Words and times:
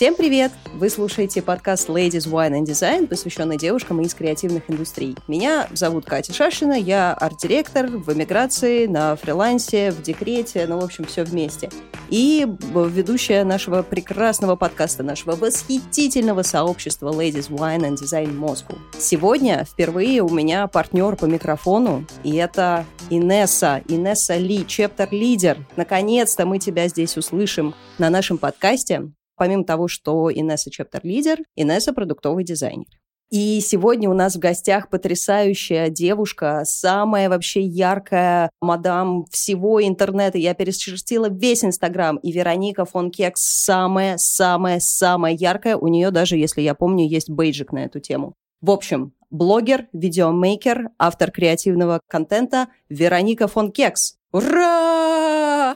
Всем 0.00 0.14
привет! 0.14 0.50
Вы 0.72 0.88
слушаете 0.88 1.42
подкаст 1.42 1.90
Ladies 1.90 2.26
Wine 2.26 2.58
and 2.58 2.64
Design, 2.64 3.06
посвященный 3.06 3.58
девушкам 3.58 4.00
из 4.00 4.14
креативных 4.14 4.62
индустрий. 4.70 5.14
Меня 5.28 5.68
зовут 5.74 6.06
Катя 6.06 6.32
Шашина, 6.32 6.72
я 6.72 7.12
арт-директор 7.12 7.86
в 7.86 8.10
эмиграции, 8.10 8.86
на 8.86 9.14
фрилансе, 9.16 9.90
в 9.90 10.00
декрете, 10.00 10.64
ну, 10.66 10.80
в 10.80 10.84
общем, 10.84 11.04
все 11.04 11.22
вместе. 11.22 11.68
И 12.08 12.46
ведущая 12.74 13.44
нашего 13.44 13.82
прекрасного 13.82 14.56
подкаста, 14.56 15.02
нашего 15.02 15.36
восхитительного 15.36 16.44
сообщества 16.44 17.12
Ladies 17.12 17.50
Wine 17.50 17.82
and 17.82 17.96
Design 17.96 18.34
Moscow. 18.34 18.78
Сегодня 18.98 19.66
впервые 19.70 20.22
у 20.22 20.30
меня 20.30 20.66
партнер 20.66 21.14
по 21.16 21.26
микрофону, 21.26 22.06
и 22.24 22.36
это 22.36 22.86
Инесса, 23.10 23.82
Инесса 23.86 24.38
Ли, 24.38 24.66
чептер-лидер. 24.66 25.58
Наконец-то 25.76 26.46
мы 26.46 26.58
тебя 26.58 26.88
здесь 26.88 27.18
услышим 27.18 27.74
на 27.98 28.08
нашем 28.08 28.38
подкасте 28.38 29.10
помимо 29.40 29.64
того, 29.64 29.88
что 29.88 30.30
Инесса 30.30 30.70
чептер-лидер, 30.70 31.38
Инесса 31.56 31.94
продуктовый 31.94 32.44
дизайнер. 32.44 32.84
И 33.30 33.60
сегодня 33.62 34.10
у 34.10 34.12
нас 34.12 34.36
в 34.36 34.38
гостях 34.38 34.90
потрясающая 34.90 35.88
девушка, 35.88 36.60
самая 36.66 37.30
вообще 37.30 37.62
яркая 37.62 38.50
мадам 38.60 39.24
всего 39.30 39.82
интернета. 39.82 40.36
Я 40.36 40.52
перечертила 40.52 41.30
весь 41.30 41.64
Инстаграм, 41.64 42.18
и 42.18 42.32
Вероника 42.32 42.84
фон 42.84 43.10
Кекс 43.10 43.40
самая-самая-самая 43.64 45.32
яркая. 45.32 45.78
У 45.78 45.88
нее 45.88 46.10
даже, 46.10 46.36
если 46.36 46.60
я 46.60 46.74
помню, 46.74 47.08
есть 47.08 47.30
бейджик 47.30 47.72
на 47.72 47.86
эту 47.86 47.98
тему. 47.98 48.34
В 48.60 48.70
общем, 48.70 49.14
блогер, 49.30 49.86
видеомейкер, 49.94 50.90
автор 50.98 51.30
креативного 51.30 52.00
контента 52.08 52.68
Вероника 52.90 53.48
фон 53.48 53.72
Кекс. 53.72 54.16
Ура! 54.32 55.09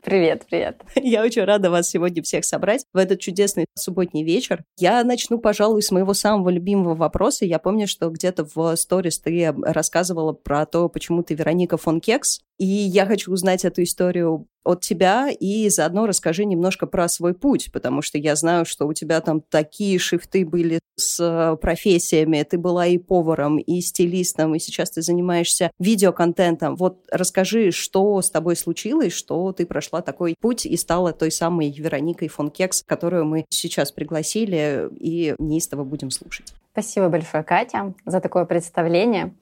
Привет, 0.03 0.47
привет. 0.49 0.83
Я 0.97 1.23
очень 1.23 1.45
рада 1.45 1.71
вас 1.71 1.89
сегодня 1.89 2.23
всех 2.23 2.45
собрать 2.45 2.85
в 2.93 2.97
этот 2.97 3.21
чудесный 3.21 3.67
субботний 3.75 4.25
вечер. 4.25 4.65
Я 4.79 5.05
начну, 5.05 5.39
пожалуй, 5.39 5.83
с 5.83 5.91
моего 5.91 6.15
самого 6.15 6.49
любимого 6.49 6.95
вопроса. 6.95 7.45
Я 7.45 7.59
помню, 7.59 7.87
что 7.87 8.09
где-то 8.09 8.47
в 8.55 8.77
сторис 8.77 9.19
ты 9.19 9.55
рассказывала 9.63 10.33
про 10.33 10.67
то, 10.67 10.89
почему 10.89 11.23
ты 11.23 11.35
Вероника 11.35 11.77
фон 11.77 12.01
Кекс. 12.01 12.41
И 12.59 12.67
я 12.67 13.07
хочу 13.07 13.33
узнать 13.33 13.65
эту 13.65 13.83
историю 13.83 14.47
от 14.65 14.81
тебя 14.81 15.29
и 15.29 15.69
заодно 15.69 16.07
расскажи 16.07 16.45
немножко 16.45 16.87
про 16.87 17.09
свой 17.09 17.35
путь, 17.35 17.71
потому 17.73 18.01
что 18.01 18.17
я 18.17 18.37
знаю, 18.37 18.65
что 18.65 18.87
у 18.87 18.95
тебя 18.95 19.21
там 19.21 19.41
такие 19.41 19.99
шифты 19.99 20.47
были 20.47 20.79
с 20.97 21.57
профессиями. 21.61 22.43
Ты 22.43 22.59
была 22.59 22.87
и 22.87 22.99
поваром, 22.99 23.59
и 23.59 23.81
стилистом, 23.81 24.55
и 24.55 24.59
сейчас 24.59 24.91
ты 24.91 25.03
занимаешься 25.03 25.71
видеоконтентом. 25.79 26.77
Вот 26.77 27.05
расскажи, 27.11 27.71
что 27.71 28.21
с 28.23 28.31
тобой 28.31 28.57
случилось, 28.57 29.13
что 29.13 29.53
ты 29.53 29.67
прошла 29.67 30.03
такой 30.03 30.35
путь 30.41 30.67
и 30.67 30.77
стала 30.77 31.13
той 31.13 31.31
самой 31.31 31.71
Вероникой 31.71 32.29
фон 32.29 32.51
Кекс, 32.51 32.83
которую 32.85 33.25
мы 33.25 33.45
сейчас 33.51 33.93
пригласили 33.93 34.89
и 34.99 35.35
неистово 35.39 35.85
будем 35.85 36.11
слушать. 36.11 36.55
Спасибо 36.73 37.09
большое, 37.09 37.45
Катя, 37.45 37.95
за 38.05 38.21
такое 38.21 38.45
представление. 38.45 39.35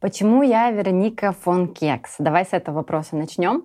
Почему 0.00 0.42
я 0.42 0.70
Вероника 0.72 1.32
фон 1.32 1.68
Кекс? 1.68 2.16
Давай 2.18 2.44
с 2.44 2.52
этого 2.52 2.76
вопроса 2.76 3.14
начнем. 3.14 3.64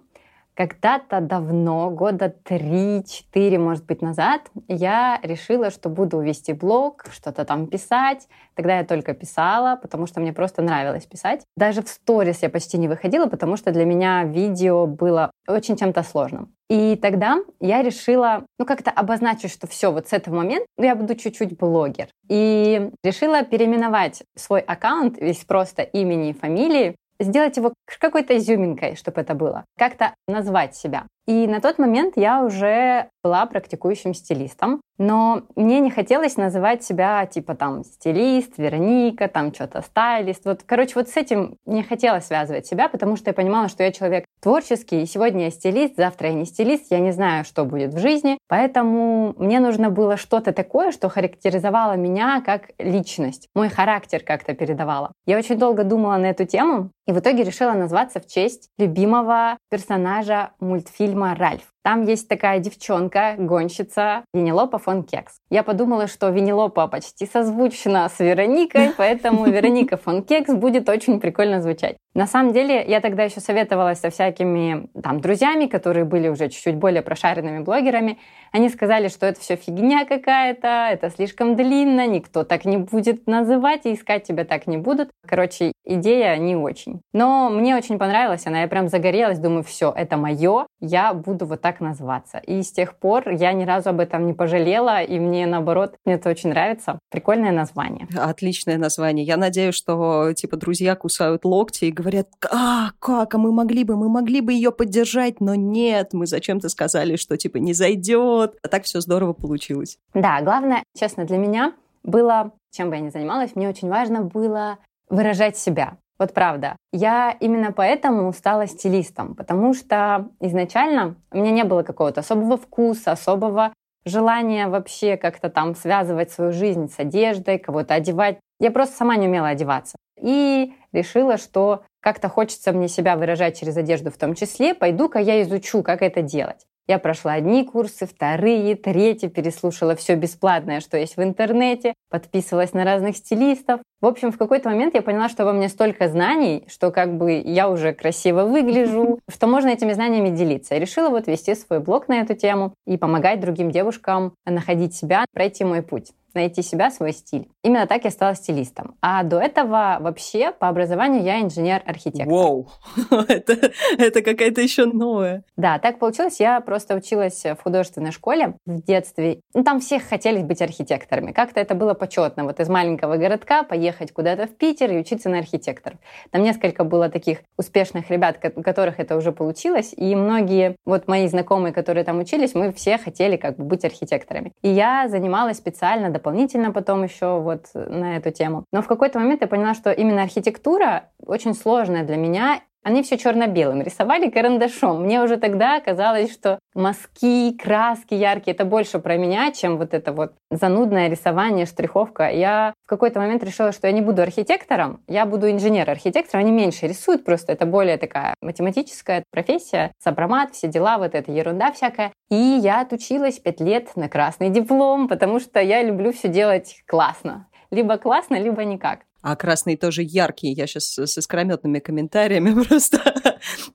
Когда-то 0.57 1.21
давно, 1.21 1.91
года 1.91 2.33
3-4, 2.45 3.59
может 3.59 3.85
быть, 3.85 4.01
назад, 4.01 4.41
я 4.67 5.19
решила, 5.21 5.69
что 5.69 5.87
буду 5.87 6.19
вести 6.19 6.51
блог, 6.51 7.05
что-то 7.11 7.45
там 7.45 7.67
писать. 7.67 8.27
Тогда 8.55 8.79
я 8.79 8.83
только 8.83 9.13
писала, 9.13 9.75
потому 9.79 10.07
что 10.07 10.19
мне 10.19 10.33
просто 10.33 10.63
нравилось 10.63 11.05
писать. 11.05 11.43
Даже 11.55 11.83
в 11.83 11.87
сторис 11.87 12.41
я 12.41 12.49
почти 12.49 12.79
не 12.79 12.87
выходила, 12.87 13.27
потому 13.27 13.55
что 13.55 13.69
для 13.69 13.85
меня 13.85 14.23
видео 14.23 14.87
было 14.87 15.29
очень 15.47 15.77
чем-то 15.77 16.01
сложным. 16.01 16.51
И 16.71 16.95
тогда 16.95 17.37
я 17.59 17.83
решила, 17.83 18.43
ну, 18.57 18.65
как-то 18.65 18.89
обозначить, 18.89 19.51
что 19.51 19.67
все, 19.67 19.91
вот 19.91 20.07
с 20.07 20.13
этого 20.13 20.37
момента 20.37 20.65
я 20.79 20.95
буду 20.95 21.13
чуть-чуть 21.13 21.55
блогер. 21.55 22.07
И 22.29 22.89
решила 23.03 23.43
переименовать 23.43 24.23
свой 24.35 24.61
аккаунт, 24.61 25.19
весь 25.19 25.45
просто 25.45 25.83
имени 25.83 26.31
и 26.31 26.33
фамилии, 26.33 26.95
сделать 27.19 27.57
его 27.57 27.73
какой-то 27.99 28.37
изюминкой, 28.37 28.95
чтобы 28.95 29.21
это 29.21 29.33
было, 29.33 29.65
как-то 29.77 30.13
назвать 30.27 30.75
себя. 30.75 31.07
И 31.25 31.47
на 31.47 31.59
тот 31.61 31.77
момент 31.77 32.13
я 32.15 32.43
уже 32.43 33.09
была 33.23 33.45
практикующим 33.45 34.13
стилистом, 34.13 34.81
но 34.97 35.43
мне 35.55 35.79
не 35.79 35.89
хотелось 35.89 36.37
называть 36.37 36.83
себя 36.83 37.25
типа 37.25 37.55
там 37.55 37.83
стилист, 37.83 38.57
Вероника, 38.57 39.27
там 39.27 39.53
что-то 39.53 39.81
стайлист. 39.81 40.45
Вот, 40.45 40.61
короче, 40.65 40.93
вот 40.95 41.09
с 41.09 41.17
этим 41.17 41.57
не 41.65 41.83
хотелось 41.83 42.25
связывать 42.25 42.67
себя, 42.67 42.89
потому 42.89 43.15
что 43.15 43.29
я 43.29 43.33
понимала, 43.33 43.69
что 43.69 43.83
я 43.83 43.91
человек 43.91 44.25
творческий, 44.41 45.01
и 45.01 45.05
сегодня 45.05 45.45
я 45.45 45.51
стилист, 45.51 45.95
завтра 45.97 46.29
я 46.29 46.33
не 46.33 46.45
стилист, 46.45 46.91
я 46.91 46.99
не 46.99 47.11
знаю, 47.11 47.43
что 47.43 47.65
будет 47.65 47.93
в 47.93 47.99
жизни, 47.99 48.37
поэтому 48.47 49.33
мне 49.37 49.59
нужно 49.59 49.89
было 49.89 50.17
что-то 50.17 50.53
такое, 50.53 50.91
что 50.91 51.09
характеризовало 51.09 51.93
меня 51.93 52.41
как 52.45 52.71
личность, 52.77 53.47
мой 53.55 53.69
характер 53.69 54.21
как-то 54.23 54.53
передавало. 54.53 55.11
Я 55.25 55.37
очень 55.37 55.57
долго 55.57 55.83
думала 55.83 56.17
на 56.17 56.27
эту 56.27 56.45
тему, 56.45 56.91
и 57.07 57.11
в 57.11 57.19
итоге 57.19 57.43
решила 57.43 57.73
назваться 57.73 58.19
в 58.19 58.27
честь 58.27 58.69
любимого 58.77 59.57
персонажа 59.69 60.51
мультфильма 60.59 61.07
фильма 61.07 61.35
«Ральф». 61.35 61.76
Там 61.87 62.03
есть 62.03 62.27
такая 62.27 62.59
девчонка, 62.59 63.35
гонщица 63.37 64.25
Винилопа 64.33 64.77
фон 64.77 65.03
Кекс. 65.03 65.37
Я 65.49 65.63
подумала, 65.63 66.07
что 66.07 66.27
Винилопа 66.27 66.85
почти 66.87 67.25
созвучна 67.25 68.09
с 68.09 68.19
Вероникой, 68.19 68.91
поэтому 68.97 69.45
Вероника 69.45 69.95
фон 69.95 70.21
Кекс 70.21 70.53
будет 70.53 70.89
очень 70.89 71.21
прикольно 71.21 71.61
звучать. 71.61 71.95
На 72.17 72.25
самом 72.25 72.51
деле, 72.51 72.83
я 72.83 72.99
тогда 72.99 73.25
еще 73.25 73.39
советовалась 73.41 73.99
со 73.99 74.09
всякими 74.09 74.89
там 75.03 75.21
друзьями, 75.21 75.67
которые 75.67 76.03
были 76.03 76.29
уже 76.29 76.49
чуть-чуть 76.49 76.73
более 76.73 77.03
прошаренными 77.03 77.59
блогерами. 77.59 78.17
Они 78.51 78.69
сказали, 78.69 79.07
что 79.07 79.27
это 79.27 79.39
все 79.39 79.55
фигня 79.55 80.03
какая-то, 80.03 80.89
это 80.91 81.11
слишком 81.11 81.55
длинно, 81.55 82.07
никто 82.07 82.43
так 82.43 82.65
не 82.65 82.77
будет 82.77 83.27
называть 83.27 83.85
и 83.85 83.93
искать 83.93 84.23
тебя 84.23 84.45
так 84.45 84.65
не 84.65 84.77
будут. 84.77 85.11
Короче, 85.27 85.73
идея 85.85 86.35
не 86.37 86.55
очень. 86.55 87.01
Но 87.13 87.51
мне 87.51 87.75
очень 87.75 87.99
понравилась 87.99 88.47
она, 88.47 88.61
я 88.61 88.67
прям 88.67 88.87
загорелась, 88.87 89.37
думаю, 89.37 89.61
все, 89.63 89.93
это 89.95 90.17
мое, 90.17 90.65
я 90.79 91.13
буду 91.13 91.45
вот 91.45 91.61
так 91.61 91.81
называться. 91.81 92.39
И 92.39 92.63
с 92.63 92.71
тех 92.71 92.95
пор 92.95 93.29
я 93.29 93.53
ни 93.53 93.63
разу 93.63 93.89
об 93.89 93.99
этом 93.99 94.25
не 94.25 94.33
пожалела, 94.33 95.03
и 95.03 95.19
мне, 95.19 95.45
наоборот, 95.45 95.93
мне 96.03 96.15
это 96.15 96.31
очень 96.31 96.49
нравится. 96.49 96.97
Прикольное 97.11 97.51
название. 97.51 98.07
Отличное 98.17 98.79
название. 98.79 99.23
Я 99.23 99.37
надеюсь, 99.37 99.75
что, 99.75 100.33
типа, 100.33 100.57
друзья 100.57 100.95
кусают 100.95 101.45
локти 101.45 101.85
и 101.85 101.91
говорят, 101.91 102.06
а, 102.51 102.91
как, 102.99 103.35
а 103.35 103.37
мы 103.37 103.51
могли 103.51 103.83
бы, 103.83 103.95
мы 103.95 104.09
могли 104.09 104.41
бы 104.41 104.53
ее 104.53 104.71
поддержать, 104.71 105.41
но 105.41 105.55
нет, 105.55 106.13
мы 106.13 106.25
зачем-то 106.25 106.69
сказали, 106.69 107.15
что, 107.15 107.37
типа, 107.37 107.57
не 107.57 107.73
зайдет. 107.73 108.57
А 108.63 108.67
так 108.67 108.83
все 108.83 109.01
здорово 109.01 109.33
получилось. 109.33 109.97
Да, 110.13 110.41
главное, 110.41 110.83
честно, 110.97 111.25
для 111.25 111.37
меня 111.37 111.73
было, 112.03 112.51
чем 112.71 112.89
бы 112.89 112.95
я 112.95 113.01
ни 113.01 113.09
занималась, 113.09 113.55
мне 113.55 113.69
очень 113.69 113.89
важно 113.89 114.21
было 114.21 114.77
выражать 115.09 115.57
себя. 115.57 115.97
Вот 116.19 116.33
правда. 116.33 116.75
Я 116.91 117.35
именно 117.39 117.71
поэтому 117.71 118.31
стала 118.33 118.65
стилистом, 118.67 119.35
потому 119.35 119.73
что 119.73 120.29
изначально 120.39 121.15
у 121.31 121.37
меня 121.37 121.51
не 121.51 121.63
было 121.63 121.83
какого-то 121.83 122.21
особого 122.21 122.57
вкуса, 122.57 123.11
особого 123.11 123.73
желания 124.05 124.67
вообще 124.67 125.17
как-то 125.17 125.49
там 125.49 125.75
связывать 125.75 126.31
свою 126.31 126.51
жизнь 126.53 126.89
с 126.89 126.99
одеждой, 126.99 127.59
кого-то 127.59 127.93
одевать. 127.93 128.39
Я 128.59 128.71
просто 128.71 128.95
сама 128.95 129.15
не 129.15 129.27
умела 129.27 129.49
одеваться. 129.49 129.95
И 130.19 130.73
решила, 130.91 131.37
что 131.37 131.83
как-то 132.07 132.29
хочется 132.29 132.71
мне 132.71 132.87
себя 132.87 133.17
выражать 133.17 133.59
через 133.59 133.75
одежду 133.75 134.11
в 134.11 134.17
том 134.17 134.33
числе, 134.33 134.73
пойду-ка 134.73 135.19
я 135.19 135.41
изучу, 135.41 135.83
как 135.83 136.01
это 136.01 136.21
делать. 136.21 136.65
Я 136.87 136.99
прошла 136.99 137.33
одни 137.33 137.65
курсы, 137.65 138.05
вторые, 138.05 138.77
третьи, 138.77 139.27
переслушала 139.27 139.93
все 139.93 140.15
бесплатное, 140.15 140.79
что 140.79 140.97
есть 140.97 141.17
в 141.17 141.21
интернете, 141.21 141.95
подписывалась 142.09 142.71
на 142.71 142.85
разных 142.85 143.17
стилистов. 143.17 143.81
В 143.99 144.05
общем, 144.05 144.31
в 144.31 144.37
какой-то 144.37 144.69
момент 144.69 144.95
я 144.95 145.01
поняла, 145.01 145.27
что 145.27 145.43
во 145.43 145.51
мне 145.51 145.67
столько 145.67 146.07
знаний, 146.07 146.63
что 146.69 146.91
как 146.91 147.17
бы 147.17 147.41
я 147.45 147.67
уже 147.67 147.91
красиво 147.91 148.45
выгляжу, 148.45 149.19
что 149.29 149.47
можно 149.47 149.67
этими 149.67 149.91
знаниями 149.91 150.29
делиться. 150.29 150.75
Я 150.75 150.79
решила 150.79 151.09
вот 151.09 151.27
вести 151.27 151.55
свой 151.55 151.81
блог 151.81 152.07
на 152.07 152.21
эту 152.21 152.35
тему 152.35 152.73
и 152.85 152.95
помогать 152.95 153.41
другим 153.41 153.69
девушкам 153.69 154.33
находить 154.45 154.95
себя, 154.95 155.25
пройти 155.33 155.65
мой 155.65 155.81
путь 155.81 156.13
найти 156.37 156.61
себя, 156.61 156.89
свой 156.91 157.11
стиль. 157.11 157.49
Именно 157.63 157.87
так 157.87 158.05
я 158.05 158.11
стала 158.11 158.35
стилистом. 158.35 158.95
А 159.01 159.23
до 159.23 159.39
этого 159.39 159.97
вообще 159.99 160.51
по 160.51 160.69
образованию 160.69 161.23
я 161.23 161.41
инженер-архитектор. 161.41 162.27
Вау, 162.27 162.69
это, 163.27 163.71
это 163.97 164.21
какая-то 164.21 164.61
еще 164.61 164.85
новая. 164.85 165.43
Да, 165.57 165.79
так 165.79 165.99
получилось. 165.99 166.39
Я 166.39 166.61
просто 166.61 166.95
училась 166.95 167.43
в 167.43 167.57
художественной 167.61 168.11
школе 168.11 168.55
в 168.65 168.81
детстве. 168.83 169.41
Ну, 169.53 169.63
там 169.63 169.79
всех 169.79 170.03
хотели 170.03 170.41
быть 170.41 170.61
архитекторами. 170.61 171.31
Как-то 171.31 171.59
это 171.59 171.75
было 171.75 171.93
почетно. 171.93 172.43
Вот 172.43 172.59
из 172.59 172.69
маленького 172.69 173.17
городка 173.17 173.63
поехать 173.63 174.13
куда-то 174.13 174.47
в 174.47 174.55
Питер 174.55 174.91
и 174.91 174.97
учиться 174.97 175.29
на 175.29 175.39
архитекторов. 175.39 175.99
Там 176.31 176.43
несколько 176.43 176.83
было 176.83 177.09
таких 177.09 177.39
успешных 177.57 178.09
ребят, 178.09 178.37
у 178.55 178.61
которых 178.61 178.99
это 178.99 179.17
уже 179.17 179.31
получилось. 179.31 179.93
И 179.97 180.15
многие 180.15 180.75
вот 180.85 181.07
мои 181.07 181.27
знакомые, 181.27 181.73
которые 181.73 182.03
там 182.03 182.19
учились, 182.19 182.53
мы 182.53 182.71
все 182.71 182.97
хотели 182.97 183.37
как 183.37 183.57
бы 183.57 183.63
быть 183.63 183.83
архитекторами. 183.83 184.53
И 184.61 184.69
я 184.69 185.07
занималась 185.09 185.57
специально 185.57 186.09
дополнительно 186.09 186.26
потом 186.71 187.03
еще 187.03 187.39
вот 187.39 187.67
на 187.73 188.17
эту 188.17 188.31
тему. 188.31 188.65
Но 188.71 188.81
в 188.81 188.87
какой-то 188.87 189.19
момент 189.19 189.41
я 189.41 189.47
поняла, 189.47 189.73
что 189.73 189.91
именно 189.91 190.23
архитектура 190.23 191.09
очень 191.25 191.53
сложная 191.53 192.03
для 192.03 192.17
меня, 192.17 192.61
они 192.87 193.03
все 193.03 193.17
черно-белым 193.17 193.81
рисовали 193.81 194.29
карандашом. 194.29 195.03
Мне 195.03 195.21
уже 195.21 195.35
тогда 195.35 195.81
казалось, 195.81 196.31
что 196.31 196.57
мазки, 196.73 197.51
краски 197.51 198.13
яркие, 198.13 198.55
это 198.55 198.63
больше 198.63 198.99
про 198.99 199.17
меня, 199.17 199.51
чем 199.51 199.77
вот 199.77 199.93
это 199.93 200.13
вот 200.13 200.31
занудное 200.49 201.09
рисование, 201.09 201.65
штриховка. 201.65 202.29
Я 202.29 202.73
в 202.85 202.89
какой-то 202.89 203.19
момент 203.19 203.43
решила, 203.43 203.73
что 203.73 203.87
я 203.87 203.93
не 203.93 203.99
буду 203.99 204.21
архитектором, 204.21 205.01
я 205.09 205.25
буду 205.25 205.51
инженер-архитектором. 205.51 206.45
Они 206.45 206.53
меньше 206.53 206.87
рисуют, 206.87 207.25
просто 207.25 207.51
это 207.51 207.65
более 207.65 207.97
такая 207.97 208.35
математическая 208.41 209.25
профессия, 209.31 209.91
сопромат, 210.01 210.53
все 210.53 210.69
дела, 210.69 210.97
вот 210.97 211.13
эта 211.13 211.29
ерунда 211.29 211.73
всякая. 211.73 212.13
И 212.29 212.35
я 212.35 212.79
отучилась 212.79 213.37
пять 213.37 213.59
лет 213.59 213.97
на 213.97 214.07
красный 214.07 214.49
диплом, 214.49 215.09
потому 215.09 215.41
что 215.41 215.59
я 215.59 215.83
люблю 215.83 216.13
все 216.13 216.29
делать 216.29 216.81
классно. 216.87 217.47
Либо 217.69 217.97
классно, 217.97 218.35
либо 218.35 218.63
никак. 218.63 218.99
А 219.29 219.35
красный 219.35 219.75
тоже 219.75 220.03
яркий. 220.03 220.53
Я 220.53 220.67
сейчас 220.67 220.97
с 220.97 221.17
искрометными 221.17 221.79
комментариями 221.79 222.63
просто 222.69 223.01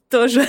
тоже 0.08 0.46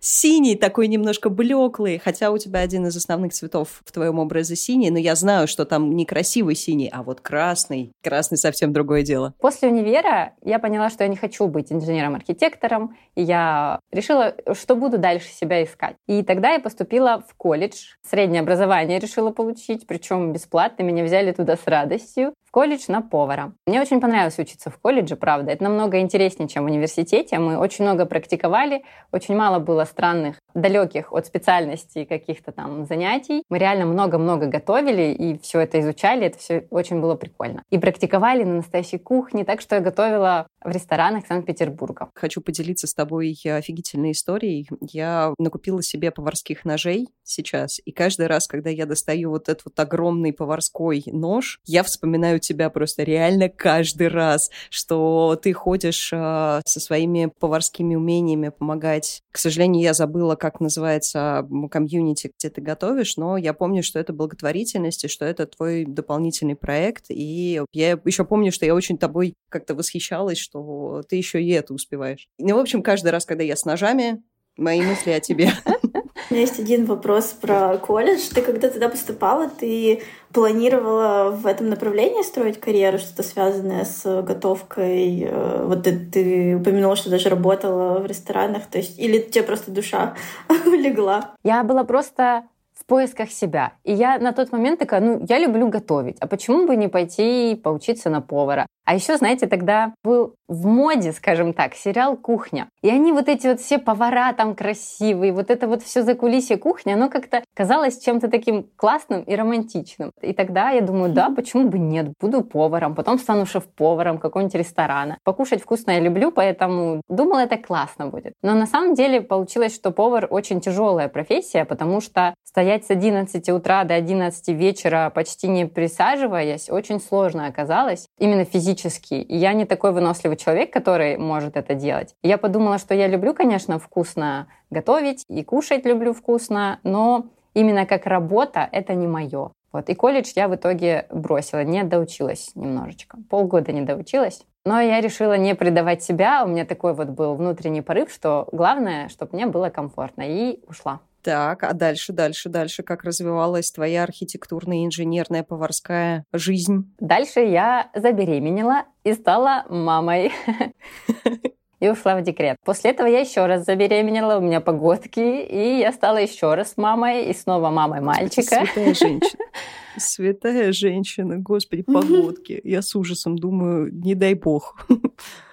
синий, 0.00 0.56
такой 0.56 0.88
немножко 0.88 1.30
блеклый. 1.30 2.00
Хотя 2.02 2.32
у 2.32 2.38
тебя 2.38 2.58
один 2.58 2.84
из 2.88 2.96
основных 2.96 3.32
цветов 3.32 3.80
в 3.84 3.92
твоем 3.92 4.18
образе 4.18 4.56
синий, 4.56 4.90
но 4.90 4.98
я 4.98 5.14
знаю, 5.14 5.46
что 5.46 5.64
там 5.64 5.94
не 5.94 6.04
красивый 6.04 6.56
синий, 6.56 6.90
а 6.92 7.04
вот 7.04 7.20
красный. 7.20 7.92
Красный 8.02 8.38
совсем 8.38 8.72
другое 8.72 9.02
дело. 9.02 9.34
После 9.38 9.68
универа 9.68 10.32
я 10.42 10.58
поняла, 10.58 10.90
что 10.90 11.04
я 11.04 11.08
не 11.08 11.16
хочу 11.16 11.46
быть 11.46 11.72
инженером-архитектором, 11.72 12.96
и 13.14 13.22
я 13.22 13.78
решила, 13.92 14.34
что 14.54 14.74
буду 14.74 14.98
дальше 14.98 15.28
себя 15.28 15.62
искать. 15.62 15.94
И 16.08 16.24
тогда 16.24 16.50
я 16.54 16.58
поступила 16.58 17.24
в 17.28 17.36
колледж. 17.36 17.94
Среднее 18.08 18.40
образование 18.40 18.98
решила 18.98 19.30
получить, 19.30 19.86
причем 19.86 20.32
бесплатно. 20.32 20.82
Меня 20.82 21.04
взяли 21.04 21.30
туда 21.30 21.56
с 21.56 21.66
радостью 21.66 22.34
колледж 22.50 22.84
на 22.88 23.00
повара. 23.02 23.52
Мне 23.66 23.80
очень 23.80 24.00
понравилось 24.00 24.38
учиться 24.38 24.70
в 24.70 24.78
колледже, 24.78 25.16
правда. 25.16 25.52
Это 25.52 25.64
намного 25.64 26.00
интереснее, 26.00 26.48
чем 26.48 26.64
в 26.64 26.66
университете. 26.66 27.38
Мы 27.38 27.56
очень 27.56 27.84
много 27.84 28.06
практиковали, 28.06 28.84
очень 29.12 29.36
мало 29.36 29.58
было 29.58 29.84
странных, 29.84 30.36
далеких 30.54 31.12
от 31.12 31.26
специальности 31.26 32.04
каких-то 32.04 32.52
там 32.52 32.84
занятий. 32.86 33.42
Мы 33.48 33.58
реально 33.58 33.86
много-много 33.86 34.46
готовили 34.46 35.12
и 35.12 35.38
все 35.38 35.60
это 35.60 35.80
изучали. 35.80 36.26
Это 36.26 36.38
все 36.38 36.66
очень 36.70 37.00
было 37.00 37.14
прикольно. 37.14 37.62
И 37.70 37.78
практиковали 37.78 38.44
на 38.44 38.56
настоящей 38.56 38.98
кухне, 38.98 39.44
так 39.44 39.60
что 39.60 39.76
я 39.76 39.80
готовила 39.80 40.46
в 40.62 40.70
ресторанах 40.70 41.26
Санкт-Петербурга. 41.26 42.10
Хочу 42.14 42.40
поделиться 42.40 42.86
с 42.86 42.94
тобой 42.94 43.38
офигительной 43.44 44.12
историей. 44.12 44.68
Я 44.80 45.34
накупила 45.38 45.82
себе 45.82 46.10
поварских 46.10 46.64
ножей 46.64 47.08
сейчас, 47.22 47.80
и 47.84 47.92
каждый 47.92 48.26
раз, 48.26 48.46
когда 48.46 48.70
я 48.70 48.86
достаю 48.86 49.30
вот 49.30 49.48
этот 49.48 49.64
вот 49.66 49.78
огромный 49.78 50.32
поварской 50.32 51.04
нож, 51.06 51.60
я 51.64 51.82
вспоминаю 51.82 52.39
тебя 52.40 52.70
просто 52.70 53.02
реально 53.02 53.48
каждый 53.48 54.08
раз, 54.08 54.50
что 54.70 55.38
ты 55.40 55.52
ходишь 55.52 56.10
э, 56.12 56.60
со 56.64 56.80
своими 56.80 57.32
поварскими 57.38 57.94
умениями 57.94 58.48
помогать. 58.48 59.22
К 59.30 59.38
сожалению, 59.38 59.82
я 59.82 59.94
забыла, 59.94 60.34
как 60.34 60.60
называется 60.60 61.46
комьюнити, 61.70 62.32
где 62.38 62.50
ты 62.50 62.60
готовишь, 62.60 63.16
но 63.16 63.36
я 63.36 63.54
помню, 63.54 63.82
что 63.82 63.98
это 63.98 64.12
благотворительность, 64.12 65.04
и 65.04 65.08
что 65.08 65.24
это 65.24 65.46
твой 65.46 65.84
дополнительный 65.84 66.56
проект, 66.56 67.06
и 67.08 67.62
я 67.72 67.98
еще 68.04 68.24
помню, 68.24 68.52
что 68.52 68.66
я 68.66 68.74
очень 68.74 68.98
тобой 68.98 69.34
как-то 69.48 69.74
восхищалась, 69.74 70.38
что 70.38 71.02
ты 71.08 71.16
еще 71.16 71.42
и 71.42 71.50
это 71.50 71.74
успеваешь. 71.74 72.28
Ну, 72.38 72.56
в 72.56 72.60
общем, 72.60 72.82
каждый 72.82 73.10
раз, 73.10 73.24
когда 73.24 73.44
я 73.44 73.56
с 73.56 73.64
ножами, 73.64 74.22
мои 74.56 74.82
мысли 74.82 75.10
о 75.10 75.20
тебе. 75.20 75.50
У 76.28 76.34
меня 76.34 76.42
есть 76.42 76.58
один 76.58 76.84
вопрос 76.84 77.26
про 77.32 77.78
колледж. 77.78 78.28
Ты 78.34 78.42
когда 78.42 78.68
туда 78.68 78.88
поступала, 78.88 79.48
ты 79.48 80.02
планировала 80.32 81.30
в 81.30 81.46
этом 81.46 81.68
направлении 81.68 82.22
строить 82.22 82.60
карьеру, 82.60 82.98
что-то 82.98 83.22
связанное 83.22 83.84
с 83.84 84.22
готовкой? 84.22 85.22
Э, 85.22 85.64
вот 85.64 85.84
ты, 85.84 85.98
ты 85.98 86.56
упомянула, 86.56 86.96
что 86.96 87.10
даже 87.10 87.28
работала 87.28 87.98
в 87.98 88.06
ресторанах, 88.06 88.66
то 88.66 88.78
есть 88.78 88.98
или 88.98 89.18
тебе 89.18 89.44
просто 89.44 89.70
душа 89.70 90.14
легла? 90.66 91.34
Я 91.42 91.64
была 91.64 91.84
просто 91.84 92.44
в 92.74 92.86
поисках 92.86 93.30
себя. 93.30 93.74
И 93.84 93.92
я 93.92 94.18
на 94.18 94.32
тот 94.32 94.52
момент 94.52 94.78
такая, 94.78 95.00
ну, 95.00 95.24
я 95.28 95.38
люблю 95.38 95.68
готовить, 95.68 96.16
а 96.20 96.26
почему 96.26 96.66
бы 96.66 96.76
не 96.76 96.88
пойти 96.88 97.60
поучиться 97.62 98.08
на 98.08 98.20
повара? 98.20 98.66
А 98.84 98.94
еще, 98.94 99.16
знаете, 99.16 99.46
тогда 99.46 99.94
был 100.02 100.34
в 100.48 100.66
моде, 100.66 101.12
скажем 101.12 101.52
так, 101.52 101.74
сериал 101.74 102.16
«Кухня». 102.16 102.68
И 102.82 102.90
они 102.90 103.12
вот 103.12 103.28
эти 103.28 103.46
вот 103.46 103.60
все 103.60 103.78
повара 103.78 104.32
там 104.32 104.54
красивые, 104.54 105.32
вот 105.32 105.50
это 105.50 105.68
вот 105.68 105.82
все 105.82 106.02
за 106.02 106.14
кулисье 106.14 106.56
кухни, 106.56 106.92
оно 106.92 107.08
как-то 107.08 107.44
казалось 107.54 108.02
чем-то 108.02 108.28
таким 108.28 108.66
классным 108.76 109.22
и 109.22 109.36
романтичным. 109.36 110.10
И 110.20 110.32
тогда 110.32 110.70
я 110.70 110.80
думаю, 110.80 111.12
да, 111.12 111.30
почему 111.30 111.68
бы 111.68 111.78
нет, 111.78 112.12
буду 112.20 112.42
поваром, 112.42 112.94
потом 112.94 113.18
стану 113.18 113.46
шеф-поваром 113.46 114.18
какого-нибудь 114.18 114.56
ресторана. 114.56 115.18
Покушать 115.22 115.62
вкусно 115.62 115.92
я 115.92 116.00
люблю, 116.00 116.32
поэтому 116.32 117.02
думала, 117.08 117.40
это 117.40 117.58
классно 117.58 118.08
будет. 118.08 118.32
Но 118.42 118.54
на 118.54 118.66
самом 118.66 118.94
деле 118.94 119.20
получилось, 119.20 119.74
что 119.74 119.92
повар 119.92 120.26
очень 120.30 120.60
тяжелая 120.60 121.08
профессия, 121.08 121.64
потому 121.64 122.00
что 122.00 122.34
стоять 122.42 122.86
с 122.86 122.90
11 122.90 123.48
утра 123.50 123.84
до 123.84 123.94
11 123.94 124.48
вечера 124.48 125.12
почти 125.14 125.46
не 125.46 125.66
присаживаясь, 125.66 126.68
очень 126.70 127.00
сложно 127.00 127.46
оказалось, 127.46 128.06
именно 128.18 128.44
физически. 128.44 128.69
И 129.14 129.36
я 129.36 129.52
не 129.52 129.64
такой 129.64 129.92
выносливый 129.92 130.36
человек, 130.36 130.72
который 130.72 131.16
может 131.16 131.56
это 131.56 131.74
делать. 131.74 132.14
Я 132.22 132.38
подумала, 132.38 132.78
что 132.78 132.94
я 132.94 133.08
люблю, 133.08 133.34
конечно, 133.34 133.78
вкусно 133.78 134.48
готовить 134.70 135.24
и 135.28 135.42
кушать 135.42 135.84
люблю 135.84 136.12
вкусно, 136.12 136.78
но 136.82 137.26
именно 137.54 137.86
как 137.86 138.06
работа 138.06 138.68
это 138.70 138.94
не 138.94 139.06
мое. 139.06 139.52
Вот. 139.72 139.88
И 139.88 139.94
колледж 139.94 140.32
я 140.34 140.48
в 140.48 140.54
итоге 140.54 141.06
бросила, 141.10 141.62
не 141.62 141.84
доучилась 141.84 142.50
немножечко. 142.54 143.18
Полгода 143.28 143.72
не 143.72 143.82
доучилась. 143.82 144.44
Но 144.64 144.80
я 144.80 145.00
решила 145.00 145.36
не 145.36 145.54
предавать 145.54 146.02
себя. 146.02 146.44
У 146.44 146.48
меня 146.48 146.64
такой 146.64 146.92
вот 146.92 147.08
был 147.08 147.34
внутренний 147.34 147.80
порыв, 147.80 148.10
что 148.10 148.48
главное, 148.52 149.08
чтобы 149.08 149.36
мне 149.36 149.46
было 149.46 149.70
комфортно. 149.70 150.22
И 150.26 150.60
ушла. 150.68 151.00
Так, 151.22 151.64
а 151.64 151.72
дальше, 151.74 152.12
дальше, 152.12 152.48
дальше, 152.48 152.82
как 152.82 153.04
развивалась 153.04 153.70
твоя 153.70 154.04
архитектурная, 154.04 154.86
инженерная, 154.86 155.42
поварская 155.42 156.24
жизнь? 156.32 156.94
Дальше 156.98 157.40
я 157.40 157.90
забеременела 157.94 158.84
и 159.04 159.12
стала 159.12 159.64
мамой. 159.68 160.32
и 161.80 161.88
ушла 161.88 162.16
в 162.16 162.22
декрет. 162.22 162.56
После 162.64 162.90
этого 162.90 163.06
я 163.06 163.20
еще 163.20 163.46
раз 163.46 163.64
забеременела, 163.64 164.38
у 164.38 164.40
меня 164.40 164.60
погодки, 164.60 165.20
и 165.20 165.78
я 165.78 165.92
стала 165.92 166.18
еще 166.18 166.54
раз 166.54 166.74
мамой, 166.76 167.30
и 167.30 167.34
снова 167.34 167.70
мамой 167.70 168.00
мальчика. 168.00 168.66
Святая 168.66 168.94
женщина. 168.94 169.44
Святая 169.96 170.72
женщина, 170.72 171.38
господи, 171.38 171.82
погодки. 171.82 172.60
Я 172.64 172.82
с 172.82 172.94
ужасом 172.94 173.36
думаю, 173.36 173.92
не 173.92 174.14
дай 174.14 174.34
бог. 174.34 174.86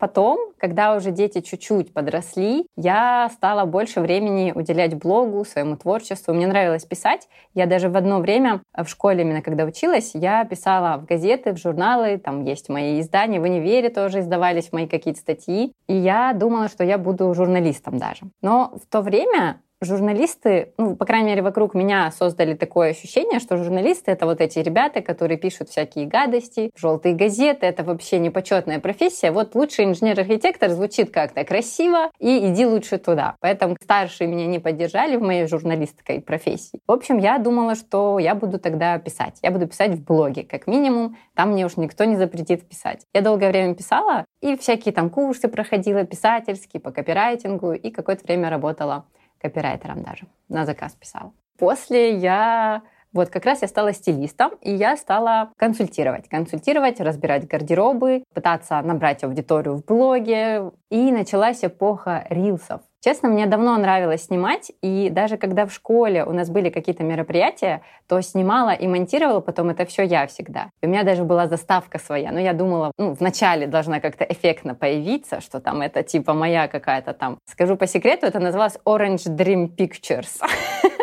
Потом, 0.00 0.52
когда 0.56 0.96
уже 0.96 1.10
дети 1.10 1.42
чуть-чуть 1.42 1.92
подросли, 1.92 2.66
я 2.74 3.28
стала 3.34 3.66
больше 3.66 4.00
времени 4.00 4.50
уделять 4.54 4.94
блогу, 4.94 5.44
своему 5.44 5.76
творчеству. 5.76 6.32
Мне 6.32 6.46
нравилось 6.46 6.86
писать. 6.86 7.28
Я 7.52 7.66
даже 7.66 7.90
в 7.90 7.96
одно 7.96 8.18
время 8.20 8.62
в 8.74 8.86
школе, 8.86 9.20
именно 9.20 9.42
когда 9.42 9.64
училась, 9.64 10.12
я 10.14 10.46
писала 10.46 10.96
в 10.96 11.04
газеты, 11.04 11.52
в 11.52 11.58
журналы, 11.58 12.16
там 12.16 12.44
есть 12.44 12.70
мои 12.70 12.98
издания, 13.00 13.40
в 13.40 13.42
универе 13.42 13.90
тоже 13.90 14.20
издавались 14.20 14.72
мои 14.72 14.86
какие-то 14.86 15.20
статьи. 15.20 15.74
И 15.86 15.94
я 15.94 16.32
думала, 16.32 16.68
что 16.68 16.82
я 16.82 16.96
буду 16.96 17.34
журналистом 17.34 17.98
даже. 17.98 18.22
Но 18.40 18.72
в 18.82 18.90
то 18.90 19.02
время 19.02 19.60
журналисты, 19.82 20.72
ну, 20.76 20.94
по 20.94 21.06
крайней 21.06 21.28
мере, 21.30 21.42
вокруг 21.42 21.74
меня 21.74 22.10
создали 22.10 22.54
такое 22.54 22.90
ощущение, 22.90 23.40
что 23.40 23.56
журналисты— 23.56 24.10
это 24.12 24.26
вот 24.26 24.40
эти 24.40 24.58
ребята, 24.58 25.00
которые 25.00 25.38
пишут 25.38 25.70
всякие 25.70 26.06
гадости, 26.06 26.70
желтые 26.76 27.14
газеты, 27.14 27.66
это 27.66 27.82
вообще 27.82 28.18
непочетная 28.18 28.78
профессия. 28.78 29.30
Вот 29.30 29.54
лучший 29.54 29.86
инженер-архитектор 29.86 30.70
звучит 30.70 31.10
как-то 31.10 31.44
красиво, 31.44 32.10
и 32.18 32.48
иди 32.48 32.66
лучше 32.66 32.98
туда. 32.98 33.36
Поэтому 33.40 33.76
старшие 33.82 34.28
меня 34.28 34.46
не 34.46 34.58
поддержали 34.58 35.16
в 35.16 35.22
моей 35.22 35.46
журналистской 35.46 36.20
профессии. 36.20 36.80
В 36.86 36.92
общем, 36.92 37.18
я 37.18 37.38
думала, 37.38 37.74
что 37.74 38.18
я 38.18 38.34
буду 38.34 38.58
тогда 38.58 38.98
писать. 38.98 39.38
Я 39.42 39.50
буду 39.50 39.66
писать 39.66 39.92
в 39.92 40.04
блоге, 40.04 40.42
как 40.44 40.66
минимум. 40.66 41.16
Там 41.34 41.52
мне 41.52 41.64
уж 41.64 41.76
никто 41.76 42.04
не 42.04 42.16
запретит 42.16 42.68
писать. 42.68 43.06
Я 43.14 43.22
долгое 43.22 43.48
время 43.48 43.74
писала, 43.74 44.26
и 44.42 44.56
всякие 44.56 44.92
там 44.92 45.08
курсы 45.08 45.48
проходила 45.48 46.04
писательские 46.04 46.80
по 46.80 46.90
копирайтингу, 46.90 47.72
и 47.72 47.90
какое-то 47.90 48.24
время 48.24 48.50
работала 48.50 49.06
копирайтером 49.40 50.02
даже, 50.02 50.26
на 50.48 50.66
заказ 50.66 50.94
писала. 50.94 51.32
После 51.58 52.16
я 52.16 52.82
вот 53.12 53.28
как 53.28 53.44
раз 53.44 53.62
я 53.62 53.68
стала 53.68 53.92
стилистом, 53.92 54.52
и 54.60 54.72
я 54.72 54.96
стала 54.96 55.50
консультировать. 55.56 56.28
Консультировать, 56.28 57.00
разбирать 57.00 57.48
гардеробы, 57.48 58.22
пытаться 58.32 58.80
набрать 58.82 59.24
аудиторию 59.24 59.76
в 59.76 59.84
блоге. 59.84 60.70
И 60.90 61.10
началась 61.10 61.64
эпоха 61.64 62.24
рилсов. 62.30 62.82
Честно, 63.02 63.30
мне 63.30 63.46
давно 63.46 63.78
нравилось 63.78 64.24
снимать, 64.24 64.72
и 64.82 65.08
даже 65.10 65.38
когда 65.38 65.64
в 65.64 65.72
школе 65.72 66.22
у 66.24 66.32
нас 66.32 66.50
были 66.50 66.68
какие-то 66.68 67.02
мероприятия, 67.02 67.80
то 68.06 68.20
снимала 68.20 68.74
и 68.74 68.86
монтировала 68.86 69.40
потом 69.40 69.70
это 69.70 69.86
все 69.86 70.02
я 70.02 70.26
всегда. 70.26 70.70
И 70.82 70.86
у 70.86 70.88
меня 70.90 71.02
даже 71.02 71.24
была 71.24 71.46
заставка 71.48 71.98
своя, 71.98 72.30
но 72.30 72.40
я 72.40 72.52
думала, 72.52 72.92
ну, 72.98 73.14
вначале 73.14 73.66
должна 73.66 74.00
как-то 74.00 74.24
эффектно 74.24 74.74
появиться, 74.74 75.40
что 75.40 75.60
там 75.60 75.80
это 75.80 76.02
типа 76.02 76.34
моя 76.34 76.68
какая-то 76.68 77.14
там. 77.14 77.38
Скажу 77.46 77.76
по 77.76 77.86
секрету, 77.86 78.26
это 78.26 78.38
называлось 78.38 78.78
Orange 78.84 79.34
Dream 79.34 79.74
Pictures. 79.74 80.42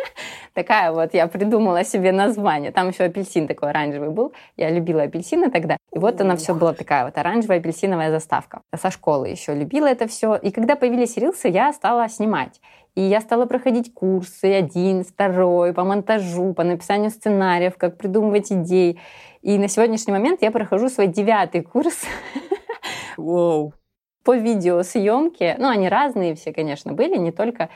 Такая 0.57 0.91
вот 0.91 1.13
я 1.13 1.27
придумала 1.27 1.83
себе 1.83 2.11
название. 2.11 2.71
Там 2.71 2.89
еще 2.89 3.03
апельсин 3.03 3.47
такой 3.47 3.69
оранжевый 3.69 4.09
был. 4.09 4.33
Я 4.55 4.71
любила 4.71 5.03
апельсины 5.03 5.51
тогда. 5.51 5.77
И 5.93 5.99
вот 5.99 6.19
она 6.19 6.35
все 6.35 6.55
была 6.55 6.73
такая 6.73 7.05
вот 7.05 7.15
оранжевая 7.15 7.59
апельсиновая 7.59 8.09
заставка. 8.09 8.61
Со 8.75 8.89
школы 8.89 9.27
еще 9.27 9.53
любила 9.53 9.85
это 9.85 10.07
все. 10.07 10.35
И 10.35 10.49
когда 10.49 10.75
появились 10.75 11.15
рилсы, 11.15 11.47
я 11.47 11.71
стала 11.73 12.09
снимать. 12.09 12.59
И 12.95 13.01
я 13.01 13.21
стала 13.21 13.45
проходить 13.45 13.93
курсы 13.93 14.45
один, 14.45 15.03
второй, 15.03 15.75
по 15.75 15.83
монтажу, 15.83 16.55
по 16.55 16.63
написанию 16.63 17.11
сценариев, 17.11 17.77
как 17.77 17.99
придумывать 17.99 18.51
идеи. 18.51 18.99
И 19.43 19.59
на 19.59 19.67
сегодняшний 19.67 20.13
момент 20.13 20.41
я 20.41 20.49
прохожу 20.49 20.89
свой 20.89 21.05
девятый 21.05 21.61
курс. 21.61 22.01
Wow. 23.15 23.73
По 24.23 24.35
видеосъемке. 24.35 25.55
Ну, 25.59 25.69
они 25.69 25.87
разные 25.87 26.33
все, 26.33 26.51
конечно, 26.51 26.93
были, 26.93 27.15
не 27.15 27.31
только 27.31 27.69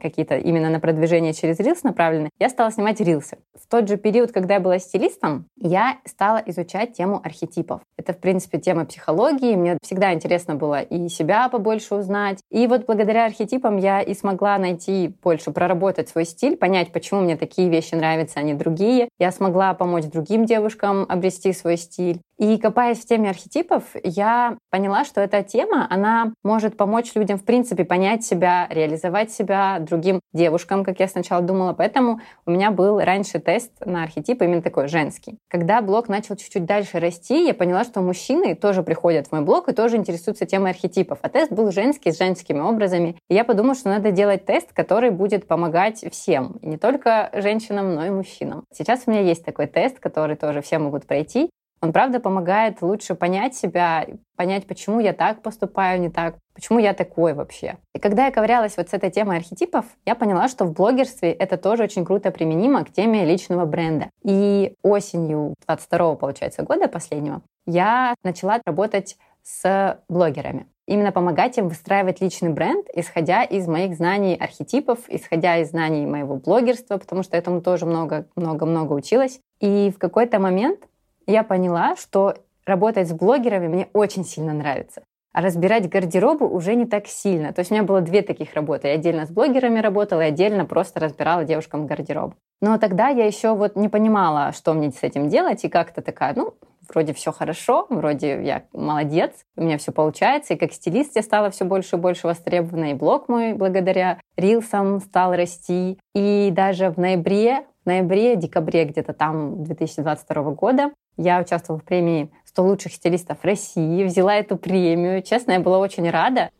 какие-то 0.00 0.36
именно 0.36 0.70
на 0.70 0.80
продвижение 0.80 1.32
через 1.32 1.60
Reels 1.60 1.80
направлены, 1.82 2.30
я 2.38 2.48
стала 2.48 2.70
снимать 2.70 3.00
рилсы. 3.00 3.38
В 3.54 3.68
тот 3.68 3.88
же 3.88 3.96
период, 3.96 4.32
когда 4.32 4.54
я 4.54 4.60
была 4.60 4.78
стилистом, 4.78 5.46
я 5.56 5.98
стала 6.04 6.42
изучать 6.46 6.94
тему 6.94 7.20
архетипов. 7.22 7.80
Это, 7.96 8.12
в 8.12 8.18
принципе, 8.18 8.58
тема 8.58 8.84
психологии. 8.84 9.54
Мне 9.54 9.78
всегда 9.82 10.12
интересно 10.12 10.54
было 10.54 10.80
и 10.80 11.08
себя 11.08 11.48
побольше 11.48 11.94
узнать. 11.94 12.40
И 12.50 12.66
вот 12.66 12.86
благодаря 12.86 13.26
архетипам 13.26 13.76
я 13.76 14.00
и 14.00 14.14
смогла 14.14 14.58
найти 14.58 15.14
больше, 15.22 15.50
проработать 15.52 16.08
свой 16.08 16.24
стиль, 16.24 16.56
понять, 16.56 16.92
почему 16.92 17.20
мне 17.20 17.36
такие 17.36 17.68
вещи 17.68 17.94
нравятся, 17.94 18.40
а 18.40 18.42
не 18.42 18.54
другие. 18.54 19.08
Я 19.18 19.32
смогла 19.32 19.74
помочь 19.74 20.04
другим 20.04 20.44
девушкам 20.44 21.06
обрести 21.08 21.52
свой 21.52 21.76
стиль. 21.76 22.20
И 22.38 22.58
копаясь 22.58 22.98
в 22.98 23.06
теме 23.06 23.30
архетипов, 23.30 23.84
я 24.02 24.56
поняла, 24.70 25.04
что 25.04 25.20
эта 25.20 25.42
тема, 25.42 25.86
она 25.88 26.32
может 26.42 26.76
помочь 26.76 27.14
людям, 27.14 27.38
в 27.38 27.44
принципе, 27.44 27.84
понять 27.84 28.24
себя, 28.24 28.66
реализовать 28.70 29.30
себя 29.30 29.78
другим 29.78 30.20
девушкам, 30.32 30.82
как 30.82 30.98
я 30.98 31.08
сначала 31.08 31.42
думала. 31.42 31.72
Поэтому 31.72 32.20
у 32.46 32.50
меня 32.50 32.70
был 32.70 32.98
раньше 32.98 33.38
тест 33.38 33.70
на 33.84 34.02
архетип 34.02 34.42
именно 34.42 34.62
такой 34.62 34.88
женский. 34.88 35.38
Когда 35.48 35.82
блог 35.82 36.08
начал 36.08 36.36
чуть-чуть 36.36 36.64
дальше 36.64 36.98
расти, 36.98 37.46
я 37.46 37.54
поняла, 37.54 37.84
что 37.84 38.00
мужчины 38.00 38.54
тоже 38.54 38.82
приходят 38.82 39.28
в 39.28 39.32
мой 39.32 39.42
блог 39.42 39.68
и 39.68 39.72
тоже 39.72 39.96
интересуются 39.96 40.46
темой 40.46 40.72
архетипов. 40.72 41.18
А 41.22 41.28
тест 41.28 41.52
был 41.52 41.70
женский, 41.70 42.10
с 42.10 42.18
женскими 42.18 42.60
образами. 42.60 43.16
И 43.28 43.34
я 43.34 43.44
подумала, 43.44 43.74
что 43.74 43.90
надо 43.90 44.10
делать 44.10 44.46
тест, 44.46 44.72
который 44.72 45.10
будет 45.10 45.46
помогать 45.46 46.04
всем. 46.10 46.58
И 46.62 46.66
не 46.66 46.76
только 46.76 47.30
женщинам, 47.34 47.94
но 47.94 48.06
и 48.06 48.10
мужчинам. 48.10 48.64
Сейчас 48.72 49.02
у 49.06 49.10
меня 49.10 49.20
есть 49.20 49.44
такой 49.44 49.66
тест, 49.66 50.00
который 50.00 50.36
тоже 50.36 50.62
все 50.62 50.78
могут 50.78 51.06
пройти. 51.06 51.50
Он, 51.82 51.92
правда, 51.92 52.20
помогает 52.20 52.80
лучше 52.80 53.16
понять 53.16 53.56
себя, 53.56 54.06
понять, 54.36 54.66
почему 54.68 55.00
я 55.00 55.12
так 55.12 55.42
поступаю, 55.42 56.00
не 56.00 56.10
так, 56.10 56.36
почему 56.54 56.78
я 56.78 56.94
такой 56.94 57.34
вообще. 57.34 57.76
И 57.92 57.98
когда 57.98 58.26
я 58.26 58.32
ковырялась 58.32 58.76
вот 58.76 58.88
с 58.88 58.92
этой 58.92 59.10
темой 59.10 59.38
архетипов, 59.38 59.84
я 60.06 60.14
поняла, 60.14 60.46
что 60.46 60.64
в 60.64 60.72
блогерстве 60.72 61.32
это 61.32 61.56
тоже 61.56 61.82
очень 61.82 62.04
круто 62.04 62.30
применимо 62.30 62.84
к 62.84 62.92
теме 62.92 63.24
личного 63.24 63.66
бренда. 63.66 64.10
И 64.22 64.76
осенью 64.82 65.54
22 65.66 66.14
получается, 66.14 66.62
года 66.62 66.86
последнего 66.86 67.42
я 67.66 68.14
начала 68.22 68.60
работать 68.64 69.16
с 69.42 69.98
блогерами. 70.08 70.66
Именно 70.86 71.12
помогать 71.12 71.58
им 71.58 71.68
выстраивать 71.68 72.20
личный 72.20 72.50
бренд, 72.50 72.86
исходя 72.92 73.44
из 73.44 73.66
моих 73.68 73.94
знаний 73.94 74.36
архетипов, 74.36 74.98
исходя 75.08 75.58
из 75.58 75.70
знаний 75.70 76.06
моего 76.06 76.36
блогерства, 76.36 76.98
потому 76.98 77.22
что 77.22 77.36
этому 77.36 77.60
тоже 77.60 77.86
много-много-много 77.86 78.92
училась. 78.92 79.40
И 79.60 79.92
в 79.94 79.98
какой-то 79.98 80.40
момент 80.40 80.80
я 81.26 81.42
поняла, 81.44 81.96
что 81.96 82.34
работать 82.64 83.08
с 83.08 83.12
блогерами 83.12 83.68
мне 83.68 83.88
очень 83.92 84.24
сильно 84.24 84.52
нравится. 84.52 85.02
А 85.32 85.40
разбирать 85.40 85.88
гардеробы 85.88 86.46
уже 86.46 86.74
не 86.74 86.84
так 86.84 87.06
сильно. 87.06 87.52
То 87.52 87.60
есть 87.60 87.70
у 87.70 87.74
меня 87.74 87.84
было 87.84 88.02
две 88.02 88.20
таких 88.20 88.52
работы. 88.54 88.88
Я 88.88 88.94
отдельно 88.94 89.26
с 89.26 89.30
блогерами 89.30 89.80
работала 89.80 90.20
и 90.20 90.28
отдельно 90.28 90.66
просто 90.66 91.00
разбирала 91.00 91.44
девушкам 91.44 91.86
гардероб. 91.86 92.34
Но 92.60 92.78
тогда 92.78 93.08
я 93.08 93.26
еще 93.26 93.54
вот 93.54 93.74
не 93.74 93.88
понимала, 93.88 94.52
что 94.52 94.74
мне 94.74 94.90
с 94.90 95.02
этим 95.02 95.28
делать, 95.28 95.64
и 95.64 95.68
как-то 95.68 96.02
такая, 96.02 96.34
ну, 96.36 96.54
вроде 96.88 97.12
все 97.12 97.32
хорошо, 97.32 97.86
вроде 97.88 98.44
я 98.44 98.64
молодец, 98.72 99.32
у 99.56 99.62
меня 99.62 99.78
все 99.78 99.90
получается, 99.90 100.54
и 100.54 100.56
как 100.56 100.72
стилист 100.72 101.16
я 101.16 101.22
стала 101.22 101.50
все 101.50 101.64
больше 101.64 101.96
и 101.96 101.98
больше 101.98 102.26
востребована, 102.26 102.92
и 102.92 102.94
блог 102.94 103.28
мой 103.28 103.54
благодаря 103.54 104.18
рилсам 104.36 105.00
стал 105.00 105.34
расти. 105.34 105.98
И 106.14 106.50
даже 106.52 106.90
в 106.90 106.98
ноябре, 106.98 107.64
в 107.82 107.86
ноябре, 107.86 108.36
декабре 108.36 108.84
где-то 108.84 109.12
там 109.12 109.64
2022 109.64 110.42
года 110.52 110.90
я 111.16 111.40
участвовала 111.40 111.80
в 111.80 111.84
премии 111.84 112.30
100 112.46 112.62
лучших 112.62 112.92
стилистов 112.92 113.38
России, 113.42 114.04
взяла 114.04 114.34
эту 114.34 114.56
премию. 114.56 115.22
Честно, 115.22 115.52
я 115.52 115.60
была 115.60 115.78
очень 115.78 116.08
рада. 116.08 116.50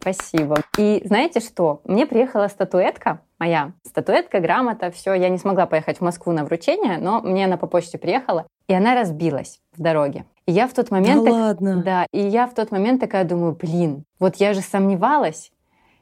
Спасибо. 0.00 0.56
И 0.78 1.02
знаете 1.04 1.40
что? 1.40 1.80
Мне 1.84 2.06
приехала 2.06 2.48
статуэтка 2.48 3.20
моя. 3.38 3.72
Статуэтка, 3.86 4.40
грамота, 4.40 4.90
все. 4.90 5.12
Я 5.12 5.28
не 5.28 5.38
смогла 5.38 5.66
поехать 5.66 5.98
в 5.98 6.00
Москву 6.00 6.32
на 6.32 6.44
вручение, 6.44 6.98
но 6.98 7.20
мне 7.20 7.44
она 7.44 7.56
по 7.56 7.66
почте 7.66 7.98
приехала, 7.98 8.46
и 8.66 8.74
она 8.74 8.94
разбилась 8.94 9.60
в 9.76 9.82
дороге. 9.82 10.24
И 10.46 10.52
я 10.52 10.66
в 10.66 10.72
тот 10.72 10.90
момент... 10.90 11.24
Да 11.24 11.30
так, 11.30 11.32
ладно? 11.32 11.82
Да, 11.82 12.06
и 12.12 12.20
я 12.20 12.46
в 12.46 12.54
тот 12.54 12.70
момент 12.70 13.00
такая 13.00 13.24
думаю, 13.24 13.54
блин, 13.54 14.04
вот 14.18 14.36
я 14.36 14.54
же 14.54 14.60
сомневалась, 14.60 15.52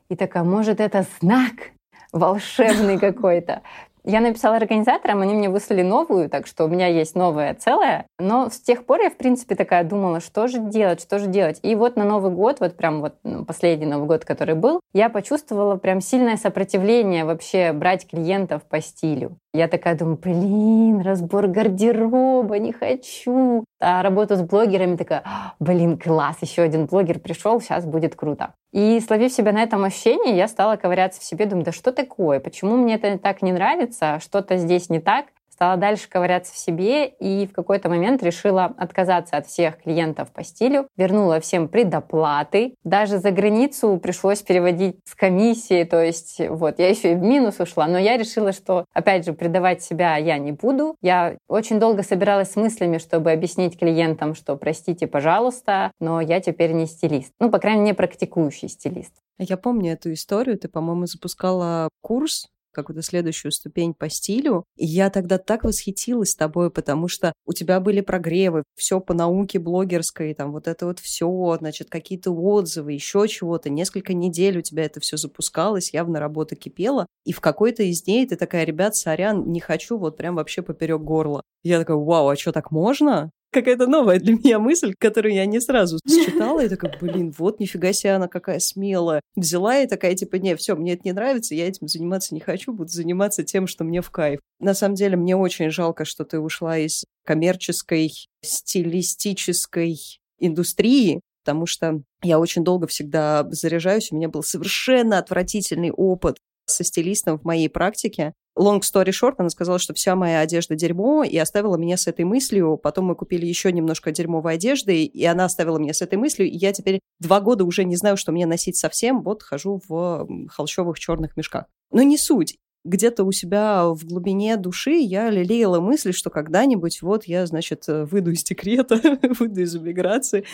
и 0.08 0.16
такая, 0.16 0.44
может, 0.44 0.78
это 0.80 1.04
знак 1.20 1.72
волшебный 2.12 2.98
какой-то. 3.00 3.62
Я 4.04 4.20
написала 4.20 4.56
организаторам, 4.56 5.20
они 5.20 5.34
мне 5.34 5.48
выслали 5.48 5.82
новую, 5.82 6.28
так 6.28 6.48
что 6.48 6.64
у 6.64 6.68
меня 6.68 6.88
есть 6.88 7.14
новая 7.14 7.54
целая. 7.54 8.06
Но 8.18 8.50
с 8.50 8.60
тех 8.60 8.84
пор 8.84 9.00
я, 9.00 9.10
в 9.10 9.16
принципе, 9.16 9.54
такая 9.54 9.84
думала, 9.84 10.18
что 10.18 10.48
же 10.48 10.58
делать, 10.58 11.00
что 11.00 11.20
же 11.20 11.26
делать. 11.26 11.60
И 11.62 11.76
вот 11.76 11.94
на 11.94 12.04
Новый 12.04 12.32
год, 12.32 12.58
вот 12.58 12.76
прям 12.76 13.00
вот 13.00 13.14
ну, 13.22 13.44
последний 13.44 13.86
Новый 13.86 14.08
год, 14.08 14.24
который 14.24 14.56
был, 14.56 14.80
я 14.92 15.08
почувствовала 15.08 15.76
прям 15.76 16.00
сильное 16.00 16.36
сопротивление 16.36 17.24
вообще 17.24 17.72
брать 17.72 18.08
клиентов 18.08 18.62
по 18.64 18.80
стилю. 18.80 19.38
Я 19.54 19.68
такая 19.68 19.94
думаю, 19.94 20.16
блин, 20.16 21.02
разбор 21.02 21.46
гардероба, 21.46 22.58
не 22.58 22.72
хочу. 22.72 23.64
А 23.80 24.02
работу 24.02 24.36
с 24.36 24.42
блогерами 24.42 24.96
такая, 24.96 25.24
блин, 25.60 25.98
класс, 25.98 26.38
еще 26.40 26.62
один 26.62 26.86
блогер 26.86 27.18
пришел, 27.18 27.60
сейчас 27.60 27.84
будет 27.84 28.16
круто. 28.16 28.54
И 28.72 28.98
словив 29.00 29.30
себя 29.30 29.52
на 29.52 29.62
этом 29.62 29.84
ощущении, 29.84 30.34
я 30.34 30.48
стала 30.48 30.76
ковыряться 30.76 31.20
в 31.20 31.24
себе, 31.24 31.44
думаю, 31.44 31.66
да 31.66 31.72
что 31.72 31.92
такое, 31.92 32.40
почему 32.40 32.76
мне 32.76 32.94
это 32.94 33.18
так 33.18 33.42
не 33.42 33.52
нравится, 33.52 34.20
что-то 34.22 34.56
здесь 34.56 34.88
не 34.88 35.00
так 35.00 35.26
стала 35.52 35.76
дальше 35.76 36.08
ковыряться 36.08 36.54
в 36.54 36.56
себе 36.56 37.06
и 37.06 37.46
в 37.46 37.52
какой-то 37.52 37.88
момент 37.88 38.22
решила 38.22 38.64
отказаться 38.76 39.36
от 39.36 39.46
всех 39.46 39.82
клиентов 39.82 40.32
по 40.32 40.42
стилю, 40.42 40.88
вернула 40.96 41.40
всем 41.40 41.68
предоплаты, 41.68 42.74
даже 42.84 43.18
за 43.18 43.30
границу 43.30 43.98
пришлось 44.02 44.42
переводить 44.42 44.96
с 45.04 45.14
комиссии, 45.14 45.84
то 45.84 46.02
есть 46.02 46.40
вот 46.48 46.78
я 46.78 46.88
еще 46.88 47.12
и 47.12 47.14
в 47.14 47.22
минус 47.22 47.60
ушла, 47.60 47.86
но 47.86 47.98
я 47.98 48.16
решила, 48.16 48.52
что 48.52 48.86
опять 48.92 49.26
же 49.26 49.34
предавать 49.34 49.82
себя 49.82 50.16
я 50.16 50.38
не 50.38 50.52
буду. 50.52 50.96
Я 51.02 51.36
очень 51.48 51.78
долго 51.78 52.02
собиралась 52.02 52.52
с 52.52 52.56
мыслями, 52.56 52.98
чтобы 52.98 53.30
объяснить 53.30 53.78
клиентам, 53.78 54.34
что 54.34 54.56
простите, 54.56 55.06
пожалуйста, 55.06 55.92
но 56.00 56.20
я 56.20 56.40
теперь 56.40 56.72
не 56.72 56.86
стилист. 56.86 57.32
Ну, 57.40 57.50
по 57.50 57.58
крайней 57.58 57.82
мере, 57.82 57.94
практикующий 57.94 58.68
стилист. 58.68 59.12
Я 59.38 59.56
помню 59.56 59.92
эту 59.92 60.12
историю. 60.12 60.58
Ты, 60.58 60.68
по-моему, 60.68 61.06
запускала 61.06 61.88
курс 62.00 62.46
какую-то 62.72 63.02
следующую 63.02 63.52
ступень 63.52 63.94
по 63.94 64.08
стилю. 64.08 64.64
И 64.76 64.86
я 64.86 65.10
тогда 65.10 65.38
так 65.38 65.64
восхитилась 65.64 66.34
тобой, 66.34 66.70
потому 66.70 67.08
что 67.08 67.32
у 67.46 67.52
тебя 67.52 67.80
были 67.80 68.00
прогревы, 68.00 68.64
все 68.76 69.00
по 69.00 69.14
науке 69.14 69.58
блогерской, 69.58 70.34
там 70.34 70.52
вот 70.52 70.68
это 70.68 70.86
вот 70.86 70.98
все, 70.98 71.56
значит, 71.58 71.90
какие-то 71.90 72.30
отзывы, 72.32 72.92
еще 72.92 73.26
чего-то. 73.28 73.70
Несколько 73.70 74.14
недель 74.14 74.58
у 74.58 74.62
тебя 74.62 74.84
это 74.84 75.00
все 75.00 75.16
запускалось, 75.16 75.92
явно 75.92 76.20
работа 76.20 76.56
кипела. 76.56 77.06
И 77.24 77.32
в 77.32 77.40
какой-то 77.40 77.82
из 77.82 78.02
дней 78.02 78.26
ты 78.26 78.36
такая, 78.36 78.64
ребят, 78.64 78.96
сорян, 78.96 79.50
не 79.52 79.60
хочу, 79.60 79.98
вот 79.98 80.16
прям 80.16 80.36
вообще 80.36 80.62
поперек 80.62 81.00
горла. 81.02 81.42
Я 81.62 81.78
такая, 81.78 81.96
вау, 81.96 82.28
а 82.28 82.36
что, 82.36 82.52
так 82.52 82.70
можно? 82.70 83.30
Какая-то 83.52 83.86
новая 83.86 84.18
для 84.18 84.34
меня 84.34 84.58
мысль, 84.58 84.94
которую 84.98 85.34
я 85.34 85.46
не 85.46 85.60
сразу 85.60 85.98
считала. 86.08 86.64
И 86.64 86.68
такая, 86.68 86.96
блин, 87.00 87.32
вот 87.38 87.60
нифига 87.60 87.92
себе 87.92 88.12
она 88.12 88.28
какая 88.28 88.58
смелая. 88.58 89.20
Взяла 89.36 89.78
и 89.78 89.86
такая, 89.86 90.14
типа, 90.14 90.36
не, 90.36 90.56
все, 90.56 90.74
мне 90.74 90.94
это 90.94 91.02
не 91.04 91.12
нравится, 91.12 91.54
я 91.54 91.68
этим 91.68 91.86
заниматься 91.86 92.34
не 92.34 92.40
хочу, 92.40 92.72
буду 92.72 92.88
заниматься 92.88 93.44
тем, 93.44 93.66
что 93.66 93.84
мне 93.84 94.00
в 94.00 94.10
кайф. 94.10 94.40
На 94.58 94.74
самом 94.74 94.94
деле, 94.94 95.16
мне 95.16 95.36
очень 95.36 95.70
жалко, 95.70 96.04
что 96.04 96.24
ты 96.24 96.38
ушла 96.40 96.78
из 96.78 97.04
коммерческой, 97.24 98.12
стилистической 98.42 99.98
индустрии, 100.38 101.20
потому 101.44 101.66
что 101.66 102.02
я 102.22 102.38
очень 102.38 102.64
долго 102.64 102.86
всегда 102.86 103.46
заряжаюсь, 103.50 104.10
у 104.10 104.16
меня 104.16 104.28
был 104.28 104.42
совершенно 104.42 105.18
отвратительный 105.18 105.90
опыт 105.90 106.38
со 106.74 106.84
стилистом 106.84 107.38
в 107.38 107.44
моей 107.44 107.68
практике. 107.68 108.32
Long 108.58 108.80
story 108.80 109.10
short, 109.10 109.34
она 109.38 109.48
сказала, 109.48 109.78
что 109.78 109.94
вся 109.94 110.14
моя 110.14 110.40
одежда 110.40 110.74
дерьмо, 110.74 111.24
и 111.24 111.36
оставила 111.38 111.76
меня 111.76 111.96
с 111.96 112.06
этой 112.06 112.24
мыслью. 112.24 112.76
Потом 112.76 113.06
мы 113.06 113.14
купили 113.14 113.46
еще 113.46 113.72
немножко 113.72 114.12
дерьмовой 114.12 114.54
одежды, 114.54 115.04
и 115.04 115.24
она 115.24 115.46
оставила 115.46 115.78
меня 115.78 115.94
с 115.94 116.02
этой 116.02 116.18
мыслью, 116.18 116.48
и 116.48 116.56
я 116.56 116.72
теперь 116.72 117.00
два 117.18 117.40
года 117.40 117.64
уже 117.64 117.84
не 117.84 117.96
знаю, 117.96 118.16
что 118.16 118.32
мне 118.32 118.46
носить 118.46 118.76
совсем, 118.76 119.22
вот 119.22 119.42
хожу 119.42 119.80
в 119.88 120.28
холщовых 120.50 120.98
черных 120.98 121.36
мешках. 121.36 121.64
Но 121.90 122.02
не 122.02 122.18
суть 122.18 122.56
где-то 122.84 123.24
у 123.24 123.32
себя 123.32 123.86
в 123.86 124.04
глубине 124.04 124.56
души 124.56 124.94
я 124.94 125.30
лелеяла 125.30 125.80
мысль, 125.80 126.12
что 126.12 126.30
когда-нибудь 126.30 127.00
вот 127.02 127.24
я, 127.24 127.46
значит, 127.46 127.84
выйду 127.86 128.32
из 128.32 128.42
декрета, 128.42 129.00
выйду 129.38 129.60
из 129.60 129.76
эмиграции, 129.76 130.44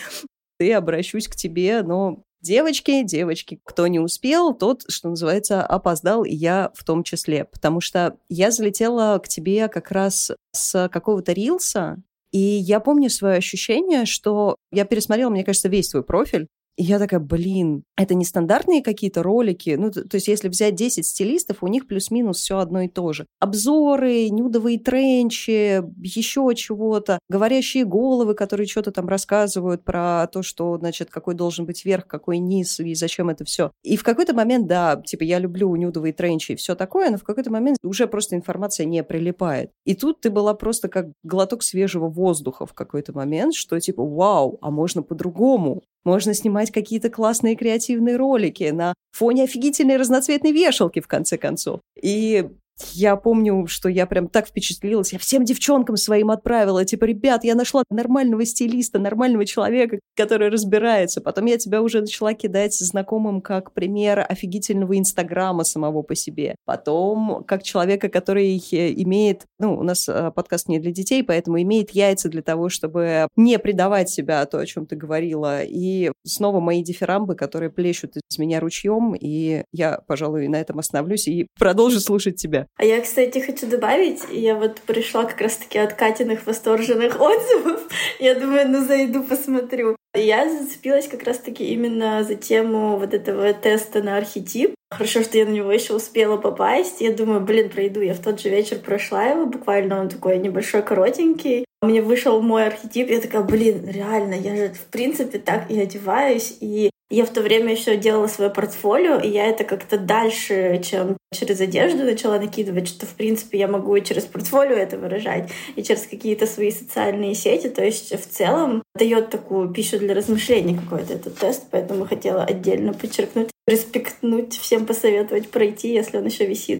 и 0.59 0.69
обращусь 0.71 1.27
к 1.27 1.35
тебе, 1.35 1.81
но 1.81 2.23
Девочки, 2.41 3.03
девочки, 3.03 3.59
кто 3.65 3.87
не 3.87 3.99
успел, 3.99 4.53
тот, 4.53 4.83
что 4.87 5.09
называется, 5.09 5.61
опоздал, 5.65 6.23
и 6.23 6.33
я 6.33 6.71
в 6.73 6.83
том 6.85 7.03
числе. 7.03 7.45
Потому 7.45 7.81
что 7.81 8.17
я 8.29 8.51
залетела 8.51 9.19
к 9.19 9.27
тебе 9.27 9.67
как 9.67 9.91
раз 9.91 10.31
с 10.53 10.89
какого-то 10.89 11.33
рилса, 11.33 12.01
и 12.31 12.39
я 12.39 12.79
помню 12.79 13.09
свое 13.09 13.37
ощущение, 13.37 14.05
что 14.05 14.55
я 14.71 14.85
пересмотрела, 14.85 15.29
мне 15.29 15.43
кажется, 15.43 15.67
весь 15.67 15.89
твой 15.89 16.03
профиль, 16.03 16.47
я 16.81 16.97
такая, 16.97 17.19
блин, 17.19 17.83
это 17.97 18.15
не 18.15 18.23
стандартные 18.23 18.81
какие-то 18.81 19.21
ролики. 19.21 19.75
Ну, 19.77 19.91
то, 19.91 20.07
то 20.07 20.15
есть, 20.15 20.29
если 20.29 20.47
взять 20.47 20.75
10 20.75 21.05
стилистов, 21.05 21.57
у 21.61 21.67
них 21.67 21.87
плюс-минус 21.87 22.37
все 22.37 22.57
одно 22.59 22.81
и 22.81 22.87
то 22.87 23.11
же. 23.11 23.25
Обзоры, 23.39 24.29
нюдовые 24.29 24.79
тренчи, 24.79 25.83
еще 26.01 26.49
чего-то, 26.55 27.19
говорящие 27.29 27.83
головы, 27.83 28.33
которые 28.33 28.65
что-то 28.65 28.91
там 28.91 29.09
рассказывают 29.09 29.83
про 29.83 30.27
то, 30.31 30.41
что, 30.41 30.77
значит, 30.77 31.09
какой 31.09 31.35
должен 31.35 31.65
быть 31.65 31.83
верх, 31.83 32.07
какой 32.07 32.37
низ 32.37 32.79
и 32.79 32.95
зачем 32.95 33.29
это 33.29 33.43
все. 33.43 33.71
И 33.83 33.97
в 33.97 34.03
какой-то 34.03 34.33
момент, 34.33 34.67
да, 34.67 35.01
типа, 35.05 35.23
я 35.23 35.39
люблю 35.39 35.75
нюдовые 35.75 36.13
тренчи 36.13 36.53
и 36.53 36.55
все 36.55 36.75
такое, 36.75 37.09
но 37.09 37.17
в 37.17 37.23
какой-то 37.23 37.51
момент 37.51 37.77
уже 37.83 38.07
просто 38.07 38.37
информация 38.37 38.85
не 38.85 39.03
прилипает. 39.03 39.71
И 39.83 39.95
тут 39.95 40.21
ты 40.21 40.29
была 40.29 40.53
просто 40.53 40.87
как 40.87 41.07
глоток 41.23 41.61
свежего 41.61 42.07
воздуха 42.07 42.65
в 42.65 42.73
какой-то 42.73 43.11
момент, 43.11 43.53
что 43.53 43.77
типа, 43.79 44.05
вау, 44.05 44.57
а 44.61 44.71
можно 44.71 45.03
по-другому. 45.03 45.83
Можно 46.05 46.33
снимать 46.33 46.71
какие-то 46.71 47.09
классные 47.09 47.55
креативные 47.55 48.15
ролики 48.15 48.69
на 48.71 48.93
фоне 49.11 49.43
офигительной 49.43 49.97
разноцветной 49.97 50.51
вешалки, 50.51 51.01
в 51.01 51.07
конце 51.07 51.37
концов. 51.37 51.81
И 52.01 52.49
я 52.93 53.15
помню, 53.15 53.67
что 53.67 53.89
я 53.89 54.05
прям 54.05 54.27
так 54.27 54.47
впечатлилась. 54.47 55.13
Я 55.13 55.19
всем 55.19 55.45
девчонкам 55.45 55.97
своим 55.97 56.31
отправила. 56.31 56.85
Типа, 56.85 57.05
ребят, 57.05 57.43
я 57.43 57.55
нашла 57.55 57.83
нормального 57.89 58.45
стилиста, 58.45 58.99
нормального 58.99 59.45
человека, 59.45 59.99
который 60.15 60.49
разбирается. 60.49 61.21
Потом 61.21 61.45
я 61.45 61.57
тебя 61.57 61.81
уже 61.81 62.01
начала 62.01 62.33
кидать 62.33 62.73
знакомым 62.75 63.41
как 63.41 63.73
пример 63.73 64.25
офигительного 64.27 64.97
Инстаграма 64.97 65.63
самого 65.63 66.01
по 66.01 66.15
себе. 66.15 66.55
Потом 66.65 67.43
как 67.45 67.63
человека, 67.63 68.09
который 68.09 68.57
имеет... 68.57 69.45
Ну, 69.59 69.77
у 69.77 69.83
нас 69.83 70.07
э, 70.07 70.31
подкаст 70.31 70.67
не 70.67 70.79
для 70.79 70.91
детей, 70.91 71.23
поэтому 71.23 71.61
имеет 71.61 71.91
яйца 71.91 72.29
для 72.29 72.41
того, 72.41 72.69
чтобы 72.69 73.27
не 73.35 73.59
предавать 73.59 74.09
себя 74.09 74.45
то, 74.45 74.59
о 74.59 74.65
чем 74.65 74.85
ты 74.85 74.95
говорила. 74.95 75.63
И 75.63 76.11
снова 76.25 76.59
мои 76.59 76.83
дифирамбы, 76.83 77.35
которые 77.35 77.69
плещут 77.69 78.15
из 78.17 78.37
меня 78.37 78.59
ручьем. 78.59 79.15
И 79.15 79.63
я, 79.71 79.99
пожалуй, 80.07 80.47
на 80.47 80.57
этом 80.57 80.79
остановлюсь 80.79 81.27
и 81.27 81.47
продолжу 81.57 81.99
слушать 81.99 82.35
тебя. 82.35 82.67
А 82.77 82.85
я, 82.85 83.01
кстати, 83.01 83.39
хочу 83.39 83.67
добавить, 83.67 84.21
я 84.31 84.55
вот 84.55 84.79
пришла 84.81 85.25
как 85.25 85.41
раз-таки 85.41 85.77
от 85.77 85.93
Катиных 85.93 86.47
восторженных 86.47 87.19
отзывов. 87.21 87.81
Я 88.19 88.35
думаю, 88.35 88.69
ну 88.69 88.85
зайду, 88.85 89.23
посмотрю. 89.23 89.95
Я 90.15 90.49
зацепилась 90.49 91.07
как 91.07 91.23
раз-таки 91.23 91.65
именно 91.73 92.23
за 92.23 92.35
тему 92.35 92.97
вот 92.97 93.13
этого 93.13 93.53
теста 93.53 94.01
на 94.01 94.17
архетип. 94.17 94.73
Хорошо, 94.91 95.21
что 95.21 95.37
я 95.37 95.45
на 95.45 95.49
него 95.49 95.71
еще 95.71 95.93
успела 95.93 96.37
попасть. 96.37 97.01
Я 97.01 97.11
думаю, 97.11 97.41
блин, 97.41 97.69
пройду. 97.69 98.01
Я 98.01 98.13
в 98.13 98.23
тот 98.23 98.39
же 98.39 98.49
вечер 98.49 98.79
прошла 98.79 99.25
его, 99.25 99.45
буквально 99.45 99.99
он 99.99 100.09
такой 100.09 100.39
небольшой, 100.39 100.81
коротенький. 100.81 101.65
Мне 101.81 102.01
вышел 102.01 102.41
мой 102.41 102.65
архетип, 102.65 103.09
я 103.09 103.21
такая, 103.21 103.41
блин, 103.43 103.89
реально, 103.89 104.33
я 104.33 104.55
же 104.55 104.73
в 104.73 104.85
принципе 104.87 105.39
так 105.39 105.71
и 105.71 105.79
одеваюсь, 105.79 106.57
и 106.59 106.89
я 107.09 107.25
в 107.25 107.29
то 107.29 107.41
время 107.41 107.71
еще 107.71 107.97
делала 107.97 108.27
свое 108.27 108.51
портфолио, 108.51 109.19
и 109.19 109.29
я 109.29 109.47
это 109.47 109.63
как-то 109.63 109.97
дальше, 109.97 110.81
чем 110.83 111.17
через 111.33 111.59
одежду 111.59 112.03
начала 112.03 112.39
накидывать, 112.39 112.87
что, 112.87 113.05
в 113.05 113.15
принципе, 113.15 113.57
я 113.57 113.67
могу 113.67 113.95
и 113.95 114.03
через 114.03 114.25
портфолио 114.25 114.75
это 114.75 114.97
выражать, 114.97 115.49
и 115.75 115.83
через 115.83 116.05
какие-то 116.05 116.45
свои 116.45 116.71
социальные 116.71 117.33
сети. 117.33 117.69
То 117.69 117.83
есть, 117.83 118.13
в 118.13 118.29
целом, 118.29 118.83
дает 118.95 119.29
такую 119.29 119.69
пищу 119.69 119.97
для 119.97 120.13
размышлений 120.13 120.77
какой-то 120.77 121.13
этот 121.13 121.37
тест, 121.37 121.63
поэтому 121.71 122.05
хотела 122.05 122.43
отдельно 122.43 122.93
подчеркнуть, 122.93 123.49
респектнуть, 123.67 124.57
всем 124.57 124.85
посоветовать 124.85 125.49
пройти, 125.49 125.93
если 125.93 126.17
он 126.17 126.25
еще 126.25 126.45
висит. 126.45 126.79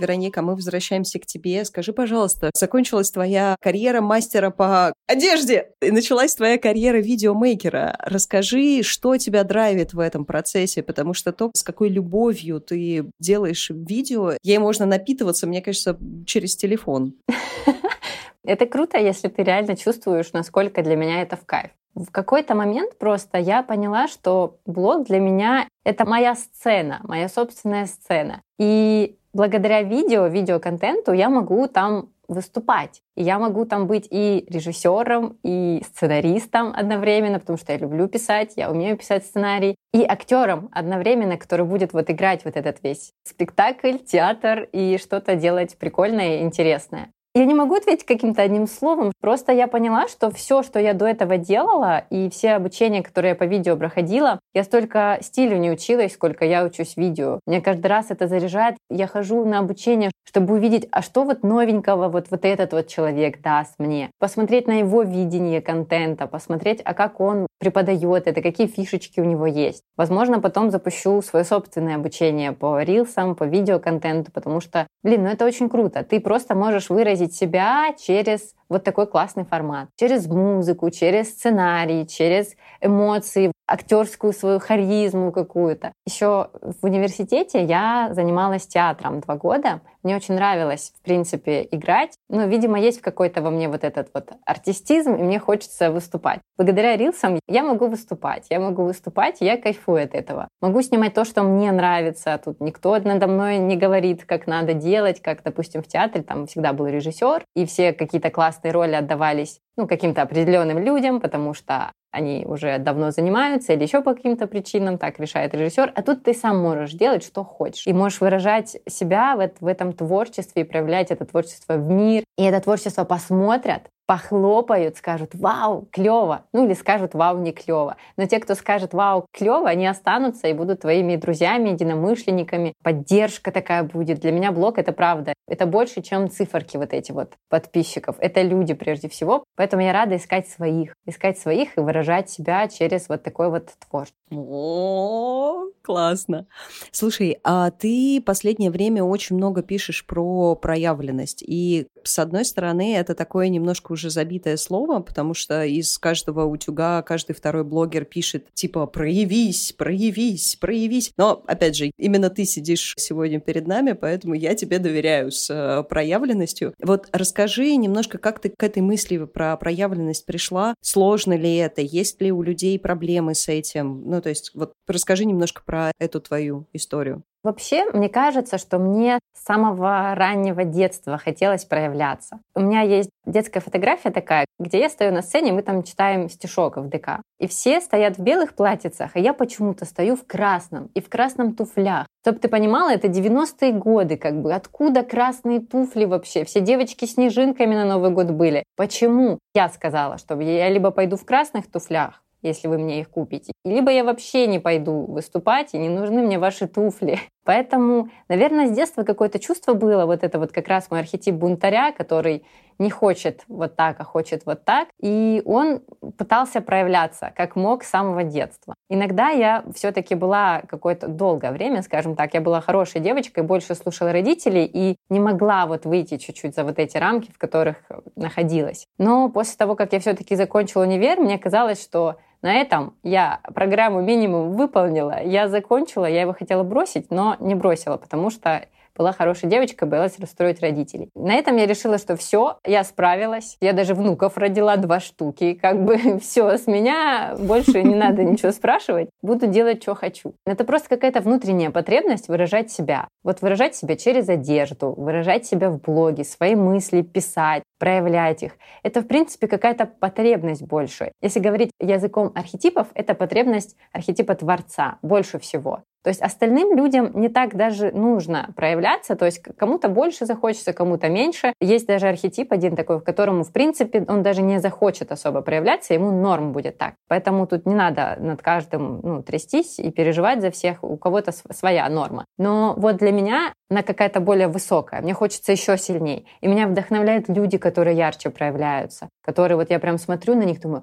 Вероника, 0.00 0.42
мы 0.42 0.54
возвращаемся 0.54 1.18
к 1.18 1.26
тебе. 1.26 1.64
Скажи, 1.64 1.92
пожалуйста, 1.92 2.50
закончилась 2.54 3.10
твоя 3.10 3.56
карьера 3.60 4.00
мастера 4.00 4.50
по 4.50 4.92
одежде 5.06 5.70
и 5.80 5.90
началась 5.90 6.34
твоя 6.34 6.58
карьера 6.58 6.98
видеомейкера. 6.98 7.96
Расскажи, 8.00 8.82
что 8.82 9.16
тебя 9.16 9.44
драйвит 9.44 9.92
в 9.92 10.00
этом 10.00 10.24
процессе, 10.24 10.82
потому 10.82 11.14
что 11.14 11.32
то, 11.32 11.50
с 11.54 11.62
какой 11.62 11.88
любовью 11.88 12.60
ты 12.60 13.04
делаешь 13.18 13.70
видео, 13.70 14.32
ей 14.42 14.58
можно 14.58 14.86
напитываться, 14.86 15.46
мне 15.46 15.62
кажется, 15.62 15.98
через 16.26 16.56
телефон. 16.56 17.14
Это 18.44 18.66
круто, 18.66 18.98
если 18.98 19.28
ты 19.28 19.42
реально 19.42 19.76
чувствуешь, 19.76 20.32
насколько 20.32 20.82
для 20.82 20.96
меня 20.96 21.20
это 21.20 21.36
в 21.36 21.44
кайф. 21.44 21.70
В 21.94 22.10
какой-то 22.10 22.54
момент 22.54 22.98
просто 22.98 23.38
я 23.38 23.62
поняла, 23.62 24.08
что 24.08 24.58
блог 24.64 25.06
для 25.06 25.18
меня— 25.18 25.68
это 25.84 26.06
моя 26.06 26.34
сцена, 26.34 27.00
моя 27.02 27.28
собственная 27.28 27.86
сцена. 27.86 28.40
И 28.58 29.18
благодаря 29.32 29.82
видео, 29.82 30.26
видеоконтенту 30.26 31.12
я 31.12 31.28
могу 31.28 31.66
там 31.66 32.10
выступать. 32.30 33.02
И 33.16 33.24
я 33.24 33.38
могу 33.38 33.64
там 33.64 33.86
быть 33.86 34.06
и 34.08 34.46
режиссером, 34.48 35.36
и 35.42 35.82
сценаристом 35.84 36.72
одновременно, 36.74 37.40
потому 37.40 37.58
что 37.58 37.72
я 37.72 37.78
люблю 37.78 38.06
писать, 38.06 38.52
я 38.56 38.70
умею 38.70 38.96
писать 38.96 39.26
сценарий, 39.26 39.74
и 39.92 40.04
актером 40.04 40.68
одновременно, 40.72 41.36
который 41.36 41.66
будет 41.66 41.92
вот 41.92 42.08
играть 42.08 42.44
вот 42.44 42.56
этот 42.56 42.82
весь 42.84 43.12
спектакль, 43.24 43.98
театр 43.98 44.68
и 44.72 44.96
что-то 44.98 45.34
делать 45.34 45.76
прикольное 45.76 46.38
и 46.38 46.42
интересное. 46.42 47.10
Я 47.32 47.44
не 47.44 47.54
могу 47.54 47.76
ответить 47.76 48.06
каким-то 48.06 48.42
одним 48.42 48.66
словом. 48.66 49.12
Просто 49.20 49.52
я 49.52 49.68
поняла, 49.68 50.08
что 50.08 50.32
все, 50.32 50.64
что 50.64 50.80
я 50.80 50.94
до 50.94 51.06
этого 51.06 51.36
делала, 51.36 51.98
и 52.10 52.28
все 52.28 52.54
обучения, 52.54 53.04
которые 53.04 53.30
я 53.30 53.34
по 53.36 53.44
видео 53.44 53.76
проходила, 53.76 54.40
я 54.52 54.64
столько 54.64 55.16
стилю 55.22 55.56
не 55.56 55.70
училась, 55.70 56.14
сколько 56.14 56.44
я 56.44 56.64
учусь 56.64 56.96
видео. 56.96 57.38
Мне 57.46 57.60
каждый 57.60 57.86
раз 57.86 58.06
это 58.10 58.26
заряжает. 58.26 58.78
Я 58.90 59.06
хожу 59.06 59.44
на 59.44 59.60
обучение, 59.60 60.10
чтобы 60.24 60.54
увидеть, 60.54 60.88
а 60.90 61.02
что 61.02 61.22
вот 61.22 61.44
новенького 61.44 62.08
вот, 62.08 62.26
вот 62.30 62.44
этот 62.44 62.72
вот 62.72 62.88
человек 62.88 63.40
даст 63.42 63.74
мне. 63.78 64.10
Посмотреть 64.18 64.66
на 64.66 64.80
его 64.80 65.02
видение 65.02 65.60
контента, 65.60 66.26
посмотреть, 66.26 66.80
а 66.84 66.94
как 66.94 67.20
он 67.20 67.46
преподает 67.60 68.26
это, 68.26 68.42
какие 68.42 68.66
фишечки 68.66 69.20
у 69.20 69.24
него 69.24 69.46
есть. 69.46 69.82
Возможно, 69.96 70.40
потом 70.40 70.70
запущу 70.70 71.22
свое 71.22 71.44
собственное 71.44 71.96
обучение 71.96 72.52
по 72.52 72.80
рилсам, 72.80 73.36
по 73.36 73.44
видеоконтенту, 73.44 74.32
потому 74.32 74.60
что, 74.60 74.86
блин, 75.04 75.24
ну 75.24 75.28
это 75.28 75.44
очень 75.44 75.68
круто. 75.68 76.02
Ты 76.02 76.20
просто 76.20 76.54
можешь 76.54 76.90
выразить 76.90 77.19
выразить 77.20 77.36
себя 77.36 77.94
через 77.98 78.54
вот 78.70 78.84
такой 78.84 79.06
классный 79.06 79.44
формат. 79.44 79.88
Через 79.96 80.26
музыку, 80.26 80.88
через 80.90 81.30
сценарий, 81.30 82.06
через 82.06 82.54
эмоции, 82.80 83.52
актерскую 83.70 84.32
свою 84.32 84.58
харизму 84.58 85.30
какую-то. 85.30 85.92
Еще 86.04 86.48
в 86.62 86.84
университете 86.84 87.62
я 87.62 88.08
занималась 88.12 88.66
театром 88.66 89.20
два 89.20 89.36
года. 89.36 89.80
Мне 90.02 90.16
очень 90.16 90.34
нравилось, 90.34 90.92
в 90.98 91.02
принципе, 91.02 91.68
играть. 91.70 92.14
Но, 92.28 92.46
видимо, 92.46 92.80
есть 92.80 93.00
какой-то 93.00 93.42
во 93.42 93.50
мне 93.50 93.68
вот 93.68 93.84
этот 93.84 94.08
вот 94.14 94.32
артистизм, 94.44 95.14
и 95.14 95.22
мне 95.22 95.38
хочется 95.38 95.92
выступать. 95.92 96.40
Благодаря 96.56 96.96
рилсам 96.96 97.38
я 97.46 97.62
могу 97.62 97.86
выступать. 97.86 98.46
Я 98.50 98.60
могу 98.60 98.84
выступать, 98.84 99.36
я 99.40 99.56
кайфую 99.56 100.04
от 100.04 100.14
этого. 100.14 100.48
Могу 100.60 100.82
снимать 100.82 101.14
то, 101.14 101.24
что 101.24 101.42
мне 101.42 101.70
нравится. 101.70 102.40
Тут 102.42 102.60
никто 102.60 102.98
надо 102.98 103.26
мной 103.26 103.58
не 103.58 103.76
говорит, 103.76 104.24
как 104.24 104.46
надо 104.46 104.74
делать, 104.74 105.20
как, 105.22 105.42
допустим, 105.42 105.82
в 105.82 105.86
театре 105.86 106.24
там 106.24 106.46
всегда 106.46 106.72
был 106.72 106.86
режиссер, 106.86 107.44
и 107.54 107.66
все 107.66 107.92
какие-то 107.92 108.30
классные 108.30 108.59
роли 108.68 108.94
отдавались 108.94 109.60
ну, 109.76 109.88
каким-то 109.88 110.22
определенным 110.22 110.78
людям, 110.78 111.20
потому 111.20 111.54
что 111.54 111.90
они 112.12 112.44
уже 112.46 112.78
давно 112.78 113.10
занимаются 113.10 113.72
или 113.72 113.82
еще 113.84 114.02
по 114.02 114.14
каким-то 114.14 114.46
причинам, 114.46 114.98
так 114.98 115.18
решает 115.18 115.54
режиссер, 115.54 115.92
а 115.94 116.02
тут 116.02 116.24
ты 116.24 116.34
сам 116.34 116.58
можешь 116.58 116.92
делать, 116.92 117.24
что 117.24 117.44
хочешь. 117.44 117.86
И 117.86 117.92
можешь 117.92 118.20
выражать 118.20 118.76
себя 118.88 119.36
в, 119.36 119.64
в 119.64 119.66
этом 119.66 119.92
творчестве 119.92 120.62
и 120.62 120.64
проявлять 120.64 121.10
это 121.10 121.24
творчество 121.24 121.74
в 121.74 121.88
мир. 121.88 122.24
И 122.36 122.44
это 122.44 122.60
творчество 122.60 123.04
посмотрят, 123.04 123.88
похлопают, 124.10 124.96
скажут 124.96 125.36
«Вау, 125.36 125.86
клево!» 125.92 126.44
Ну 126.52 126.66
или 126.66 126.74
скажут 126.74 127.14
«Вау, 127.14 127.38
не 127.38 127.52
клево!» 127.52 127.96
Но 128.16 128.26
те, 128.26 128.40
кто 128.40 128.56
скажет 128.56 128.92
«Вау, 128.92 129.24
клево!», 129.30 129.68
они 129.68 129.86
останутся 129.86 130.48
и 130.48 130.52
будут 130.52 130.80
твоими 130.80 131.14
друзьями, 131.14 131.68
единомышленниками. 131.68 132.74
Поддержка 132.82 133.52
такая 133.52 133.84
будет. 133.84 134.18
Для 134.18 134.32
меня 134.32 134.50
блог— 134.50 134.78
это 134.80 134.90
правда. 134.90 135.32
Это 135.46 135.64
больше, 135.64 136.02
чем 136.02 136.28
циферки 136.28 136.76
вот 136.76 136.92
эти 136.92 137.12
вот 137.12 137.34
подписчиков. 137.48 138.16
Это 138.18 138.42
люди 138.42 138.74
прежде 138.74 139.08
всего. 139.08 139.44
Поэтому 139.54 139.84
я 139.84 139.92
рада 139.92 140.16
искать 140.16 140.48
своих. 140.48 140.92
Искать 141.06 141.38
своих 141.38 141.78
и 141.78 141.80
выражать 141.80 142.30
себя 142.30 142.66
через 142.66 143.08
вот 143.08 143.22
такой 143.22 143.48
вот 143.48 143.68
творчество. 143.88 144.16
О, 144.32 145.66
классно. 145.82 146.46
Слушай, 146.92 147.38
а 147.42 147.70
ты 147.70 148.22
последнее 148.24 148.70
время 148.70 149.02
очень 149.02 149.36
много 149.36 149.62
пишешь 149.62 150.06
про 150.06 150.54
проявленность. 150.54 151.42
И 151.46 151.88
с 152.04 152.18
одной 152.18 152.44
стороны, 152.44 152.96
это 152.96 153.14
такое 153.14 153.48
немножко 153.48 153.92
уже 153.92 153.99
уже 154.00 154.10
забитое 154.10 154.56
слово, 154.56 155.00
потому 155.00 155.34
что 155.34 155.64
из 155.64 155.98
каждого 155.98 156.44
утюга 156.44 157.02
каждый 157.02 157.34
второй 157.34 157.64
блогер 157.64 158.04
пишет 158.04 158.46
типа 158.54 158.86
«проявись, 158.86 159.72
проявись, 159.72 160.56
проявись». 160.56 161.12
Но, 161.18 161.44
опять 161.46 161.76
же, 161.76 161.90
именно 161.98 162.30
ты 162.30 162.44
сидишь 162.44 162.94
сегодня 162.96 163.40
перед 163.40 163.66
нами, 163.66 163.92
поэтому 163.92 164.34
я 164.34 164.54
тебе 164.54 164.78
доверяю 164.78 165.30
с 165.30 165.50
э, 165.50 165.82
проявленностью. 165.84 166.72
Вот 166.82 167.08
расскажи 167.12 167.76
немножко, 167.76 168.16
как 168.16 168.40
ты 168.40 168.48
к 168.48 168.62
этой 168.62 168.80
мысли 168.80 169.18
про 169.18 169.56
проявленность 169.56 170.24
пришла, 170.24 170.74
сложно 170.80 171.36
ли 171.36 171.56
это, 171.56 171.82
есть 171.82 172.20
ли 172.22 172.32
у 172.32 172.42
людей 172.42 172.78
проблемы 172.78 173.34
с 173.34 173.48
этим, 173.48 174.02
ну, 174.06 174.22
то 174.22 174.30
есть 174.30 174.52
вот 174.54 174.72
расскажи 174.88 175.26
немножко 175.26 175.62
про 175.64 175.92
эту 175.98 176.20
твою 176.20 176.66
историю. 176.72 177.22
Вообще, 177.42 177.86
мне 177.92 178.10
кажется, 178.10 178.58
что 178.58 178.78
мне 178.78 179.18
с 179.32 179.44
самого 179.44 180.14
раннего 180.14 180.64
детства 180.64 181.16
хотелось 181.16 181.64
проявляться. 181.64 182.40
У 182.54 182.60
меня 182.60 182.82
есть 182.82 183.08
детская 183.24 183.60
фотография 183.60 184.10
такая, 184.10 184.44
где 184.58 184.80
я 184.80 184.90
стою 184.90 185.12
на 185.12 185.22
сцене, 185.22 185.52
мы 185.52 185.62
там 185.62 185.82
читаем 185.82 186.28
стишок 186.28 186.76
в 186.76 186.88
ДК. 186.88 187.22
И 187.38 187.46
все 187.46 187.80
стоят 187.80 188.18
в 188.18 188.22
белых 188.22 188.54
платьицах, 188.54 189.12
а 189.14 189.18
я 189.18 189.32
почему-то 189.32 189.86
стою 189.86 190.16
в 190.16 190.26
красном 190.26 190.90
и 190.94 191.00
в 191.00 191.08
красном 191.08 191.54
туфлях. 191.54 192.06
Чтобы 192.22 192.38
ты 192.40 192.48
понимала, 192.48 192.90
это 192.90 193.08
90-е 193.08 193.72
годы, 193.72 194.18
как 194.18 194.42
бы. 194.42 194.52
Откуда 194.52 195.02
красные 195.02 195.60
туфли 195.60 196.04
вообще? 196.04 196.44
Все 196.44 196.60
девочки 196.60 197.06
снежинками 197.06 197.74
на 197.74 197.86
Новый 197.86 198.10
год 198.10 198.30
были. 198.32 198.64
Почему? 198.76 199.38
Я 199.54 199.70
сказала, 199.70 200.18
что 200.18 200.38
я 200.38 200.68
либо 200.68 200.90
пойду 200.90 201.16
в 201.16 201.24
красных 201.24 201.70
туфлях, 201.70 202.22
если 202.42 202.68
вы 202.68 202.78
мне 202.78 203.00
их 203.00 203.10
купите. 203.10 203.52
Либо 203.64 203.90
я 203.90 204.04
вообще 204.04 204.46
не 204.46 204.58
пойду 204.58 205.06
выступать, 205.06 205.74
и 205.74 205.78
не 205.78 205.88
нужны 205.88 206.22
мне 206.22 206.38
ваши 206.38 206.66
туфли. 206.66 207.18
Поэтому, 207.44 208.10
наверное, 208.28 208.68
с 208.68 208.70
детства 208.70 209.02
какое-то 209.02 209.38
чувство 209.38 209.74
было, 209.74 210.06
вот 210.06 210.22
это 210.22 210.38
вот 210.38 210.52
как 210.52 210.68
раз 210.68 210.90
мой 210.90 211.00
архетип 211.00 211.34
бунтаря, 211.34 211.92
который 211.92 212.44
не 212.80 212.90
хочет 212.90 213.44
вот 213.46 213.76
так, 213.76 214.00
а 214.00 214.04
хочет 214.04 214.46
вот 214.46 214.64
так. 214.64 214.88
И 215.00 215.42
он 215.44 215.82
пытался 216.16 216.60
проявляться 216.62 217.32
как 217.36 217.54
мог 217.54 217.84
с 217.84 217.90
самого 217.90 218.24
детства. 218.24 218.74
Иногда 218.88 219.28
я 219.28 219.64
все-таки 219.74 220.14
была 220.14 220.62
какое-то 220.66 221.06
долгое 221.06 221.52
время, 221.52 221.82
скажем 221.82 222.16
так, 222.16 222.34
я 222.34 222.40
была 222.40 222.60
хорошей 222.60 223.00
девочкой, 223.00 223.44
больше 223.44 223.74
слушала 223.74 224.12
родителей 224.12 224.64
и 224.64 224.96
не 225.10 225.20
могла 225.20 225.66
вот 225.66 225.84
выйти 225.84 226.16
чуть-чуть 226.16 226.54
за 226.54 226.64
вот 226.64 226.78
эти 226.78 226.96
рамки, 226.96 227.30
в 227.30 227.38
которых 227.38 227.76
находилась. 228.16 228.86
Но 228.98 229.28
после 229.28 229.56
того, 229.56 229.76
как 229.76 229.92
я 229.92 230.00
все-таки 230.00 230.34
закончила 230.34 230.82
универ, 230.82 231.20
мне 231.20 231.38
казалось, 231.38 231.82
что 231.82 232.16
на 232.42 232.54
этом 232.54 232.94
я 233.02 233.40
программу 233.54 234.00
минимум 234.00 234.52
выполнила, 234.52 235.22
я 235.22 235.48
закончила, 235.48 236.06
я 236.06 236.22
его 236.22 236.32
хотела 236.32 236.62
бросить, 236.62 237.10
но 237.10 237.36
не 237.40 237.54
бросила, 237.54 237.96
потому 237.96 238.30
что 238.30 238.66
была 239.00 239.12
хорошей 239.12 239.48
девочкой, 239.48 239.88
боялась 239.88 240.18
расстроить 240.18 240.60
родителей. 240.60 241.08
На 241.14 241.34
этом 241.34 241.56
я 241.56 241.64
решила, 241.64 241.96
что 241.96 242.16
все, 242.16 242.58
я 242.66 242.84
справилась. 242.84 243.56
Я 243.62 243.72
даже 243.72 243.94
внуков 243.94 244.36
родила 244.36 244.76
два 244.76 245.00
штуки. 245.00 245.54
Как 245.54 245.82
бы 245.82 246.18
все, 246.20 246.58
с 246.58 246.66
меня 246.66 247.34
больше 247.38 247.82
не 247.82 247.94
надо 247.94 248.24
ничего 248.24 248.52
спрашивать. 248.52 249.08
Буду 249.22 249.46
делать, 249.46 249.82
что 249.82 249.94
хочу. 249.94 250.34
Это 250.44 250.64
просто 250.64 250.90
какая-то 250.90 251.22
внутренняя 251.22 251.70
потребность 251.70 252.28
выражать 252.28 252.70
себя. 252.70 253.08
Вот 253.24 253.40
выражать 253.40 253.74
себя 253.74 253.96
через 253.96 254.28
одежду, 254.28 254.92
выражать 254.94 255.46
себя 255.46 255.70
в 255.70 255.80
блоге, 255.80 256.24
свои 256.24 256.54
мысли 256.54 257.00
писать, 257.00 257.62
проявлять 257.78 258.42
их. 258.42 258.52
Это, 258.82 259.00
в 259.00 259.06
принципе, 259.06 259.48
какая-то 259.48 259.86
потребность 259.86 260.62
больше. 260.62 261.12
Если 261.22 261.40
говорить 261.40 261.70
языком 261.80 262.32
архетипов, 262.34 262.88
это 262.92 263.14
потребность 263.14 263.76
архетипа 263.92 264.34
Творца 264.34 264.98
больше 265.00 265.38
всего. 265.38 265.84
То 266.02 266.08
есть 266.08 266.22
остальным 266.22 266.76
людям 266.76 267.10
не 267.14 267.28
так 267.28 267.56
даже 267.56 267.92
нужно 267.92 268.50
проявляться, 268.56 269.16
то 269.16 269.26
есть 269.26 269.42
кому-то 269.56 269.88
больше 269.88 270.26
захочется, 270.26 270.72
кому-то 270.72 271.08
меньше. 271.08 271.52
Есть 271.60 271.86
даже 271.86 272.08
архетип 272.08 272.52
один 272.52 272.76
такой, 272.76 272.98
в 272.98 273.04
котором, 273.04 273.44
в 273.44 273.52
принципе, 273.52 274.04
он 274.08 274.22
даже 274.22 274.42
не 274.42 274.60
захочет 274.60 275.12
особо 275.12 275.42
проявляться, 275.42 275.94
ему 275.94 276.10
норм 276.10 276.52
будет 276.52 276.78
так. 276.78 276.94
Поэтому 277.08 277.46
тут 277.46 277.66
не 277.66 277.74
надо 277.74 278.16
над 278.18 278.40
каждым 278.40 279.00
ну, 279.02 279.22
трястись 279.22 279.78
и 279.78 279.90
переживать 279.90 280.40
за 280.40 280.50
всех, 280.50 280.82
у 280.82 280.96
кого-то 280.96 281.32
своя 281.32 281.88
норма. 281.88 282.24
Но 282.38 282.74
вот 282.76 282.96
для 282.96 283.12
меня 283.12 283.52
она 283.68 283.82
какая-то 283.82 284.20
более 284.20 284.48
высокая, 284.48 285.02
мне 285.02 285.14
хочется 285.14 285.52
еще 285.52 285.76
сильнее. 285.76 286.24
И 286.40 286.48
меня 286.48 286.66
вдохновляют 286.66 287.28
люди, 287.28 287.58
которые 287.58 287.96
ярче 287.96 288.30
проявляются, 288.30 289.08
которые 289.24 289.56
вот 289.56 289.70
я 289.70 289.78
прям 289.78 289.98
смотрю 289.98 290.34
на 290.34 290.42
них, 290.42 290.60
думаю, 290.60 290.82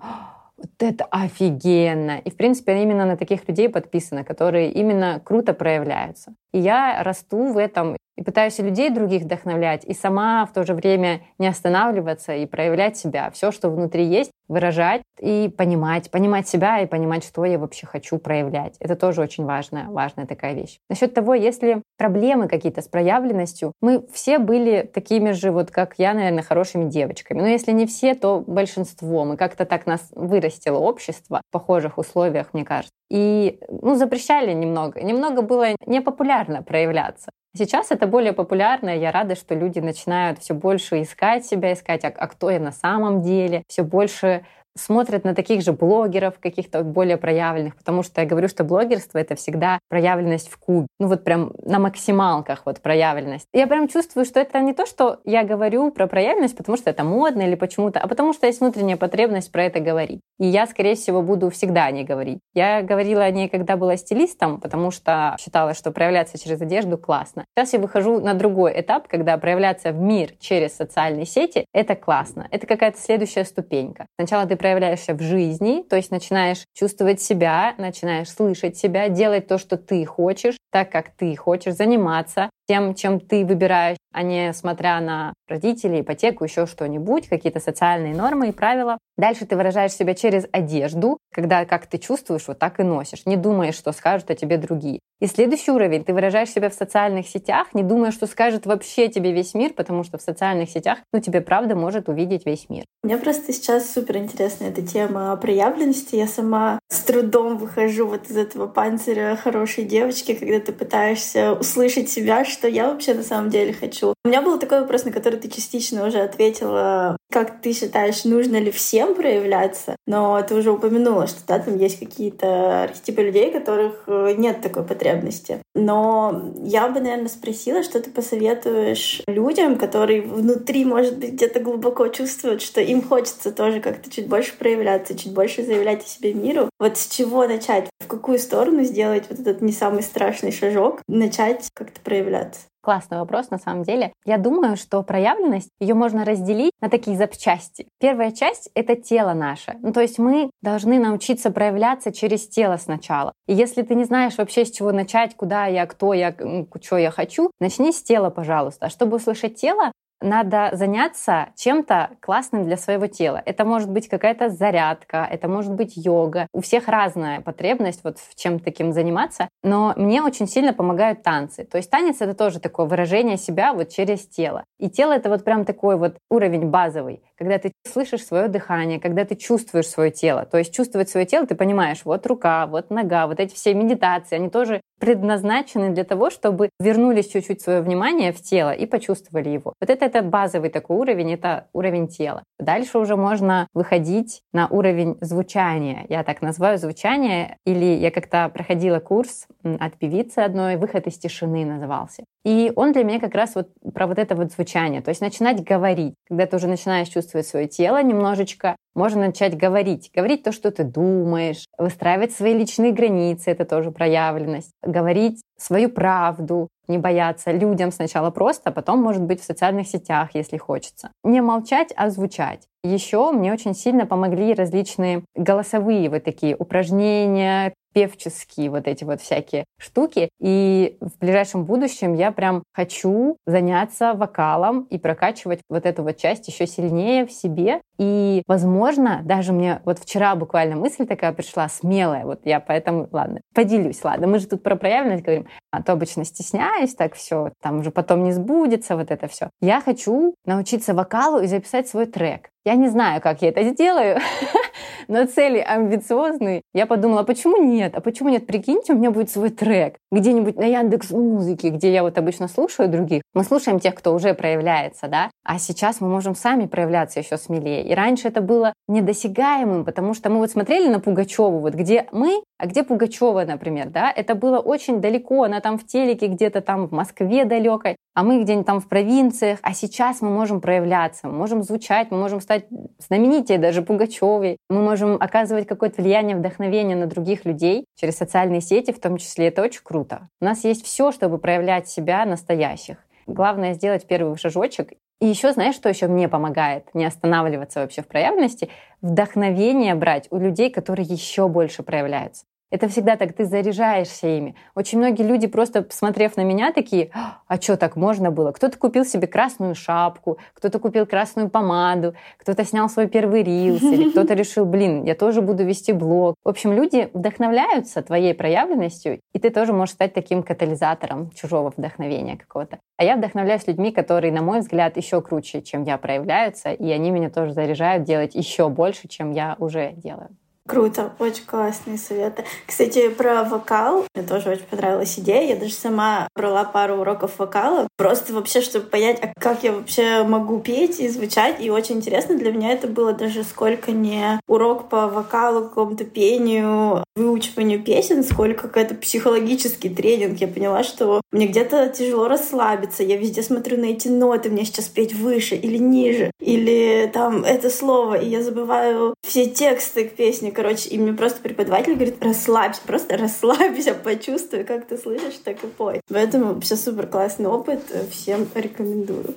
вот 0.58 0.72
это 0.80 1.06
офигенно. 1.06 2.20
И, 2.20 2.30
в 2.30 2.36
принципе, 2.36 2.82
именно 2.82 3.06
на 3.06 3.18
таких 3.18 3.48
людей 3.48 3.70
подписано, 3.70 4.24
которые 4.24 4.72
именно 4.72 5.22
круто 5.24 5.54
проявляются. 5.54 6.34
И 6.52 6.60
я 6.60 7.04
расту 7.04 7.54
в 7.54 7.58
этом 7.58 7.98
и 8.18 8.24
пытаюсь 8.24 8.60
и 8.60 8.64
людей 8.64 8.90
других 8.90 9.24
вдохновлять, 9.24 9.86
и 9.86 9.94
сама 9.94 10.46
в 10.46 10.52
то 10.52 10.66
же 10.66 10.74
время 10.74 11.22
не 11.38 11.48
останавливаться 11.48 12.34
и 12.34 12.46
проявлять 12.46 12.98
себя. 12.98 13.32
Все, 13.32 13.52
что 13.52 13.70
внутри 13.70 14.06
есть, 14.06 14.32
выражать 14.48 15.04
и 15.20 15.54
понимать, 15.56 16.10
понимать 16.10 16.48
себя 16.48 16.80
и 16.80 16.88
понимать, 16.88 17.24
что 17.24 17.46
я 17.46 17.60
вообще 17.60 17.86
хочу 17.86 18.18
проявлять. 18.18 18.76
Это 18.80 18.96
тоже 18.96 19.22
очень 19.22 19.46
важная, 19.46 19.88
важная 19.90 20.26
такая 20.26 20.54
вещь. 20.54 20.78
Насчет 20.90 21.14
того, 21.14 21.34
если 21.34 21.82
проблемы 21.98 22.48
какие-то 22.48 22.82
с 22.82 22.88
проявленностью, 22.88 23.74
мы 23.82 24.06
все 24.12 24.40
были 24.40 24.82
такими 24.82 25.32
же, 25.32 25.52
вот 25.52 25.72
как 25.72 25.96
я, 25.98 26.14
наверное, 26.14 26.44
хорошими 26.44 26.90
девочками. 26.90 27.42
Но 27.42 27.48
если 27.48 27.72
не 27.72 27.86
все, 27.86 28.16
то 28.16 28.44
большинство. 28.46 29.26
Мы 29.26 29.38
как-то 29.38 29.66
так 29.66 29.86
нас 29.86 30.08
вырастило 30.12 30.80
общество 30.80 31.42
в 31.48 31.52
похожих 31.52 31.98
условиях, 31.98 32.54
мне 32.54 32.66
кажется. 32.66 32.97
И 33.10 33.60
ну, 33.70 33.96
запрещали 33.96 34.54
немного. 34.54 35.02
Немного 35.02 35.42
было 35.42 35.76
непопулярно 35.86 36.62
проявляться. 36.62 37.32
Сейчас 37.56 37.92
это 37.92 38.06
более 38.06 38.34
популярно, 38.34 38.96
я 38.96 39.12
рада, 39.12 39.36
что 39.36 39.56
люди 39.56 39.80
начинают 39.80 40.40
все 40.40 40.54
больше 40.54 41.02
искать 41.02 41.46
себя, 41.46 41.74
искать, 41.74 42.04
а, 42.04 42.10
а 42.10 42.28
кто 42.28 42.52
я 42.52 42.60
на 42.60 42.72
самом 42.72 43.22
деле, 43.22 43.64
все 43.68 43.84
больше 43.84 44.46
смотрят 44.78 45.24
на 45.24 45.36
таких 45.36 45.62
же 45.62 45.74
блогеров, 45.74 46.40
каких-то 46.40 46.84
более 46.84 47.18
проявленных, 47.18 47.76
потому 47.76 48.04
что 48.04 48.22
я 48.22 48.28
говорю, 48.28 48.48
что 48.48 48.64
блогерство— 48.64 49.18
это 49.20 49.36
всегда 49.36 49.80
проявленность 49.90 50.50
в 50.50 50.58
кубе. 50.58 50.88
Ну 51.00 51.08
вот 51.08 51.24
прям 51.24 51.52
на 51.64 51.80
максималках 51.80 52.62
вот 52.66 52.82
проявленность. 52.82 53.46
Я 53.54 53.68
прям 53.68 53.88
чувствую, 53.88 54.26
что 54.26 54.40
это 54.40 54.60
не 54.60 54.74
то, 54.74 54.86
что 54.86 55.20
я 55.26 55.44
говорю 55.44 55.92
про 55.92 56.08
проявленность, 56.08 56.56
потому 56.56 56.78
что 56.78 56.90
это 56.90 57.04
модно 57.04 57.42
или 57.42 57.56
почему-то, 57.56 58.00
а 58.00 58.08
потому 58.08 58.34
что 58.34 58.48
есть 58.48 58.60
внутренняя 58.62 58.98
потребность 58.98 59.52
про 59.52 59.64
это 59.64 59.80
говорить. 59.80 60.22
И 60.40 60.46
я, 60.46 60.68
скорее 60.68 60.96
всего, 60.96 61.22
буду 61.22 61.50
всегда 61.50 61.86
о 61.86 61.92
ней 61.92 62.04
говорить. 62.04 62.40
Я 62.54 62.82
говорила 62.82 63.24
о 63.24 63.32
ней, 63.32 63.50
когда 63.50 63.76
была 63.76 63.98
стилистом, 63.98 64.60
потому 64.60 64.92
что 64.92 65.36
считала, 65.40 65.74
что 65.74 65.92
проявляться 65.92 66.38
через 66.38 66.62
одежду 66.62 66.98
классно. 66.98 67.46
Сейчас 67.56 67.74
я 67.74 67.80
выхожу 67.80 68.20
на 68.20 68.34
другой 68.34 68.80
этап, 68.80 69.08
когда 69.08 69.38
проявляться 69.38 69.92
в 69.92 70.00
мир 70.00 70.32
через 70.40 70.76
социальные 70.76 71.26
сети— 71.26 71.66
это 71.74 71.96
классно. 71.96 72.48
Это 72.52 72.68
какая-то 72.68 73.00
следующая 73.00 73.46
ступенька. 73.46 74.06
Сначала 74.20 74.46
ты 74.46 74.56
проявляешься 74.68 75.14
в 75.14 75.22
жизни, 75.22 75.82
то 75.90 75.96
есть 75.96 76.12
начинаешь 76.12 76.66
чувствовать 76.74 77.22
себя, 77.22 77.74
начинаешь 77.78 78.30
слышать 78.30 78.76
себя, 78.76 79.08
делать 79.08 79.48
то, 79.48 79.58
что 79.58 79.78
ты 79.78 80.06
хочешь, 80.06 80.58
так, 80.72 80.92
как 80.92 81.12
ты 81.16 81.34
хочешь, 81.38 81.76
заниматься 81.76 82.50
тем, 82.68 82.94
чем 82.94 83.20
ты 83.20 83.46
выбираешь, 83.46 83.98
а 84.14 84.24
не 84.24 84.54
смотря 84.54 85.00
на 85.00 85.34
родителей, 85.48 86.02
ипотеку, 86.02 86.44
еще 86.44 86.66
что-нибудь, 86.66 87.28
какие-то 87.28 87.60
социальные 87.60 88.16
нормы 88.16 88.50
и 88.50 88.52
правила. 88.52 88.98
Дальше 89.18 89.46
ты 89.46 89.56
выражаешь 89.56 89.94
себя 89.94 90.14
через 90.14 90.46
одежду, 90.52 91.18
когда 91.34 91.66
как 91.66 91.88
ты 91.88 91.98
чувствуешь, 91.98 92.48
вот 92.48 92.60
так 92.60 92.80
и 92.80 92.84
носишь. 92.84 93.26
Не 93.26 93.36
думаешь, 93.36 93.76
что 93.76 93.92
скажут 93.92 94.30
о 94.30 94.36
тебе 94.36 94.58
другие. 94.58 95.00
И 95.20 95.26
следующий 95.26 95.72
уровень, 95.72 96.04
ты 96.04 96.14
выражаешь 96.14 96.50
себя 96.50 96.70
в 96.70 96.76
социальных 96.76 97.28
сетях, 97.28 97.74
не 97.74 97.82
думая, 97.82 98.12
что 98.12 98.28
скажет 98.28 98.68
вообще 98.68 99.08
тебе 99.08 99.32
весь 99.32 99.56
мир, 99.56 99.74
потому 99.74 100.04
что 100.04 100.20
в 100.20 100.22
социальных 100.22 100.70
сетях, 100.70 101.00
ну, 101.12 101.20
тебе 101.20 101.42
правда 101.42 101.76
может 101.76 102.08
увидеть 102.08 102.46
весь 102.46 102.70
мир. 102.70 102.86
Мне 103.04 103.18
просто 103.18 103.52
сейчас 103.52 103.92
супер 103.92 104.18
интересна 104.18 104.66
эта 104.66 104.84
тема 104.84 105.36
проявленности. 105.38 106.16
Я 106.16 106.28
сама 106.28 106.78
с 106.90 107.00
трудом 107.00 107.58
выхожу 107.58 108.06
вот 108.06 108.30
из 108.30 108.38
этого 108.38 108.68
панциря 108.68 109.36
хорошей 109.36 109.86
девочки, 109.86 110.36
когда 110.36 110.60
ты 110.60 110.72
пытаешься 110.72 111.54
услышать 111.54 112.10
себя, 112.10 112.46
что 112.58 112.68
я 112.68 112.90
вообще 112.90 113.14
на 113.14 113.24
самом 113.24 113.50
деле 113.50 113.74
хочу. 113.74 114.14
У 114.26 114.28
меня 114.28 114.42
был 114.42 114.58
такой 114.60 114.82
вопрос, 114.82 115.06
на 115.06 115.12
который 115.12 115.40
ты 115.40 115.48
частично 115.50 116.06
уже 116.08 116.20
ответила. 116.20 117.18
Как 117.32 117.62
ты 117.62 117.74
считаешь, 117.74 118.24
нужно 118.26 118.58
ли 118.58 118.72
всем 118.72 119.14
проявляться? 119.16 119.96
Но 120.08 120.42
ты 120.42 120.56
уже 120.56 120.72
упомянула, 120.72 121.28
что 121.28 121.40
да, 121.48 121.60
там 121.60 121.78
есть 121.78 122.00
какие-то 122.00 122.84
архетипы 122.84 123.22
людей, 123.22 123.52
которых 123.52 124.04
э, 124.08 124.34
нет 124.38 124.62
такой 124.62 124.84
потребности. 124.84 125.60
Но 125.76 126.54
я 126.64 126.88
бы, 126.88 127.00
наверное, 127.00 127.28
спросила, 127.28 127.84
что 127.84 128.02
ты 128.02 128.10
посоветуешь 128.10 129.22
людям, 129.28 129.78
которые 129.78 130.22
внутри, 130.22 130.86
может 130.86 131.18
быть, 131.18 131.34
где-то 131.34 131.60
глубоко 131.60 132.08
чувствуют, 132.08 132.62
что 132.62 132.82
им 132.82 133.02
хочется 133.02 133.52
тоже 133.52 133.82
как-то 133.82 134.10
чуть 134.10 134.28
больше 134.28 134.58
проявляться, 134.58 135.18
чуть 135.18 135.34
больше 135.34 135.64
заявлять 135.64 136.04
о 136.04 136.08
себе 136.08 136.34
миру. 136.34 136.70
Вот 136.80 136.98
с 136.98 137.08
чего 137.08 137.46
начать? 137.46 137.90
В 138.00 138.08
какую 138.08 138.40
сторону 138.40 138.84
сделать 138.84 139.26
вот 139.30 139.40
этот 139.40 139.62
не 139.62 139.74
самый 139.74 140.02
страшный 140.02 140.52
шажок? 140.52 141.02
Начать 141.08 141.70
как-то 141.74 142.00
проявляться? 142.02 142.47
Классный 142.82 143.18
вопрос, 143.18 143.50
на 143.50 143.58
самом 143.58 143.84
деле. 143.84 144.14
Я 144.24 144.38
думаю, 144.38 144.78
что 144.78 145.04
проявленность, 145.04 145.70
ее 145.80 145.94
можно 145.94 146.24
разделить 146.24 146.72
на 146.80 146.90
такие 146.90 147.18
запчасти. 147.18 147.88
Первая 148.00 148.32
часть— 148.32 148.70
это 148.76 148.96
тело 148.96 149.34
наше. 149.34 149.76
Ну, 149.82 149.92
то 149.92 150.00
есть 150.00 150.20
мы 150.20 150.50
должны 150.62 150.98
научиться 150.98 151.52
проявляться 151.52 152.14
через 152.14 152.48
тело 152.48 152.78
сначала. 152.78 153.34
И 153.46 153.54
если 153.54 153.82
ты 153.82 153.94
не 153.94 154.06
знаешь 154.06 154.38
вообще, 154.38 154.64
с 154.64 154.72
чего 154.72 154.94
начать, 154.94 155.36
куда 155.36 155.66
я, 155.66 155.86
кто 155.86 156.14
я, 156.14 156.34
что 156.82 156.98
я 156.98 157.12
хочу, 157.12 157.52
начни 157.60 157.92
с 157.92 158.02
тела, 158.02 158.30
пожалуйста. 158.30 158.86
А 158.86 158.90
чтобы 158.90 159.18
услышать 159.18 159.56
тело, 159.56 159.92
надо 160.22 160.70
заняться 160.74 161.50
чем-то 161.56 162.12
классным 162.20 162.64
для 162.64 162.78
своего 162.78 163.08
тела. 163.08 163.42
Это 163.46 163.66
может 163.66 163.90
быть 163.90 164.08
какая-то 164.08 164.50
зарядка, 164.50 165.28
это 165.30 165.48
может 165.48 165.74
быть 165.74 165.94
йога. 165.96 166.48
У 166.54 166.62
всех 166.62 166.88
разная 166.88 167.42
потребность 167.42 168.04
вот 168.04 168.18
в 168.20 168.36
чем 168.36 168.60
таким 168.60 168.92
заниматься, 168.92 169.50
но 169.64 169.94
мне 169.96 170.22
очень 170.22 170.48
сильно 170.48 170.74
помогают 170.74 171.24
танцы. 171.24 171.66
То 171.66 171.78
есть 171.78 171.90
танец— 171.90 172.18
это 172.22 172.34
тоже 172.34 172.60
такое 172.60 172.86
выражение 172.86 173.38
себя 173.38 173.74
вот 173.74 173.90
через 173.90 174.28
тело. 174.28 174.64
И 174.80 174.90
тело— 174.90 175.12
это 175.14 175.30
вот 175.30 175.44
прям 175.44 175.66
такой 175.66 175.98
вот 175.98 176.18
уровень 176.30 176.70
базовый, 176.70 177.22
когда 177.38 177.58
ты 177.58 177.72
слышишь 177.86 178.26
свое 178.26 178.48
дыхание, 178.48 179.00
когда 179.00 179.26
ты 179.26 179.36
чувствуешь 179.36 179.88
свое 179.88 180.12
тело. 180.12 180.46
То 180.46 180.58
есть 180.58 180.74
чувствовать 180.74 181.10
свое 181.10 181.26
тело, 181.26 181.46
ты 181.46 181.56
понимаешь, 181.56 182.02
вот 182.04 182.26
рука, 182.26 182.66
вот 182.68 182.90
нога, 182.90 183.28
вот 183.28 183.40
эти 183.40 183.54
все 183.54 183.74
медитации, 183.74 184.36
они 184.36 184.50
тоже 184.50 184.82
предназначены 185.00 185.92
для 185.92 186.04
того, 186.04 186.30
чтобы 186.30 186.70
вернулись 186.80 187.28
чуть-чуть 187.28 187.62
свое 187.62 187.82
внимание 187.82 188.32
в 188.32 188.42
тело 188.42 188.72
и 188.72 188.86
почувствовали 188.86 189.50
его. 189.50 189.74
Вот 189.80 189.90
это, 189.90 190.06
это 190.06 190.22
базовый 190.22 190.70
такой 190.70 190.98
уровень, 190.98 191.34
это 191.34 191.68
уровень 191.74 192.08
тела. 192.08 192.44
Дальше 192.60 192.98
уже 192.98 193.16
можно 193.16 193.68
выходить 193.74 194.42
на 194.54 194.68
уровень 194.68 195.18
звучания. 195.22 196.06
Я 196.10 196.24
так 196.24 196.42
называю 196.42 196.78
звучание. 196.78 197.58
Или 197.66 197.86
я 197.86 198.12
как-то 198.12 198.50
проходила 198.50 199.00
курс 199.00 199.48
от 199.64 199.98
певицы 199.98 200.40
одной, 200.40 200.78
«Выход 200.78 201.06
из 201.08 201.18
тишины» 201.18 201.66
назывался. 201.66 202.24
И 202.44 202.72
он 202.76 202.94
для 202.94 203.04
меня 203.04 203.20
как 203.20 203.36
раз 203.36 203.56
вот 203.56 203.70
про 203.94 204.08
вот 204.08 204.18
это 204.18 204.36
вот 204.36 204.52
звучание. 204.52 205.02
То 205.02 205.10
есть 205.10 205.22
начинать 205.22 205.64
говорить. 205.64 206.16
Когда 206.28 206.46
ты 206.46 206.56
уже 206.56 206.68
начинаешь 206.68 207.10
чувствовать 207.28 207.48
свое 207.48 207.68
тело 207.68 208.02
немножечко, 208.02 208.76
можно 208.96 209.28
начать 209.28 209.56
говорить. 209.56 210.10
Говорить 210.16 210.44
то, 210.44 210.52
что 210.52 210.72
ты 210.72 210.84
думаешь, 210.84 211.66
выстраивать 211.78 212.32
свои 212.32 212.54
личные 212.54 212.92
границы, 212.92 213.52
это 213.52 213.66
тоже 213.66 213.92
проявленность. 213.92 214.72
Говорить 214.82 215.42
свою 215.58 215.90
правду, 215.90 216.68
не 216.88 216.98
бояться 216.98 217.52
людям 217.52 217.92
сначала 217.92 218.32
просто, 218.32 218.70
а 218.70 218.72
потом, 218.72 219.02
может 219.02 219.22
быть, 219.22 219.42
в 219.42 219.46
социальных 219.46 219.88
сетях, 219.88 220.30
если 220.34 220.58
хочется. 220.58 221.12
Не 221.24 221.42
молчать, 221.42 221.94
а 221.96 222.10
звучать. 222.10 222.68
Еще 222.84 223.32
мне 223.32 223.52
очень 223.52 223.76
сильно 223.76 224.06
помогли 224.06 224.54
различные 224.54 225.24
голосовые 225.36 226.10
вот 226.10 226.24
такие 226.24 226.56
упражнения, 226.56 227.74
певческие 227.98 228.70
вот 228.70 228.88
эти 228.88 229.04
вот 229.04 229.22
всякие 229.22 229.66
штуки. 229.80 230.30
И 230.40 230.98
в 231.02 231.18
ближайшем 231.18 231.66
будущем 231.66 232.14
я 232.14 232.32
прям 232.32 232.62
хочу 232.72 233.38
заняться 233.48 234.14
вокалом 234.14 234.84
и 234.92 235.00
прокачивать 235.00 235.62
вот 235.68 235.88
эту 235.88 236.04
вот 236.04 236.16
часть 236.18 236.48
еще 236.48 236.68
сильнее 236.68 237.26
в 237.26 237.32
себе. 237.32 237.82
И, 237.98 238.44
возможно, 238.48 239.22
даже 239.24 239.54
мне 239.54 239.82
вот 239.86 240.00
вчера 240.00 240.36
буквально 240.36 240.76
мысль 240.76 241.06
такая 241.06 241.34
пришла, 241.34 241.68
смелая, 241.68 242.26
вот 242.26 242.42
я 242.46 242.60
поэтому, 242.60 243.08
ладно, 243.12 243.42
поделюсь, 243.54 244.04
ладно, 244.04 244.28
мы 244.28 244.40
же 244.40 244.48
тут 244.48 244.64
про 244.64 244.76
проявленность 244.76 245.24
говорим, 245.24 245.48
а 245.72 245.82
то 245.82 245.94
обычно 245.94 246.24
стесняюсь, 246.24 246.96
так 246.96 247.16
все, 247.16 247.52
там 247.62 247.80
уже 247.80 247.92
потом 247.92 248.24
не 248.24 248.32
сбудется 248.32 248.96
вот 248.96 249.12
это 249.12 249.28
все. 249.28 249.50
Я 249.62 249.82
хочу 249.82 250.36
научиться 250.46 250.94
вокалу 250.94 251.40
и 251.40 251.48
записать 251.48 251.88
свой 251.88 252.06
трек. 252.06 252.50
Я 252.68 252.76
не 252.76 252.90
знаю, 252.90 253.22
как 253.22 253.42
я 253.42 253.48
это 253.48 253.64
сделаю, 253.64 254.20
но 255.08 255.26
цели 255.26 255.60
амбициозные. 255.60 256.64
Я 256.74 256.86
подумала, 256.86 257.22
а 257.22 257.24
почему 257.24 257.64
нет? 257.64 257.96
А 257.96 258.02
почему 258.02 258.28
нет? 258.28 258.46
Прикиньте, 258.46 258.92
у 258.92 258.98
меня 258.98 259.10
будет 259.12 259.32
свой 259.32 259.52
трек 259.52 259.96
где-нибудь 260.12 260.58
на 260.58 260.66
Яндекс 260.66 261.12
Музыке, 261.12 261.70
где 261.70 261.94
я 261.94 262.04
вот 262.04 262.18
обычно 262.18 262.50
слушаю 262.50 262.90
других. 262.90 263.22
Мы 263.34 263.46
слушаем 263.46 263.80
тех, 263.80 263.96
кто 263.96 264.14
уже 264.14 264.34
проявляется, 264.34 265.08
да? 265.08 265.32
А 265.46 265.60
сейчас 265.60 266.02
мы 266.02 266.10
можем 266.10 266.36
сами 266.36 266.66
проявляться 266.66 267.22
еще 267.22 267.38
смелее. 267.38 267.87
И 267.88 267.96
раньше 267.96 268.28
это 268.28 268.42
было 268.42 268.74
недосягаемым, 268.90 269.86
потому 269.86 270.14
что 270.14 270.30
мы 270.30 270.40
вот 270.40 270.52
смотрели 270.52 270.90
на 270.90 271.00
Пугачеву, 271.00 271.60
вот 271.60 271.74
где 271.74 272.06
мы, 272.12 272.44
а 272.58 272.68
где 272.68 272.84
Пугачева, 272.84 273.46
например, 273.46 273.88
да? 273.88 274.12
Это 274.12 274.36
было 274.36 274.60
очень 274.60 275.00
далеко, 275.00 275.44
она 275.44 275.62
там 275.62 275.78
в 275.78 275.86
телеке 275.86 276.28
где-то 276.28 276.60
там 276.60 276.88
в 276.88 276.92
Москве 276.92 277.46
далекой, 277.46 277.96
а 278.14 278.24
мы 278.24 278.42
где-нибудь 278.44 278.66
там 278.66 278.82
в 278.82 278.90
провинциях. 278.90 279.60
А 279.62 279.74
сейчас 279.74 280.22
мы 280.22 280.30
можем 280.30 280.60
проявляться, 280.60 281.28
мы 281.28 281.34
можем 281.34 281.64
звучать, 281.64 282.12
мы 282.12 282.18
можем 282.18 282.42
стать 282.42 282.66
знаменитее 283.00 283.58
даже 283.58 283.82
Пугачевой, 283.82 284.58
мы 284.70 284.82
можем 284.82 285.16
оказывать 285.18 285.66
какое-то 285.66 286.02
влияние, 286.02 286.36
вдохновение 286.36 286.98
на 286.98 287.06
других 287.06 287.46
людей 287.46 287.86
через 287.96 288.18
социальные 288.18 288.60
сети, 288.60 288.92
в 288.92 289.00
том 289.00 289.16
числе. 289.16 289.48
Это 289.48 289.62
очень 289.62 289.82
круто. 289.82 290.28
У 290.42 290.46
нас 290.46 290.66
есть 290.66 290.84
все, 290.84 291.14
чтобы 291.14 291.38
проявлять 291.38 291.88
себя 291.88 292.26
настоящих. 292.26 292.98
Главное 293.28 293.74
сделать 293.74 294.08
первый 294.08 294.36
шажочек 294.38 294.92
и 295.20 295.28
еще, 295.28 295.52
знаешь, 295.54 295.76
что 295.76 295.90
еще 295.90 296.08
мне 296.08 296.30
помогает 296.30 296.94
не 296.94 297.06
останавливаться 297.06 297.82
вообще 297.82 298.02
в 298.02 298.08
проявленности? 298.08 298.70
Вдохновение 299.02 299.96
брать 299.96 300.28
у 300.32 300.38
людей, 300.38 300.70
которые 300.70 301.08
еще 301.08 301.48
больше 301.48 301.84
проявляются. 301.84 302.46
Это 302.70 302.90
всегда 302.90 303.16
так, 303.16 303.32
ты 303.32 303.46
заряжаешься 303.46 304.28
ими. 304.28 304.56
Очень 304.76 304.98
многие 304.98 305.24
люди, 305.24 305.48
просто 305.48 305.84
посмотрев 305.84 306.36
на 306.36 306.44
меня, 306.44 306.74
такие, 306.74 307.12
а 307.48 307.62
что 307.62 307.78
так 307.78 307.96
можно 307.96 308.30
было? 308.30 308.52
Кто-то 308.52 308.78
купил 308.78 309.06
себе 309.06 309.26
красную 309.26 309.74
шапку, 309.74 310.38
кто-то 310.54 310.78
купил 310.80 311.06
красную 311.06 311.50
помаду, 311.50 312.14
кто-то 312.38 312.66
снял 312.66 312.90
свой 312.90 313.08
первый 313.08 313.44
рилс, 313.44 313.82
или 313.82 314.10
кто-то 314.12 314.34
решил, 314.34 314.66
блин, 314.66 315.06
я 315.06 315.16
тоже 315.16 315.42
буду 315.42 315.64
вести 315.64 315.94
блог. 315.94 316.36
В 316.44 316.50
общем, 316.50 316.74
люди 316.74 317.10
вдохновляются 317.14 318.02
твоей 318.02 318.34
проявленностью, 318.34 319.22
и 319.34 319.40
ты 319.40 319.50
тоже 319.50 319.72
можешь 319.72 319.94
стать 319.94 320.14
таким 320.14 320.44
катализатором 320.44 321.32
чужого 321.32 321.74
вдохновения 321.76 322.36
какого-то. 322.36 322.80
А 322.98 323.04
я 323.06 323.16
вдохновляюсь 323.16 323.66
людьми, 323.66 323.92
которые, 323.92 324.34
на 324.34 324.42
мой 324.42 324.60
взгляд, 324.60 324.98
еще 324.98 325.22
круче, 325.22 325.62
чем 325.62 325.84
я, 325.84 325.98
проявляются, 325.98 326.74
и 326.74 326.92
они 326.92 327.12
меня 327.12 327.30
тоже 327.30 327.54
заряжают 327.54 328.04
делать 328.04 328.36
еще 328.36 328.68
больше, 328.68 329.08
чем 329.08 329.32
я 329.32 329.56
уже 329.58 329.94
делаю. 329.94 330.36
Круто, 330.68 331.14
очень 331.20 331.46
классные 331.46 331.98
советы. 331.98 332.44
Кстати, 332.66 333.08
про 333.08 333.46
вокал 333.46 334.06
мне 334.14 334.26
тоже 334.26 334.50
очень 334.50 334.66
понравилась 334.66 335.18
идея. 335.18 335.48
Я 335.48 335.56
даже 335.56 335.74
сама 335.74 336.28
брала 336.36 336.66
пару 336.66 336.98
уроков 336.98 337.40
вокала, 337.40 337.88
просто 337.96 338.34
вообще, 338.34 338.60
чтобы 338.62 338.88
понять, 338.88 339.20
а 339.22 339.32
как 339.40 339.64
я 339.64 339.72
вообще 339.72 340.24
могу 340.24 340.60
петь 340.60 341.00
и 341.00 341.08
звучать. 341.08 341.62
И 341.62 341.70
очень 341.70 341.96
интересно 341.96 342.38
для 342.38 342.52
меня 342.52 342.74
это 342.74 342.88
было 342.88 343.14
даже 343.14 343.44
сколько 343.44 343.92
не 343.92 344.40
урок 344.48 344.90
по 344.90 345.08
вокалу, 345.08 345.64
какому-то 345.64 346.04
пению, 346.04 347.04
выучиванию 347.16 347.82
песен, 347.82 348.24
сколько 348.24 348.68
какой-то 348.68 348.96
психологический 348.96 349.90
тренинг. 349.90 350.40
Я 350.42 350.48
поняла, 350.48 350.84
что 350.84 351.22
мне 351.32 351.48
где-то 351.48 351.88
тяжело 351.90 352.28
расслабиться. 352.28 353.04
Я 353.04 353.16
везде 353.16 353.42
смотрю 353.42 353.78
на 353.78 353.86
эти 353.86 354.10
ноты, 354.10 354.50
мне 354.50 354.66
сейчас 354.66 354.88
петь 354.88 355.14
выше 355.14 355.56
или 355.56 355.78
ниже, 355.78 356.32
или 356.42 357.10
там 357.14 357.46
это 357.46 357.70
слово, 357.70 358.16
и 358.16 358.28
я 358.28 358.44
забываю 358.44 359.14
все 359.26 359.46
тексты 359.46 360.06
к 360.06 360.16
песне, 360.16 360.52
короче, 360.58 360.90
и 360.90 360.98
мне 360.98 361.14
просто 361.14 361.40
преподаватель 361.40 361.94
говорит, 361.94 362.18
расслабься, 362.20 362.82
просто 362.84 363.16
расслабься, 363.16 363.94
почувствуй, 363.94 364.64
как 364.64 364.88
ты 364.88 364.98
слышишь, 364.98 365.36
так 365.44 365.64
и 365.64 365.68
пой. 365.68 366.02
Поэтому 366.10 366.56
вообще 366.56 366.76
супер 366.76 367.06
классный 367.06 367.48
опыт, 367.48 367.84
всем 368.10 368.48
рекомендую. 368.56 369.36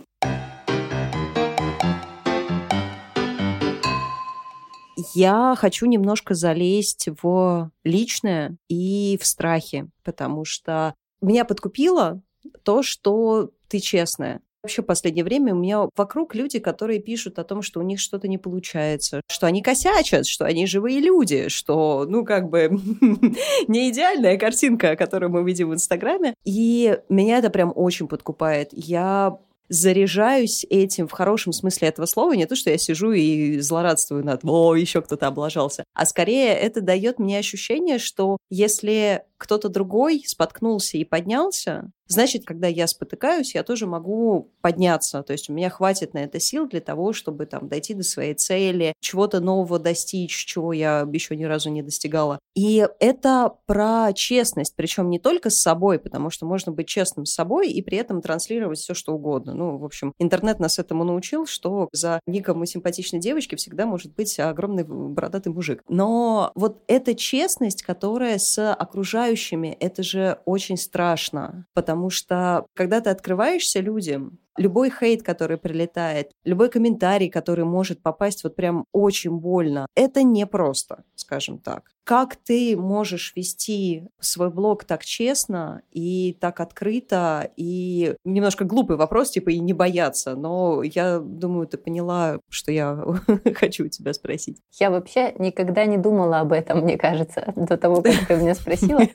Я 5.15 5.55
хочу 5.59 5.85
немножко 5.85 6.33
залезть 6.33 7.09
в 7.23 7.71
личное 7.85 8.57
и 8.69 9.19
в 9.21 9.27
страхи, 9.27 9.91
потому 10.03 10.47
что 10.47 10.95
меня 11.21 11.45
подкупило 11.45 12.23
то, 12.63 12.83
что 12.83 13.51
ты 13.69 13.81
честная. 13.81 14.41
Вообще 14.63 14.83
в 14.83 14.87
последнее 14.87 15.25
время 15.25 15.55
у 15.55 15.59
меня 15.59 15.89
вокруг 15.97 16.35
люди, 16.35 16.59
которые 16.59 17.01
пишут 17.01 17.39
о 17.39 17.45
том, 17.45 17.63
что 17.63 17.81
у 17.81 17.83
них 17.83 17.99
что-то 17.99 18.29
не 18.29 18.39
получается, 18.39 19.23
что 19.29 19.47
они 19.47 19.63
косячат, 19.63 20.27
что 20.27 20.45
они 20.45 20.67
живые 20.67 21.01
люди, 21.01 21.49
что, 21.49 22.05
ну, 22.09 22.25
как 22.25 22.51
бы 22.51 22.71
не 23.69 23.91
идеальная 23.91 24.37
картинка, 24.37 24.97
которую 24.97 25.31
мы 25.31 25.43
видим 25.45 25.71
в 25.71 25.75
Инстаграме. 25.75 26.35
И 26.45 26.99
меня 27.09 27.39
это 27.39 27.49
прям 27.51 27.73
очень 27.75 28.07
подкупает. 28.07 28.69
Я 28.73 29.39
заряжаюсь 29.71 30.67
этим 30.69 31.09
в 31.09 31.13
хорошем 31.13 31.53
смысле 31.53 31.89
этого 31.89 32.05
слова. 32.05 32.33
Не 32.33 32.47
то, 32.47 32.57
что 32.57 32.71
я 32.71 32.77
сижу 32.77 33.13
и 33.13 33.61
злорадствую 33.61 34.25
над 34.25 34.41
«О, 34.45 34.75
еще 34.75 35.01
кто-то 35.01 35.29
облажался», 35.29 35.85
а 35.95 36.05
скорее 36.05 36.53
это 36.55 36.81
дает 36.81 37.19
мне 37.19 37.39
ощущение, 37.39 37.99
что 37.99 38.37
если 38.51 39.23
кто-то 39.41 39.71
другой 39.71 40.23
споткнулся 40.27 40.99
и 40.99 41.05
поднялся, 41.05 41.91
значит, 42.11 42.45
когда 42.45 42.67
я 42.67 42.87
спотыкаюсь, 42.87 43.55
я 43.55 43.63
тоже 43.63 43.87
могу 43.87 44.53
подняться. 44.61 45.23
То 45.23 45.33
есть 45.33 45.49
у 45.49 45.55
меня 45.55 45.71
хватит 45.71 46.13
на 46.13 46.19
это 46.19 46.39
сил 46.41 46.69
для 46.69 46.81
того, 46.81 47.13
чтобы 47.13 47.47
там 47.47 47.69
дойти 47.69 47.95
до 47.95 48.03
своей 48.03 48.35
цели, 48.35 48.93
чего-то 49.01 49.41
нового 49.41 49.79
достичь, 49.79 50.45
чего 50.45 50.73
я 50.73 51.09
еще 51.11 51.37
ни 51.37 51.45
разу 51.45 51.71
не 51.71 51.83
достигала. 51.83 52.39
И 52.55 52.87
это 52.99 53.55
про 53.67 54.13
честность, 54.13 54.75
причем 54.77 55.09
не 55.09 55.19
только 55.19 55.51
с 55.51 55.61
собой, 55.61 55.99
потому 55.99 56.31
что 56.31 56.45
можно 56.47 56.73
быть 56.73 56.89
честным 56.89 57.25
с 57.25 57.33
собой 57.33 57.71
и 57.71 57.81
при 57.81 57.97
этом 57.97 58.21
транслировать 58.21 58.79
все, 58.79 58.93
что 58.93 59.15
угодно. 59.15 59.55
Ну, 59.55 59.79
в 59.79 59.85
общем, 59.85 60.13
интернет 60.19 60.59
нас 60.59 60.79
этому 60.79 61.05
научил, 61.05 61.47
что 61.47 61.89
за 61.93 62.21
ником 62.27 62.61
у 62.61 62.67
симпатичной 62.67 63.21
девочки 63.21 63.55
всегда 63.55 63.87
может 63.87 64.15
быть 64.15 64.39
огромный 64.39 64.85
бородатый 64.85 65.53
мужик. 65.53 65.83
Но 65.89 66.51
вот 66.55 66.83
эта 66.89 67.15
честность, 67.15 67.83
которая 67.83 68.39
с 68.39 68.73
окружающими 68.73 69.30
окружающими, 69.31 69.77
это 69.81 70.03
же 70.03 70.39
очень 70.45 70.77
страшно, 70.77 71.67
потому 71.75 72.11
что 72.11 72.67
когда 72.75 73.01
ты 73.01 73.11
открываешься 73.11 73.81
людям, 73.81 74.39
любой 74.57 74.91
хейт, 74.91 75.23
который 75.23 75.59
прилетает, 75.59 76.33
любой 76.45 76.69
комментарий, 76.69 77.29
который 77.29 77.65
может 77.65 78.03
попасть 78.03 78.45
вот 78.45 78.57
прям 78.57 78.85
очень 78.93 79.33
больно, 79.33 79.87
это 79.95 80.23
непросто, 80.23 81.05
скажем 81.15 81.59
так. 81.59 81.91
Как 82.05 82.35
ты 82.37 82.77
можешь 82.77 83.33
вести 83.37 84.09
свой 84.19 84.51
блог 84.51 84.85
так 84.85 85.05
честно 85.05 85.83
и 85.93 86.37
так 86.41 86.61
открыто, 86.61 87.51
и 87.57 88.17
немножко 88.25 88.65
глупый 88.65 88.97
вопрос, 88.97 89.31
типа, 89.31 89.51
и 89.51 89.61
не 89.61 89.73
бояться, 89.73 90.35
но 90.35 90.83
я 90.83 91.21
думаю, 91.21 91.69
ты 91.69 91.79
поняла, 91.79 92.41
что 92.49 92.73
я 92.73 93.05
хочу 93.55 93.85
у 93.85 93.89
тебя 93.89 94.13
спросить. 94.13 94.59
Я 94.79 94.91
вообще 94.91 95.35
никогда 95.39 95.85
не 95.85 95.99
думала 95.99 96.41
об 96.41 96.53
этом, 96.53 96.81
мне 96.81 96.99
кажется, 96.99 97.53
до 97.55 97.77
того, 97.77 98.03
как 98.03 98.27
ты 98.27 98.37
меня 98.37 98.55
спросила. 98.55 99.01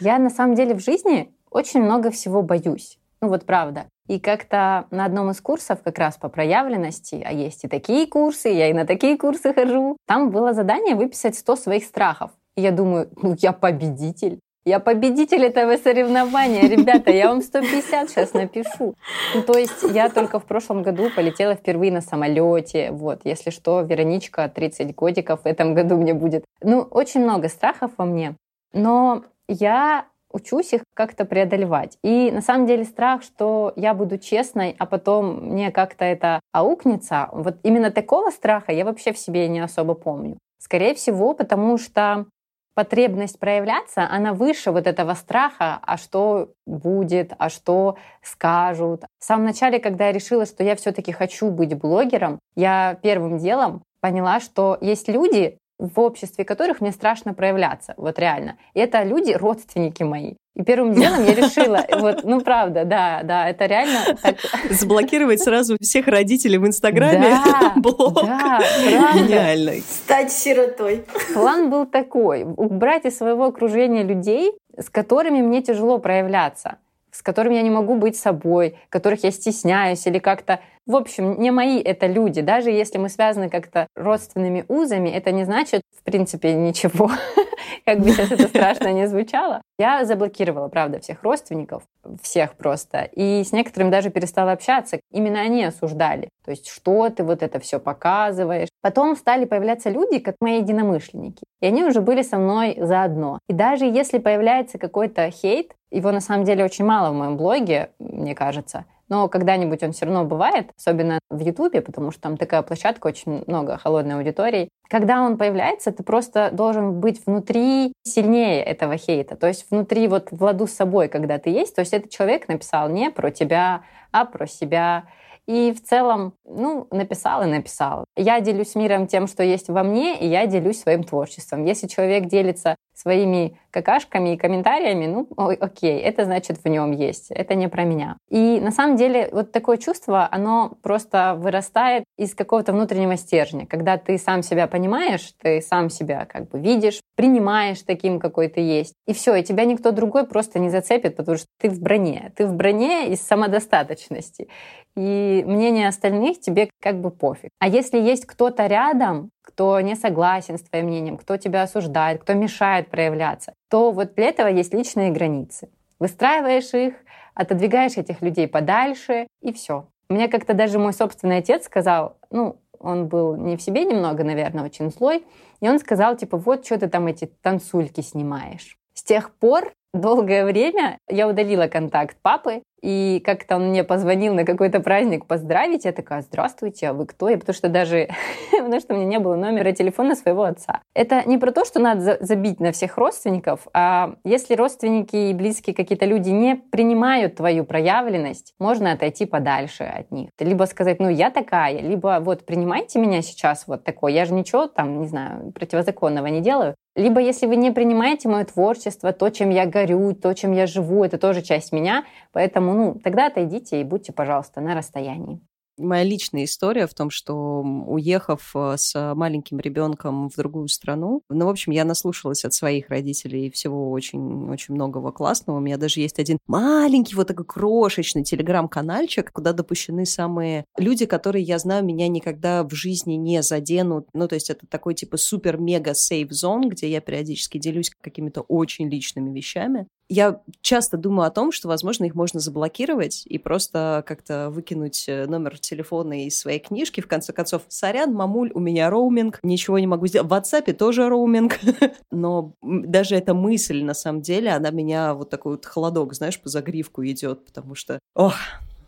Я 0.00 0.18
на 0.18 0.30
самом 0.30 0.54
деле 0.54 0.74
в 0.74 0.80
жизни 0.80 1.34
очень 1.50 1.82
много 1.82 2.10
всего 2.10 2.42
боюсь. 2.42 2.97
Ну 3.20 3.28
вот 3.28 3.44
правда. 3.46 3.86
И 4.06 4.18
как-то 4.18 4.86
на 4.90 5.04
одном 5.04 5.30
из 5.30 5.40
курсов 5.40 5.80
как 5.82 5.98
раз 5.98 6.16
по 6.16 6.28
проявленности, 6.28 7.22
а 7.24 7.32
есть 7.32 7.64
и 7.64 7.68
такие 7.68 8.06
курсы, 8.06 8.48
я 8.48 8.70
и 8.70 8.72
на 8.72 8.86
такие 8.86 9.18
курсы 9.18 9.52
хожу, 9.52 9.96
там 10.06 10.30
было 10.30 10.54
задание 10.54 10.94
выписать 10.94 11.36
100 11.36 11.56
своих 11.56 11.84
страхов. 11.84 12.30
И 12.56 12.62
я 12.62 12.70
думаю, 12.70 13.10
ну 13.20 13.36
я 13.38 13.52
победитель. 13.52 14.40
Я 14.64 14.80
победитель 14.80 15.44
этого 15.44 15.78
соревнования, 15.78 16.68
ребята, 16.68 17.10
я 17.10 17.28
вам 17.28 17.40
150 17.40 18.10
сейчас 18.10 18.34
напишу. 18.34 18.94
Ну, 19.34 19.42
то 19.42 19.56
есть 19.56 19.82
я 19.94 20.10
только 20.10 20.38
в 20.38 20.44
прошлом 20.44 20.82
году 20.82 21.08
полетела 21.14 21.54
впервые 21.54 21.90
на 21.90 22.02
самолете. 22.02 22.90
Вот, 22.90 23.20
если 23.24 23.48
что, 23.48 23.80
Вероничка, 23.80 24.46
30 24.46 24.94
годиков 24.94 25.44
в 25.44 25.46
этом 25.46 25.72
году 25.72 25.96
мне 25.96 26.12
будет. 26.12 26.44
Ну, 26.60 26.80
очень 26.82 27.22
много 27.22 27.48
страхов 27.48 27.92
во 27.96 28.04
мне. 28.04 28.36
Но 28.74 29.24
я 29.48 30.04
учусь 30.32 30.72
их 30.72 30.82
как-то 30.94 31.24
преодолевать. 31.24 31.96
И 32.02 32.30
на 32.30 32.40
самом 32.40 32.66
деле 32.66 32.84
страх, 32.84 33.22
что 33.22 33.72
я 33.76 33.94
буду 33.94 34.18
честной, 34.18 34.74
а 34.78 34.86
потом 34.86 35.52
мне 35.52 35.70
как-то 35.70 36.04
это 36.04 36.40
аукнется, 36.52 37.28
вот 37.32 37.56
именно 37.62 37.90
такого 37.90 38.30
страха 38.30 38.72
я 38.72 38.84
вообще 38.84 39.12
в 39.12 39.18
себе 39.18 39.48
не 39.48 39.60
особо 39.60 39.94
помню. 39.94 40.38
Скорее 40.60 40.94
всего, 40.94 41.34
потому 41.34 41.78
что 41.78 42.26
потребность 42.74 43.40
проявляться, 43.40 44.06
она 44.08 44.32
выше 44.32 44.70
вот 44.70 44.86
этого 44.86 45.14
страха, 45.14 45.80
а 45.82 45.96
что 45.96 46.50
будет, 46.64 47.32
а 47.36 47.48
что 47.48 47.96
скажут. 48.22 49.04
В 49.18 49.24
самом 49.24 49.46
начале, 49.46 49.80
когда 49.80 50.06
я 50.06 50.12
решила, 50.12 50.46
что 50.46 50.62
я 50.62 50.76
все-таки 50.76 51.10
хочу 51.10 51.50
быть 51.50 51.76
блогером, 51.76 52.38
я 52.54 52.96
первым 53.02 53.38
делом 53.38 53.82
поняла, 54.00 54.38
что 54.38 54.78
есть 54.80 55.08
люди, 55.08 55.58
в 55.78 56.00
обществе 56.00 56.44
которых 56.44 56.80
мне 56.80 56.92
страшно 56.92 57.34
проявляться, 57.34 57.94
вот 57.96 58.18
реально. 58.18 58.56
И 58.74 58.80
это 58.80 59.02
люди, 59.02 59.32
родственники 59.32 60.02
мои. 60.02 60.34
И 60.56 60.62
первым 60.64 60.92
делом 60.92 61.24
я 61.24 61.34
решила, 61.34 61.84
вот, 62.00 62.24
ну 62.24 62.40
правда, 62.40 62.84
да, 62.84 63.20
да, 63.22 63.48
это 63.48 63.66
реально 63.66 64.16
так. 64.20 64.36
Заблокировать 64.70 65.40
сразу 65.40 65.76
всех 65.80 66.08
родителей 66.08 66.58
в 66.58 66.66
Инстаграме. 66.66 67.38
Да, 67.44 67.72
блог. 67.76 68.14
да, 68.26 68.60
правда. 68.90 69.18
Гениально. 69.18 69.72
Стать 69.88 70.32
сиротой. 70.32 71.04
План 71.32 71.70
был 71.70 71.86
такой, 71.86 72.42
убрать 72.42 73.04
из 73.04 73.16
своего 73.16 73.44
окружения 73.44 74.02
людей, 74.02 74.52
с 74.76 74.90
которыми 74.90 75.42
мне 75.42 75.62
тяжело 75.62 75.98
проявляться 75.98 76.78
с 77.10 77.22
которыми 77.22 77.56
я 77.56 77.62
не 77.62 77.70
могу 77.70 77.96
быть 77.96 78.16
собой, 78.16 78.76
которых 78.90 79.24
я 79.24 79.32
стесняюсь 79.32 80.06
или 80.06 80.20
как-то... 80.20 80.60
В 80.88 80.96
общем, 80.96 81.38
не 81.38 81.50
мои 81.50 81.82
это 81.82 82.06
люди. 82.06 82.40
Даже 82.40 82.70
если 82.70 82.96
мы 82.96 83.10
связаны 83.10 83.50
как-то 83.50 83.88
родственными 83.94 84.64
узами, 84.68 85.10
это 85.10 85.32
не 85.32 85.44
значит, 85.44 85.82
в 85.94 86.02
принципе, 86.02 86.54
ничего. 86.54 87.10
Как 87.84 88.00
бы 88.00 88.08
сейчас 88.08 88.32
это 88.32 88.48
страшно 88.48 88.90
не 88.90 89.06
звучало. 89.06 89.60
Я 89.78 90.06
заблокировала, 90.06 90.68
правда, 90.68 90.98
всех 90.98 91.22
родственников, 91.22 91.82
всех 92.22 92.54
просто. 92.54 93.02
И 93.12 93.44
с 93.44 93.52
некоторыми 93.52 93.90
даже 93.90 94.08
перестала 94.08 94.52
общаться. 94.52 94.98
Именно 95.12 95.42
они 95.42 95.62
осуждали. 95.62 96.30
То 96.46 96.52
есть, 96.52 96.66
что 96.68 97.10
ты 97.10 97.22
вот 97.22 97.42
это 97.42 97.60
все 97.60 97.78
показываешь. 97.78 98.70
Потом 98.80 99.14
стали 99.14 99.44
появляться 99.44 99.90
люди, 99.90 100.18
как 100.20 100.36
мои 100.40 100.62
единомышленники. 100.62 101.44
И 101.60 101.66
они 101.66 101.84
уже 101.84 102.00
были 102.00 102.22
со 102.22 102.38
мной 102.38 102.78
заодно. 102.80 103.40
И 103.46 103.52
даже 103.52 103.84
если 103.84 104.16
появляется 104.16 104.78
какой-то 104.78 105.30
хейт, 105.30 105.74
его 105.90 106.12
на 106.12 106.20
самом 106.20 106.44
деле 106.44 106.64
очень 106.64 106.86
мало 106.86 107.12
в 107.12 107.14
моем 107.14 107.36
блоге, 107.36 107.90
мне 107.98 108.34
кажется. 108.34 108.86
Но 109.08 109.28
когда-нибудь 109.28 109.82
он 109.82 109.92
все 109.92 110.06
равно 110.06 110.24
бывает, 110.24 110.70
особенно 110.76 111.18
в 111.30 111.40
Ютубе, 111.40 111.80
потому 111.80 112.10
что 112.10 112.20
там 112.20 112.36
такая 112.36 112.62
площадка, 112.62 113.06
очень 113.06 113.44
много 113.46 113.78
холодной 113.78 114.16
аудитории. 114.16 114.68
Когда 114.88 115.22
он 115.22 115.36
появляется, 115.38 115.92
ты 115.92 116.02
просто 116.02 116.50
должен 116.52 117.00
быть 117.00 117.24
внутри 117.26 117.92
сильнее 118.02 118.62
этого 118.62 118.96
хейта. 118.96 119.36
То 119.36 119.46
есть 119.46 119.70
внутри 119.70 120.08
вот 120.08 120.28
в 120.30 120.42
ладу 120.42 120.66
с 120.66 120.72
собой, 120.72 121.08
когда 121.08 121.38
ты 121.38 121.50
есть. 121.50 121.74
То 121.74 121.80
есть 121.80 121.92
этот 121.92 122.10
человек 122.10 122.48
написал 122.48 122.88
не 122.88 123.10
про 123.10 123.30
тебя, 123.30 123.82
а 124.12 124.24
про 124.24 124.46
себя. 124.46 125.04
И 125.46 125.72
в 125.72 125.82
целом, 125.82 126.34
ну, 126.44 126.86
написал 126.90 127.42
и 127.42 127.46
написал. 127.46 128.04
Я 128.16 128.40
делюсь 128.40 128.74
миром 128.74 129.06
тем, 129.06 129.26
что 129.26 129.42
есть 129.42 129.68
во 129.68 129.82
мне, 129.82 130.18
и 130.18 130.26
я 130.26 130.46
делюсь 130.46 130.80
своим 130.80 131.04
творчеством. 131.04 131.64
Если 131.64 131.86
человек 131.86 132.26
делится 132.26 132.76
своими 132.98 133.56
какашками 133.70 134.34
и 134.34 134.36
комментариями, 134.36 135.06
ну, 135.06 135.28
окей, 135.36 136.00
это 136.00 136.24
значит 136.24 136.58
в 136.64 136.68
нем 136.68 136.90
есть, 136.90 137.30
это 137.30 137.54
не 137.54 137.68
про 137.68 137.84
меня. 137.84 138.16
И 138.28 138.58
на 138.60 138.72
самом 138.72 138.96
деле 138.96 139.28
вот 139.30 139.52
такое 139.52 139.76
чувство, 139.76 140.28
оно 140.30 140.72
просто 140.82 141.34
вырастает 141.38 142.04
из 142.16 142.34
какого-то 142.34 142.72
внутреннего 142.72 143.16
стержня, 143.16 143.66
когда 143.66 143.98
ты 143.98 144.18
сам 144.18 144.42
себя 144.42 144.66
понимаешь, 144.66 145.32
ты 145.40 145.60
сам 145.60 145.90
себя 145.90 146.26
как 146.26 146.48
бы 146.48 146.58
видишь, 146.58 147.00
принимаешь 147.14 147.82
таким, 147.82 148.18
какой 148.18 148.48
ты 148.48 148.60
есть, 148.60 148.94
и 149.06 149.12
все, 149.12 149.36
и 149.36 149.44
тебя 149.44 149.64
никто 149.64 149.92
другой 149.92 150.26
просто 150.26 150.58
не 150.58 150.70
зацепит, 150.70 151.16
потому 151.16 151.36
что 151.36 151.46
ты 151.60 151.70
в 151.70 151.80
броне, 151.80 152.32
ты 152.36 152.46
в 152.46 152.54
броне 152.54 153.08
из 153.10 153.20
самодостаточности. 153.20 154.48
И 154.96 155.44
мнение 155.46 155.86
остальных 155.86 156.40
тебе 156.40 156.68
как 156.82 157.00
бы 157.00 157.10
пофиг. 157.10 157.50
А 157.60 157.68
если 157.68 158.00
есть 158.00 158.26
кто-то 158.26 158.66
рядом, 158.66 159.30
кто 159.48 159.80
не 159.80 159.96
согласен 159.96 160.58
с 160.58 160.62
твоим 160.62 160.86
мнением, 160.86 161.16
кто 161.16 161.38
тебя 161.38 161.62
осуждает, 161.62 162.20
кто 162.20 162.34
мешает 162.34 162.90
проявляться, 162.90 163.54
то 163.70 163.90
вот 163.92 164.14
для 164.14 164.26
этого 164.26 164.48
есть 164.48 164.74
личные 164.74 165.10
границы. 165.10 165.70
Выстраиваешь 165.98 166.74
их, 166.74 166.94
отодвигаешь 167.34 167.96
этих 167.96 168.20
людей 168.20 168.46
подальше, 168.46 169.26
и 169.40 169.52
все. 169.54 169.86
Мне 170.10 170.28
как-то 170.28 170.52
даже 170.52 170.78
мой 170.78 170.92
собственный 170.92 171.38
отец 171.38 171.64
сказал, 171.64 172.18
ну, 172.30 172.60
он 172.78 173.08
был 173.08 173.36
не 173.36 173.56
в 173.56 173.62
себе 173.62 173.84
немного, 173.84 174.22
наверное, 174.22 174.64
очень 174.64 174.90
злой, 174.90 175.24
и 175.60 175.68
он 175.68 175.78
сказал, 175.78 176.14
типа, 176.14 176.36
вот 176.36 176.66
что 176.66 176.78
ты 176.78 176.86
там 176.86 177.06
эти 177.06 177.24
танцульки 177.24 178.02
снимаешь. 178.02 178.78
С 178.92 179.02
тех 179.02 179.34
пор 179.34 179.72
долгое 179.98 180.44
время 180.44 180.98
я 181.08 181.28
удалила 181.28 181.66
контакт 181.66 182.16
папы, 182.22 182.62
и 182.82 183.20
как-то 183.24 183.56
он 183.56 183.70
мне 183.70 183.82
позвонил 183.84 184.34
на 184.34 184.44
какой-то 184.44 184.80
праздник 184.80 185.26
поздравить. 185.26 185.84
Я 185.84 185.92
такая, 185.92 186.22
здравствуйте, 186.22 186.88
а 186.88 186.92
вы 186.92 187.06
кто? 187.06 187.28
Я 187.28 187.38
потому 187.38 187.54
что 187.54 187.68
даже, 187.68 188.08
потому 188.50 188.80
что 188.80 188.94
у 188.94 188.96
меня 188.96 189.06
не 189.06 189.18
было 189.18 189.36
номера 189.36 189.72
телефона 189.72 190.14
своего 190.14 190.44
отца. 190.44 190.82
Это 190.94 191.22
не 191.26 191.38
про 191.38 191.50
то, 191.50 191.64
что 191.64 191.80
надо 191.80 192.18
забить 192.20 192.60
на 192.60 192.72
всех 192.72 192.96
родственников, 192.96 193.66
а 193.74 194.14
если 194.24 194.54
родственники 194.54 195.16
и 195.16 195.34
близкие 195.34 195.74
какие-то 195.74 196.04
люди 196.04 196.30
не 196.30 196.54
принимают 196.56 197.36
твою 197.36 197.64
проявленность, 197.64 198.54
можно 198.58 198.92
отойти 198.92 199.26
подальше 199.26 199.84
от 199.84 200.10
них. 200.10 200.30
Либо 200.38 200.64
сказать, 200.64 201.00
ну, 201.00 201.08
я 201.08 201.30
такая, 201.30 201.80
либо 201.80 202.18
вот 202.20 202.46
принимайте 202.46 203.00
меня 203.00 203.22
сейчас 203.22 203.66
вот 203.66 203.84
такой. 203.84 204.12
Я 204.12 204.24
же 204.24 204.34
ничего 204.34 204.66
там, 204.66 205.00
не 205.00 205.06
знаю, 205.06 205.52
противозаконного 205.52 206.26
не 206.26 206.40
делаю. 206.40 206.74
Либо 206.98 207.20
если 207.20 207.46
вы 207.46 207.54
не 207.54 207.70
принимаете 207.70 208.28
мое 208.28 208.44
творчество, 208.44 209.12
то, 209.12 209.30
чем 209.30 209.50
я 209.50 209.66
горю, 209.66 210.14
то, 210.14 210.34
чем 210.34 210.50
я 210.50 210.66
живу, 210.66 211.04
это 211.04 211.16
тоже 211.16 211.42
часть 211.42 211.70
меня, 211.70 212.04
поэтому, 212.32 212.74
ну, 212.74 212.94
тогда 212.98 213.26
отойдите 213.26 213.80
и 213.80 213.84
будьте, 213.84 214.12
пожалуйста, 214.12 214.60
на 214.60 214.74
расстоянии 214.74 215.40
моя 215.78 216.04
личная 216.04 216.44
история 216.44 216.86
в 216.86 216.94
том, 216.94 217.10
что 217.10 217.34
уехав 217.62 218.50
э, 218.54 218.74
с 218.76 219.14
маленьким 219.14 219.58
ребенком 219.58 220.28
в 220.28 220.36
другую 220.36 220.68
страну, 220.68 221.22
ну, 221.28 221.46
в 221.46 221.48
общем, 221.48 221.72
я 221.72 221.84
наслушалась 221.84 222.44
от 222.44 222.54
своих 222.54 222.90
родителей 222.90 223.50
всего 223.50 223.90
очень-очень 223.90 224.74
многого 224.74 225.12
классного. 225.12 225.58
У 225.58 225.60
меня 225.60 225.76
даже 225.76 226.00
есть 226.00 226.18
один 226.18 226.38
маленький 226.46 227.14
вот 227.14 227.28
такой 227.28 227.46
крошечный 227.46 228.24
телеграм-канальчик, 228.24 229.32
куда 229.32 229.52
допущены 229.52 230.06
самые 230.06 230.64
люди, 230.76 231.06
которые, 231.06 231.44
я 231.44 231.58
знаю, 231.58 231.84
меня 231.84 232.08
никогда 232.08 232.62
в 232.64 232.72
жизни 232.74 233.14
не 233.14 233.42
заденут. 233.42 234.08
Ну, 234.14 234.28
то 234.28 234.34
есть 234.34 234.50
это 234.50 234.66
такой 234.66 234.94
типа 234.94 235.16
супер-мега 235.16 235.94
сейф 235.94 236.30
зон, 236.30 236.68
где 236.68 236.90
я 236.90 237.00
периодически 237.00 237.58
делюсь 237.58 237.90
какими-то 238.00 238.42
очень 238.42 238.88
личными 238.88 239.34
вещами 239.34 239.86
я 240.08 240.40
часто 240.62 240.96
думаю 240.96 241.26
о 241.26 241.30
том, 241.30 241.52
что, 241.52 241.68
возможно, 241.68 242.04
их 242.04 242.14
можно 242.14 242.40
заблокировать 242.40 243.24
и 243.26 243.38
просто 243.38 244.02
как-то 244.06 244.48
выкинуть 244.50 245.04
э, 245.06 245.26
номер 245.26 245.58
телефона 245.58 246.24
из 246.24 246.38
своей 246.38 246.60
книжки. 246.60 247.00
В 247.00 247.08
конце 247.08 247.32
концов, 247.32 247.62
сорян, 247.68 248.14
мамуль, 248.14 248.50
у 248.54 248.60
меня 248.60 248.88
роуминг, 248.88 249.38
ничего 249.42 249.78
не 249.78 249.86
могу 249.86 250.06
сделать. 250.06 250.30
В 250.30 250.32
WhatsApp 250.32 250.72
тоже 250.72 251.08
роуминг. 251.08 251.58
Но 252.10 252.54
даже 252.62 253.16
эта 253.16 253.34
мысль, 253.34 253.82
на 253.82 253.94
самом 253.94 254.22
деле, 254.22 254.50
она 254.50 254.70
меня 254.70 255.14
вот 255.14 255.30
такой 255.30 255.52
вот 255.52 255.66
холодок, 255.66 256.14
знаешь, 256.14 256.40
по 256.40 256.48
загривку 256.48 257.04
идет, 257.04 257.44
потому 257.44 257.74
что, 257.74 257.98
ох, 258.14 258.34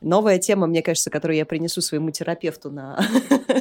новая 0.00 0.38
тема, 0.38 0.66
мне 0.66 0.82
кажется, 0.82 1.10
которую 1.10 1.36
я 1.36 1.44
принесу 1.44 1.80
своему 1.80 2.10
терапевту 2.10 2.70
на, 2.70 2.98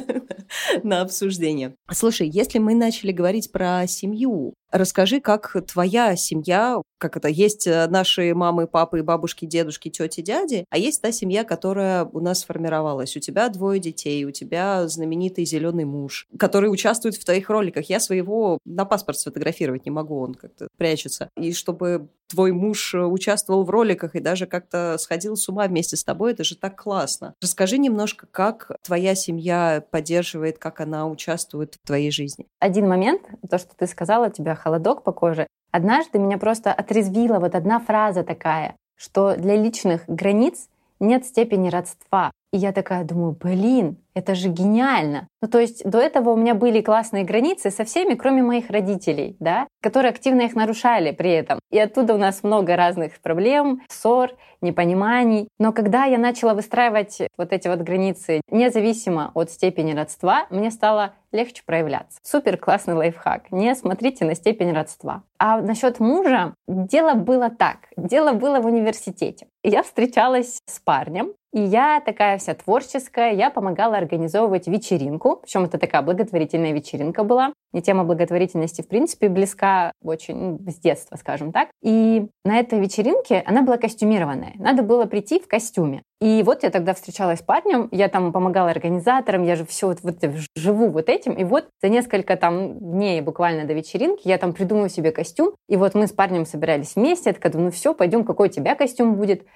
на 0.82 1.02
обсуждение. 1.02 1.74
Слушай, 1.90 2.28
если 2.28 2.58
мы 2.58 2.74
начали 2.74 3.12
говорить 3.12 3.52
про 3.52 3.86
семью, 3.86 4.54
Расскажи, 4.70 5.20
как 5.20 5.56
твоя 5.66 6.14
семья, 6.16 6.80
как 6.98 7.16
это, 7.16 7.28
есть 7.28 7.66
э, 7.66 7.86
наши 7.88 8.34
мамы, 8.34 8.66
папы, 8.66 9.02
бабушки, 9.02 9.44
дедушки, 9.46 9.88
тети, 9.88 10.20
дяди, 10.20 10.64
а 10.70 10.78
есть 10.78 11.02
та 11.02 11.10
семья, 11.10 11.44
которая 11.44 12.04
у 12.04 12.20
нас 12.20 12.40
сформировалась. 12.40 13.16
У 13.16 13.20
тебя 13.20 13.48
двое 13.48 13.80
детей, 13.80 14.24
у 14.24 14.30
тебя 14.30 14.86
знаменитый 14.86 15.44
зеленый 15.44 15.84
муж, 15.84 16.28
который 16.38 16.72
участвует 16.72 17.16
в 17.16 17.24
твоих 17.24 17.50
роликах. 17.50 17.86
Я 17.86 17.98
своего 17.98 18.58
на 18.64 18.84
паспорт 18.84 19.18
сфотографировать 19.18 19.86
не 19.86 19.90
могу, 19.90 20.20
он 20.20 20.34
как-то 20.34 20.68
прячется. 20.76 21.30
И 21.36 21.52
чтобы 21.52 22.08
твой 22.30 22.52
муж 22.52 22.94
э, 22.94 23.04
участвовал 23.04 23.64
в 23.64 23.70
роликах 23.70 24.14
и 24.14 24.20
даже 24.20 24.46
как-то 24.46 24.96
сходил 24.98 25.36
с 25.36 25.48
ума 25.48 25.66
вместе 25.66 25.96
с 25.96 26.04
тобой, 26.04 26.32
это 26.32 26.44
же 26.44 26.56
так 26.56 26.80
классно. 26.80 27.34
Расскажи 27.42 27.76
немножко, 27.78 28.26
как 28.30 28.70
твоя 28.82 29.14
семья 29.14 29.84
поддерживает, 29.90 30.58
как 30.58 30.80
она 30.80 31.08
участвует 31.08 31.74
в 31.82 31.86
твоей 31.86 32.10
жизни. 32.10 32.46
Один 32.60 32.88
момент, 32.88 33.22
то, 33.50 33.58
что 33.58 33.74
ты 33.76 33.86
сказала, 33.86 34.30
тебя 34.30 34.54
холодок 34.60 35.02
по 35.02 35.12
коже. 35.12 35.46
Однажды 35.72 36.18
меня 36.18 36.38
просто 36.38 36.72
отрезвила 36.72 37.38
вот 37.38 37.54
одна 37.54 37.80
фраза 37.80 38.22
такая, 38.22 38.76
что 38.96 39.36
для 39.36 39.56
личных 39.56 40.04
границ 40.06 40.68
нет 41.00 41.24
степени 41.24 41.68
родства. 41.68 42.30
И 42.52 42.58
я 42.58 42.72
такая 42.72 43.04
думаю, 43.04 43.36
блин, 43.40 43.96
это 44.12 44.34
же 44.34 44.48
гениально. 44.48 45.28
Ну, 45.40 45.48
то 45.48 45.60
есть 45.60 45.88
до 45.88 45.98
этого 45.98 46.30
у 46.30 46.36
меня 46.36 46.54
были 46.54 46.80
классные 46.80 47.24
границы 47.24 47.70
со 47.70 47.84
всеми, 47.84 48.14
кроме 48.14 48.42
моих 48.42 48.70
родителей, 48.70 49.36
да, 49.38 49.68
которые 49.80 50.10
активно 50.10 50.42
их 50.42 50.56
нарушали 50.56 51.12
при 51.12 51.30
этом. 51.30 51.60
И 51.70 51.78
оттуда 51.78 52.14
у 52.14 52.18
нас 52.18 52.42
много 52.42 52.74
разных 52.74 53.20
проблем, 53.20 53.82
ссор, 53.88 54.32
непониманий. 54.60 55.48
Но 55.60 55.72
когда 55.72 56.04
я 56.04 56.18
начала 56.18 56.54
выстраивать 56.54 57.22
вот 57.38 57.52
эти 57.52 57.68
вот 57.68 57.80
границы, 57.80 58.40
независимо 58.50 59.30
от 59.34 59.50
степени 59.50 59.92
родства, 59.92 60.46
мне 60.50 60.72
стало 60.72 61.14
легче 61.32 61.62
проявляться. 61.64 62.18
Супер 62.22 62.56
классный 62.56 62.94
лайфхак. 62.94 63.52
Не 63.52 63.74
смотрите 63.74 64.24
на 64.24 64.34
степень 64.34 64.72
родства. 64.72 65.22
А 65.38 65.60
насчет 65.60 66.00
мужа, 66.00 66.54
дело 66.66 67.14
было 67.14 67.50
так. 67.50 67.88
Дело 67.96 68.32
было 68.32 68.60
в 68.60 68.66
университете. 68.66 69.48
Я 69.62 69.82
встречалась 69.82 70.62
с 70.64 70.80
парнем, 70.80 71.34
и 71.52 71.60
я 71.60 72.00
такая 72.00 72.38
вся 72.38 72.54
творческая, 72.54 73.32
я 73.32 73.50
помогала 73.50 73.96
организовывать 73.96 74.68
вечеринку, 74.68 75.40
причем 75.42 75.64
это 75.64 75.78
такая 75.78 76.00
благотворительная 76.00 76.72
вечеринка 76.72 77.24
была. 77.24 77.52
Мне 77.72 77.82
тема 77.82 78.04
благотворительности, 78.04 78.82
в 78.82 78.88
принципе, 78.88 79.28
близка 79.28 79.92
очень 80.02 80.58
с 80.68 80.76
детства, 80.76 81.16
скажем 81.16 81.52
так. 81.52 81.68
И 81.82 82.26
на 82.44 82.58
этой 82.58 82.80
вечеринке 82.80 83.42
она 83.46 83.62
была 83.62 83.78
костюмированная. 83.78 84.52
Надо 84.56 84.82
было 84.82 85.06
прийти 85.06 85.40
в 85.40 85.46
костюме. 85.46 86.02
И 86.20 86.42
вот 86.44 86.62
я 86.62 86.70
тогда 86.70 86.94
встречалась 86.94 87.38
с 87.38 87.42
парнем, 87.42 87.88
я 87.92 88.08
там 88.08 88.32
помогала 88.32 88.70
организаторам, 88.70 89.44
я 89.44 89.56
же 89.56 89.64
все 89.64 89.88
вот, 89.88 90.00
вот 90.02 90.16
живу 90.56 90.88
вот 90.88 91.08
этим. 91.08 91.32
И 91.32 91.44
вот 91.44 91.68
за 91.82 91.88
несколько 91.88 92.36
там 92.36 92.78
дней 92.78 93.20
буквально 93.22 93.66
до 93.66 93.72
вечеринки 93.72 94.28
я 94.28 94.38
там 94.38 94.52
придумаю 94.52 94.88
себе 94.88 95.12
костюм. 95.12 95.54
И 95.68 95.76
вот 95.76 95.94
мы 95.94 96.06
с 96.06 96.12
парнем 96.12 96.46
собирались 96.46 96.94
вместе, 96.94 97.30
я 97.30 97.34
такая, 97.34 97.52
ну 97.52 97.70
все, 97.70 97.94
пойдем, 97.94 98.24
какой 98.24 98.48
у 98.48 98.50
тебя 98.52 98.74
костюм 98.74 99.14
будет. 99.14 99.46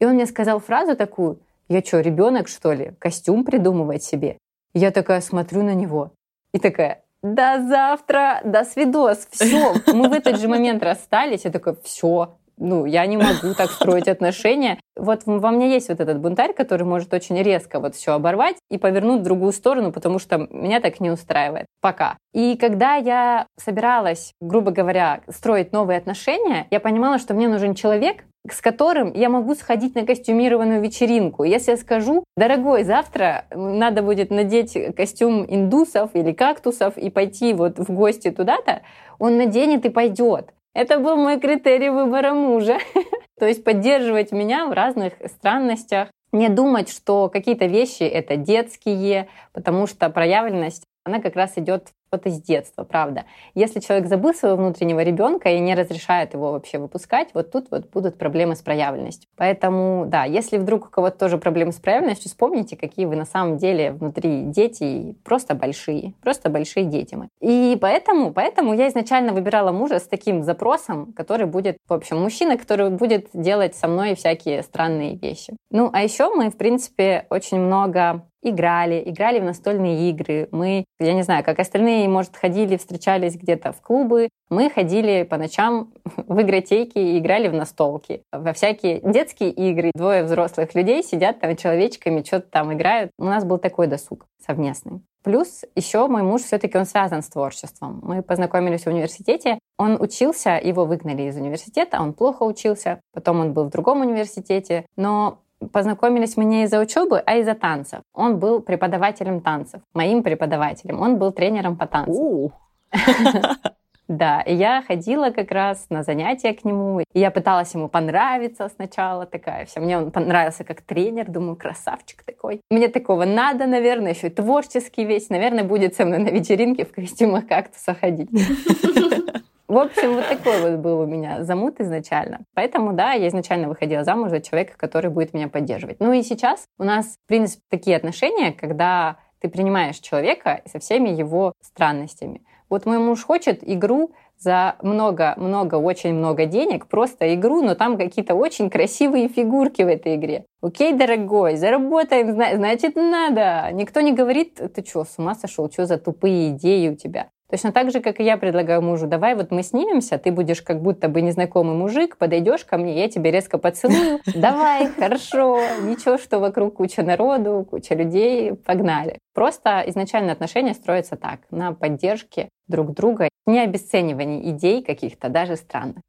И 0.00 0.04
он 0.04 0.14
мне 0.14 0.26
сказал 0.26 0.60
фразу 0.60 0.96
такую, 0.96 1.38
я 1.68 1.82
что, 1.82 2.00
ребенок, 2.00 2.48
что 2.48 2.72
ли, 2.72 2.92
костюм 2.98 3.44
придумывать 3.44 4.02
себе? 4.02 4.38
Я 4.74 4.90
такая 4.90 5.20
смотрю 5.20 5.62
на 5.62 5.74
него 5.74 6.12
и 6.52 6.58
такая, 6.58 7.02
до 7.22 7.62
завтра, 7.68 8.40
до 8.44 8.64
свидос, 8.64 9.26
все. 9.30 9.74
Мы 9.92 10.08
в 10.08 10.12
этот 10.12 10.38
же 10.38 10.48
момент 10.48 10.82
расстались, 10.82 11.44
я 11.44 11.50
такая, 11.50 11.76
все, 11.82 12.36
ну, 12.58 12.84
я 12.84 13.06
не 13.06 13.16
могу 13.16 13.54
так 13.56 13.70
строить 13.70 14.08
отношения. 14.08 14.78
Вот 14.96 15.22
во 15.26 15.50
мне 15.50 15.72
есть 15.72 15.88
вот 15.88 16.00
этот 16.00 16.20
бунтарь, 16.20 16.52
который 16.52 16.84
может 16.84 17.12
очень 17.14 17.40
резко 17.42 17.80
вот 17.80 17.94
все 17.94 18.12
оборвать 18.12 18.56
и 18.70 18.78
повернуть 18.78 19.20
в 19.20 19.24
другую 19.24 19.52
сторону, 19.52 19.92
потому 19.92 20.18
что 20.18 20.48
меня 20.50 20.80
так 20.80 21.00
не 21.00 21.10
устраивает. 21.10 21.66
Пока. 21.80 22.16
И 22.32 22.56
когда 22.56 22.96
я 22.96 23.46
собиралась, 23.58 24.32
грубо 24.40 24.70
говоря, 24.70 25.20
строить 25.28 25.72
новые 25.72 25.98
отношения, 25.98 26.66
я 26.70 26.80
понимала, 26.80 27.18
что 27.18 27.34
мне 27.34 27.48
нужен 27.48 27.74
человек, 27.74 28.24
с 28.52 28.60
которым 28.60 29.12
я 29.14 29.28
могу 29.28 29.54
сходить 29.54 29.94
на 29.94 30.06
костюмированную 30.06 30.80
вечеринку. 30.80 31.44
Если 31.44 31.72
я 31.72 31.76
скажу, 31.76 32.24
дорогой, 32.36 32.84
завтра 32.84 33.44
надо 33.50 34.02
будет 34.02 34.30
надеть 34.30 34.76
костюм 34.94 35.44
индусов 35.48 36.10
или 36.14 36.32
кактусов 36.32 36.96
и 36.96 37.10
пойти 37.10 37.54
вот 37.54 37.78
в 37.78 37.92
гости 37.92 38.30
туда-то, 38.30 38.82
он 39.18 39.36
наденет 39.36 39.84
и 39.84 39.90
пойдет. 39.90 40.52
Это 40.74 40.98
был 40.98 41.16
мой 41.16 41.40
критерий 41.40 41.90
выбора 41.90 42.34
мужа. 42.34 42.78
То 43.38 43.46
есть 43.46 43.64
поддерживать 43.64 44.32
меня 44.32 44.66
в 44.66 44.72
разных 44.72 45.14
странностях, 45.26 46.08
не 46.32 46.48
думать, 46.48 46.90
что 46.90 47.28
какие-то 47.28 47.66
вещи 47.66 48.02
это 48.02 48.36
детские, 48.36 49.28
потому 49.52 49.86
что 49.86 50.10
проявленность 50.10 50.84
она 51.04 51.20
как 51.20 51.36
раз 51.36 51.56
идет 51.56 51.88
вот 52.10 52.26
из 52.26 52.40
детства, 52.40 52.84
правда. 52.84 53.24
Если 53.54 53.80
человек 53.80 54.08
забыл 54.08 54.34
своего 54.34 54.56
внутреннего 54.56 55.00
ребенка 55.00 55.50
и 55.50 55.58
не 55.60 55.74
разрешает 55.74 56.34
его 56.34 56.52
вообще 56.52 56.78
выпускать, 56.78 57.28
вот 57.34 57.50
тут 57.52 57.66
вот 57.70 57.90
будут 57.90 58.18
проблемы 58.18 58.56
с 58.56 58.62
проявленностью. 58.62 59.28
Поэтому, 59.36 60.06
да, 60.06 60.24
если 60.24 60.58
вдруг 60.58 60.86
у 60.86 60.90
кого-то 60.90 61.18
тоже 61.18 61.38
проблемы 61.38 61.72
с 61.72 61.76
проявленностью, 61.76 62.28
вспомните, 62.28 62.76
какие 62.76 63.06
вы 63.06 63.16
на 63.16 63.24
самом 63.24 63.56
деле 63.56 63.92
внутри 63.92 64.42
дети, 64.44 65.16
просто 65.24 65.54
большие, 65.54 66.14
просто 66.22 66.50
большие 66.50 66.86
дети 66.86 67.14
мы. 67.14 67.28
И 67.40 67.76
поэтому, 67.80 68.32
поэтому 68.32 68.74
я 68.74 68.88
изначально 68.88 69.32
выбирала 69.32 69.72
мужа 69.72 69.98
с 69.98 70.06
таким 70.06 70.42
запросом, 70.42 71.12
который 71.12 71.46
будет, 71.46 71.78
в 71.88 71.92
общем, 71.92 72.20
мужчина, 72.20 72.56
который 72.56 72.90
будет 72.90 73.28
делать 73.32 73.74
со 73.74 73.88
мной 73.88 74.14
всякие 74.14 74.62
странные 74.62 75.16
вещи. 75.16 75.56
Ну, 75.70 75.90
а 75.92 76.02
еще 76.02 76.34
мы, 76.34 76.50
в 76.50 76.56
принципе, 76.56 77.26
очень 77.30 77.58
много 77.58 78.24
играли, 78.42 79.02
играли 79.04 79.40
в 79.40 79.44
настольные 79.44 80.10
игры. 80.10 80.48
Мы, 80.52 80.84
я 81.00 81.12
не 81.12 81.22
знаю, 81.22 81.44
как 81.44 81.58
остальные, 81.58 81.97
может, 82.06 82.36
ходили, 82.36 82.76
встречались 82.76 83.36
где-то 83.36 83.72
в 83.72 83.80
клубы. 83.80 84.28
Мы 84.50 84.70
ходили 84.70 85.24
по 85.24 85.36
ночам 85.36 85.92
в 86.16 86.40
игротеки 86.40 86.98
и 86.98 87.18
играли 87.18 87.48
в 87.48 87.54
настолки. 87.54 88.22
Во 88.30 88.52
всякие 88.52 89.00
детские 89.00 89.50
игры. 89.50 89.90
Двое 89.94 90.22
взрослых 90.22 90.74
людей 90.74 91.02
сидят 91.02 91.40
там 91.40 91.56
человечками, 91.56 92.22
что-то 92.22 92.48
там 92.50 92.72
играют. 92.72 93.10
У 93.18 93.24
нас 93.24 93.44
был 93.44 93.58
такой 93.58 93.86
досуг 93.86 94.26
совместный. 94.46 95.00
Плюс 95.24 95.64
еще 95.74 96.06
мой 96.06 96.22
муж 96.22 96.42
все-таки 96.42 96.78
он 96.78 96.86
связан 96.86 97.22
с 97.22 97.28
творчеством. 97.28 98.00
Мы 98.02 98.22
познакомились 98.22 98.84
в 98.84 98.86
университете. 98.86 99.58
Он 99.76 100.00
учился, 100.00 100.50
его 100.62 100.84
выгнали 100.84 101.22
из 101.22 101.36
университета, 101.36 102.00
он 102.00 102.12
плохо 102.12 102.44
учился. 102.44 103.00
Потом 103.12 103.40
он 103.40 103.52
был 103.52 103.64
в 103.64 103.70
другом 103.70 104.00
университете. 104.00 104.86
Но 104.96 105.40
Познакомились 105.72 106.36
мы 106.36 106.44
не 106.44 106.64
из-за 106.64 106.80
учебы, 106.80 107.22
а 107.24 107.36
из-за 107.36 107.54
танцев. 107.54 108.00
Он 108.14 108.38
был 108.38 108.60
преподавателем 108.60 109.40
танцев, 109.40 109.82
моим 109.94 110.22
преподавателем. 110.22 111.00
Он 111.00 111.18
был 111.18 111.32
тренером 111.32 111.76
по 111.76 111.86
танцам. 111.86 112.52
Да, 114.08 114.40
и 114.40 114.54
я 114.54 114.82
ходила 114.88 115.28
как 115.28 115.50
раз 115.50 115.86
на 115.90 116.02
занятия 116.02 116.54
к 116.54 116.64
нему, 116.64 117.00
и 117.00 117.04
я 117.12 117.30
пыталась 117.30 117.74
ему 117.74 117.90
понравиться 117.90 118.70
сначала, 118.74 119.26
такая 119.26 119.66
вся. 119.66 119.82
Мне 119.82 119.98
он 119.98 120.10
понравился 120.10 120.64
как 120.64 120.80
тренер, 120.80 121.26
думаю, 121.30 121.56
красавчик 121.56 122.22
такой. 122.22 122.62
Мне 122.70 122.88
такого 122.88 123.26
надо, 123.26 123.66
наверное, 123.66 124.14
еще 124.14 124.28
и 124.28 124.30
творческий 124.30 125.04
весь. 125.04 125.28
Наверное, 125.28 125.62
будет 125.62 125.94
со 125.94 126.06
мной 126.06 126.20
на 126.20 126.28
вечеринке 126.28 126.86
в 126.86 126.92
костюмах 126.92 127.46
кактуса 127.46 127.94
ходить. 127.94 128.30
В 129.68 129.76
общем, 129.76 130.14
вот 130.14 130.26
такой 130.26 130.62
вот 130.62 130.80
был 130.80 131.00
у 131.00 131.06
меня 131.06 131.44
замут 131.44 131.78
изначально. 131.78 132.40
Поэтому, 132.54 132.94
да, 132.94 133.12
я 133.12 133.28
изначально 133.28 133.68
выходила 133.68 134.02
замуж 134.02 134.30
за 134.30 134.40
человека, 134.40 134.72
который 134.78 135.10
будет 135.10 135.34
меня 135.34 135.48
поддерживать. 135.48 136.00
Ну 136.00 136.12
и 136.14 136.22
сейчас 136.22 136.64
у 136.78 136.84
нас, 136.84 137.18
в 137.22 137.28
принципе, 137.28 137.62
такие 137.68 137.96
отношения, 137.96 138.52
когда 138.52 139.18
ты 139.40 139.50
принимаешь 139.50 139.98
человека 139.98 140.62
со 140.64 140.78
всеми 140.78 141.10
его 141.10 141.52
странностями. 141.60 142.42
Вот 142.70 142.86
мой 142.86 142.98
муж 142.98 143.22
хочет 143.22 143.60
игру 143.62 144.12
за 144.38 144.76
много-много, 144.82 145.74
очень 145.74 146.14
много 146.14 146.46
денег, 146.46 146.86
просто 146.86 147.34
игру, 147.34 147.62
но 147.62 147.74
там 147.74 147.98
какие-то 147.98 148.34
очень 148.34 148.70
красивые 148.70 149.28
фигурки 149.28 149.82
в 149.82 149.88
этой 149.88 150.14
игре. 150.14 150.46
Окей, 150.62 150.92
дорогой, 150.92 151.56
заработаем, 151.56 152.32
значит, 152.32 152.96
надо. 152.96 153.70
Никто 153.72 154.00
не 154.00 154.12
говорит, 154.12 154.60
ты 154.74 154.84
что, 154.84 155.04
с 155.04 155.18
ума 155.18 155.34
сошел, 155.34 155.70
что 155.70 155.86
за 155.86 155.98
тупые 155.98 156.50
идеи 156.50 156.88
у 156.88 156.96
тебя? 156.96 157.30
Точно 157.50 157.72
так 157.72 157.90
же, 157.90 158.00
как 158.00 158.20
и 158.20 158.24
я 158.24 158.36
предлагаю 158.36 158.82
мужу, 158.82 159.06
давай 159.06 159.34
вот 159.34 159.50
мы 159.50 159.62
снимемся, 159.62 160.18
ты 160.18 160.30
будешь 160.30 160.60
как 160.60 160.82
будто 160.82 161.08
бы 161.08 161.22
незнакомый 161.22 161.74
мужик, 161.74 162.18
подойдешь 162.18 162.64
ко 162.64 162.76
мне, 162.76 163.00
я 163.00 163.08
тебе 163.08 163.30
резко 163.30 163.56
поцелую. 163.56 164.20
Давай, 164.34 164.88
хорошо, 164.88 165.58
ничего, 165.82 166.18
что 166.18 166.40
вокруг 166.40 166.74
куча 166.74 167.02
народу, 167.02 167.66
куча 167.70 167.94
людей, 167.94 168.54
погнали. 168.54 169.18
Просто 169.32 169.82
изначально 169.86 170.32
отношения 170.32 170.74
строятся 170.74 171.16
так, 171.16 171.40
на 171.50 171.72
поддержке 171.72 172.50
друг 172.66 172.92
друга, 172.92 173.30
не 173.46 173.60
обесценивании 173.60 174.50
идей 174.50 174.82
каких-то, 174.82 175.30
даже 175.30 175.56
странных. 175.56 176.02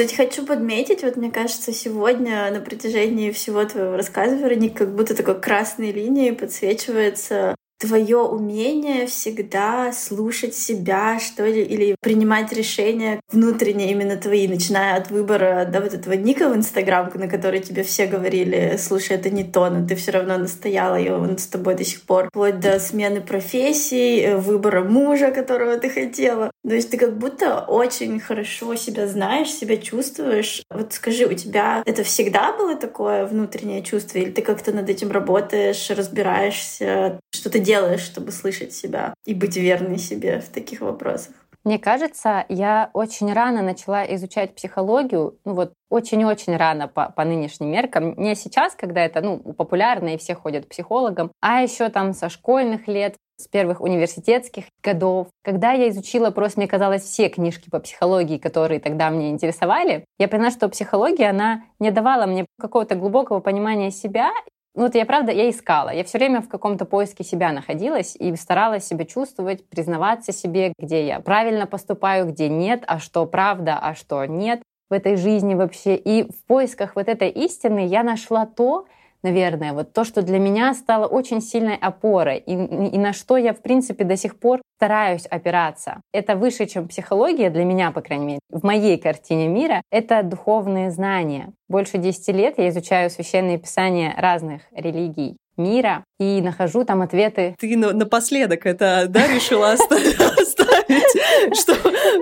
Кстати, 0.00 0.14
хочу 0.14 0.46
подметить, 0.46 1.02
вот 1.02 1.16
мне 1.16 1.30
кажется, 1.30 1.74
сегодня 1.74 2.50
на 2.50 2.60
протяжении 2.60 3.32
всего 3.32 3.62
твоего 3.66 3.98
рассказа, 3.98 4.34
Вероник, 4.34 4.74
как 4.74 4.96
будто 4.96 5.14
такой 5.14 5.38
красной 5.38 5.92
линией 5.92 6.32
подсвечивается 6.32 7.54
твое 7.80 8.18
умение 8.18 9.06
всегда 9.06 9.90
слушать 9.92 10.54
себя, 10.54 11.18
что 11.18 11.46
ли, 11.46 11.62
или 11.62 11.96
принимать 12.00 12.52
решения 12.52 13.20
внутренние 13.32 13.90
именно 13.90 14.16
твои, 14.16 14.46
начиная 14.46 14.96
от 14.96 15.10
выбора, 15.10 15.66
да, 15.72 15.80
вот 15.80 15.94
этого 15.94 16.12
ника 16.12 16.50
в 16.50 16.54
Инстаграм, 16.54 17.10
на 17.14 17.26
который 17.26 17.60
тебе 17.60 17.82
все 17.82 18.06
говорили, 18.06 18.76
слушай, 18.78 19.16
это 19.16 19.30
не 19.30 19.44
то, 19.44 19.70
но 19.70 19.86
ты 19.86 19.94
все 19.94 20.10
равно 20.10 20.36
настояла, 20.36 21.00
и 21.00 21.08
он 21.08 21.38
с 21.38 21.46
тобой 21.46 21.74
до 21.74 21.84
сих 21.84 22.02
пор, 22.02 22.28
вплоть 22.28 22.60
до 22.60 22.78
смены 22.78 23.22
профессий, 23.22 24.20
э, 24.20 24.36
выбора 24.36 24.84
мужа, 24.84 25.30
которого 25.30 25.78
ты 25.78 25.88
хотела. 25.88 26.50
То 26.68 26.74
есть 26.74 26.90
ты 26.90 26.98
как 26.98 27.16
будто 27.16 27.60
очень 27.60 28.20
хорошо 28.20 28.74
себя 28.74 29.06
знаешь, 29.06 29.48
себя 29.48 29.78
чувствуешь. 29.78 30.62
Вот 30.70 30.92
скажи, 30.92 31.24
у 31.24 31.32
тебя 31.32 31.82
это 31.86 32.04
всегда 32.04 32.52
было 32.52 32.76
такое 32.76 33.24
внутреннее 33.24 33.82
чувство, 33.82 34.18
или 34.18 34.30
ты 34.30 34.42
как-то 34.42 34.72
над 34.72 34.90
этим 34.90 35.10
работаешь, 35.10 35.88
разбираешься, 35.88 37.20
что 37.30 37.48
ты 37.48 37.58
делаешь, 37.58 37.69
чтобы 37.98 38.32
слышать 38.32 38.72
себя 38.72 39.14
и 39.24 39.34
быть 39.34 39.56
верной 39.56 39.98
себе 39.98 40.40
в 40.40 40.48
таких 40.48 40.80
вопросах? 40.80 41.34
Мне 41.62 41.78
кажется, 41.78 42.46
я 42.48 42.90
очень 42.94 43.32
рано 43.32 43.60
начала 43.60 44.02
изучать 44.14 44.54
психологию, 44.54 45.38
ну 45.44 45.54
вот 45.54 45.74
очень-очень 45.90 46.56
рано 46.56 46.88
по, 46.88 47.10
по 47.10 47.24
нынешним 47.24 47.70
меркам. 47.70 48.14
Не 48.16 48.34
сейчас, 48.34 48.74
когда 48.74 49.04
это 49.04 49.20
ну, 49.20 49.38
популярно 49.38 50.14
и 50.14 50.18
все 50.18 50.34
ходят 50.34 50.64
к 50.64 50.68
психологам, 50.70 51.30
а 51.42 51.60
еще 51.60 51.90
там 51.90 52.14
со 52.14 52.30
школьных 52.30 52.88
лет, 52.88 53.16
с 53.36 53.48
первых 53.48 53.80
университетских 53.80 54.64
годов. 54.82 55.28
Когда 55.42 55.72
я 55.72 55.88
изучила 55.88 56.30
просто, 56.30 56.60
мне 56.60 56.68
казалось, 56.68 57.02
все 57.02 57.28
книжки 57.28 57.70
по 57.70 57.80
психологии, 57.80 58.38
которые 58.38 58.80
тогда 58.80 59.10
мне 59.10 59.30
интересовали, 59.30 60.04
я 60.18 60.28
поняла, 60.28 60.50
что 60.50 60.68
психология, 60.68 61.30
она 61.30 61.64
не 61.78 61.90
давала 61.90 62.26
мне 62.26 62.46
какого-то 62.58 62.94
глубокого 62.94 63.40
понимания 63.40 63.90
себя 63.90 64.30
ну, 64.74 64.82
вот 64.82 64.94
я 64.94 65.04
правда, 65.04 65.32
я 65.32 65.50
искала. 65.50 65.90
Я 65.90 66.04
все 66.04 66.18
время 66.18 66.42
в 66.42 66.48
каком-то 66.48 66.84
поиске 66.84 67.24
себя 67.24 67.52
находилась 67.52 68.14
и 68.16 68.34
старалась 68.36 68.86
себя 68.86 69.04
чувствовать, 69.04 69.68
признаваться 69.68 70.32
себе, 70.32 70.72
где 70.78 71.06
я 71.06 71.20
правильно 71.20 71.66
поступаю, 71.66 72.26
где 72.26 72.48
нет, 72.48 72.84
а 72.86 73.00
что 73.00 73.26
правда, 73.26 73.78
а 73.80 73.94
что 73.94 74.24
нет 74.24 74.62
в 74.88 74.92
этой 74.92 75.16
жизни 75.16 75.54
вообще. 75.54 75.96
И 75.96 76.30
в 76.30 76.44
поисках 76.46 76.94
вот 76.94 77.08
этой 77.08 77.30
истины 77.30 77.86
я 77.86 78.02
нашла 78.04 78.46
то, 78.46 78.86
наверное, 79.22 79.72
вот 79.72 79.92
то, 79.92 80.04
что 80.04 80.22
для 80.22 80.38
меня 80.38 80.74
стало 80.74 81.06
очень 81.06 81.40
сильной 81.40 81.76
опорой 81.76 82.38
и, 82.38 82.52
и 82.52 82.98
на 82.98 83.12
что 83.12 83.36
я, 83.36 83.52
в 83.52 83.60
принципе, 83.62 84.04
до 84.04 84.16
сих 84.16 84.38
пор 84.38 84.60
стараюсь 84.76 85.26
опираться. 85.26 86.00
Это 86.12 86.36
выше, 86.36 86.66
чем 86.66 86.88
психология 86.88 87.50
для 87.50 87.64
меня, 87.64 87.90
по 87.90 88.00
крайней 88.00 88.26
мере, 88.26 88.38
в 88.50 88.64
моей 88.64 88.98
картине 88.98 89.48
мира, 89.48 89.82
это 89.90 90.22
духовные 90.22 90.90
знания. 90.90 91.52
Больше 91.68 91.98
10 91.98 92.28
лет 92.34 92.54
я 92.58 92.68
изучаю 92.70 93.10
священные 93.10 93.58
писания 93.58 94.14
разных 94.16 94.62
религий 94.72 95.36
мира 95.60 96.04
и 96.18 96.40
нахожу 96.40 96.84
там 96.84 97.02
ответы. 97.02 97.54
Ты 97.58 97.76
напоследок 97.76 98.66
это, 98.66 99.06
да, 99.08 99.26
решила 99.26 99.72
оставить, 99.72 100.16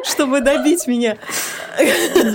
чтобы 0.04 0.40
добить 0.40 0.86
меня? 0.86 1.16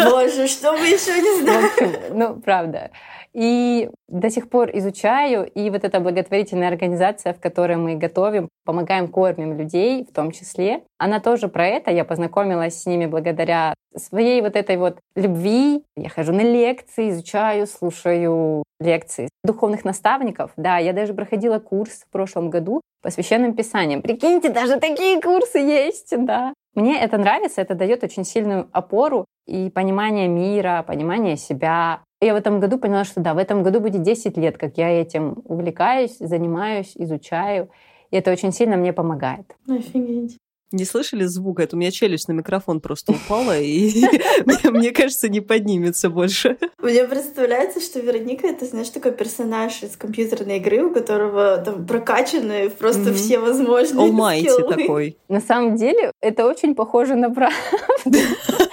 Боже, 0.10 0.48
что 0.48 0.74
мы 0.74 0.88
еще 0.88 1.20
не 1.22 1.42
знаем? 1.42 2.18
Ну, 2.18 2.36
правда. 2.36 2.92
И 3.34 3.90
до 4.08 4.30
сих 4.30 4.50
пор 4.50 4.70
изучаю, 4.74 5.50
и 5.50 5.70
вот 5.72 5.84
эта 5.84 6.00
благотворительная 6.00 6.68
организация, 6.68 7.34
в 7.34 7.40
которой 7.40 7.78
мы 7.78 7.96
готовим, 7.96 8.48
помогаем, 8.64 9.08
кормим 9.08 9.58
людей 9.58 10.06
в 10.06 10.14
том 10.14 10.32
числе, 10.32 10.84
она 11.00 11.20
тоже 11.20 11.48
про 11.48 11.66
это. 11.66 11.90
Я 11.90 12.06
познакомилась 12.06 12.82
с 12.82 12.86
ними 12.86 13.08
благодаря 13.08 13.74
своей 13.96 14.42
вот 14.42 14.56
этой 14.56 14.78
вот 14.78 15.00
любви. 15.16 15.84
Я 15.96 16.10
хожу 16.10 16.32
на 16.32 16.42
лекции, 16.42 17.10
изучаю, 17.10 17.66
слушаю 17.66 18.64
лекции 18.80 19.30
духовных 19.44 19.84
наставников. 19.84 20.52
Да, 20.56 20.78
я 20.78 20.94
даже 20.94 21.14
проходила 21.16 21.58
курс 21.58 22.04
в 22.08 22.12
прошлом 22.12 22.52
году 22.52 22.82
по 23.02 23.10
священным 23.10 23.56
писаниям. 23.56 24.04
Прикиньте, 24.04 24.50
даже 24.50 24.80
такие 24.80 25.20
курсы 25.20 25.58
есть, 25.58 26.14
да. 26.16 26.54
Мне 26.76 27.00
это 27.00 27.18
нравится, 27.18 27.62
это 27.62 27.76
дает 27.76 28.04
очень 28.04 28.26
сильную 28.26 28.68
опору 28.72 29.26
и 29.46 29.70
понимание 29.70 30.28
мира, 30.28 30.84
понимание 30.88 31.38
себя, 31.38 32.02
я 32.22 32.34
в 32.34 32.38
этом 32.38 32.60
году 32.60 32.78
поняла, 32.78 33.04
что 33.04 33.20
да, 33.20 33.34
в 33.34 33.38
этом 33.38 33.64
году 33.64 33.82
будет 33.82 34.02
10 34.02 34.38
лет, 34.38 34.58
как 34.58 34.78
я 34.78 34.90
этим 34.90 35.42
увлекаюсь, 35.46 36.18
занимаюсь, 36.20 36.94
изучаю. 36.96 37.70
И 38.12 38.16
это 38.16 38.32
очень 38.32 38.54
сильно 38.54 38.78
мне 38.78 38.94
помогает. 38.94 39.56
Офигеть. 39.68 40.38
Не 40.74 40.86
слышали 40.86 41.26
звук? 41.26 41.60
Это 41.60 41.76
у 41.76 41.80
меня 41.80 41.92
челюсть 41.92 42.28
на 42.28 42.32
микрофон 42.32 42.82
просто 42.82 43.12
упала, 43.12 43.60
и 43.60 43.92
мне 44.64 44.90
кажется, 44.90 45.30
не 45.30 45.40
поднимется 45.40 46.10
больше. 46.10 46.58
Мне 46.80 47.04
представляется, 47.04 47.80
что 47.80 48.00
Вероника 48.00 48.48
это, 48.48 48.66
знаешь, 48.66 48.90
такой 48.90 49.12
персонаж 49.12 49.84
из 49.84 49.96
компьютерной 49.96 50.58
игры, 50.58 50.86
у 50.86 50.92
которого 50.92 51.58
там 51.58 51.86
прокачаны 51.86 52.72
просто 52.72 53.14
все 53.14 53.38
возможные 53.38 54.50
скиллы. 54.50 54.76
такой. 54.76 55.18
На 55.28 55.42
самом 55.42 55.76
деле, 55.76 56.12
это 56.22 56.48
очень 56.48 56.74
похоже 56.74 57.16
на 57.16 57.30
правду. 57.30 57.58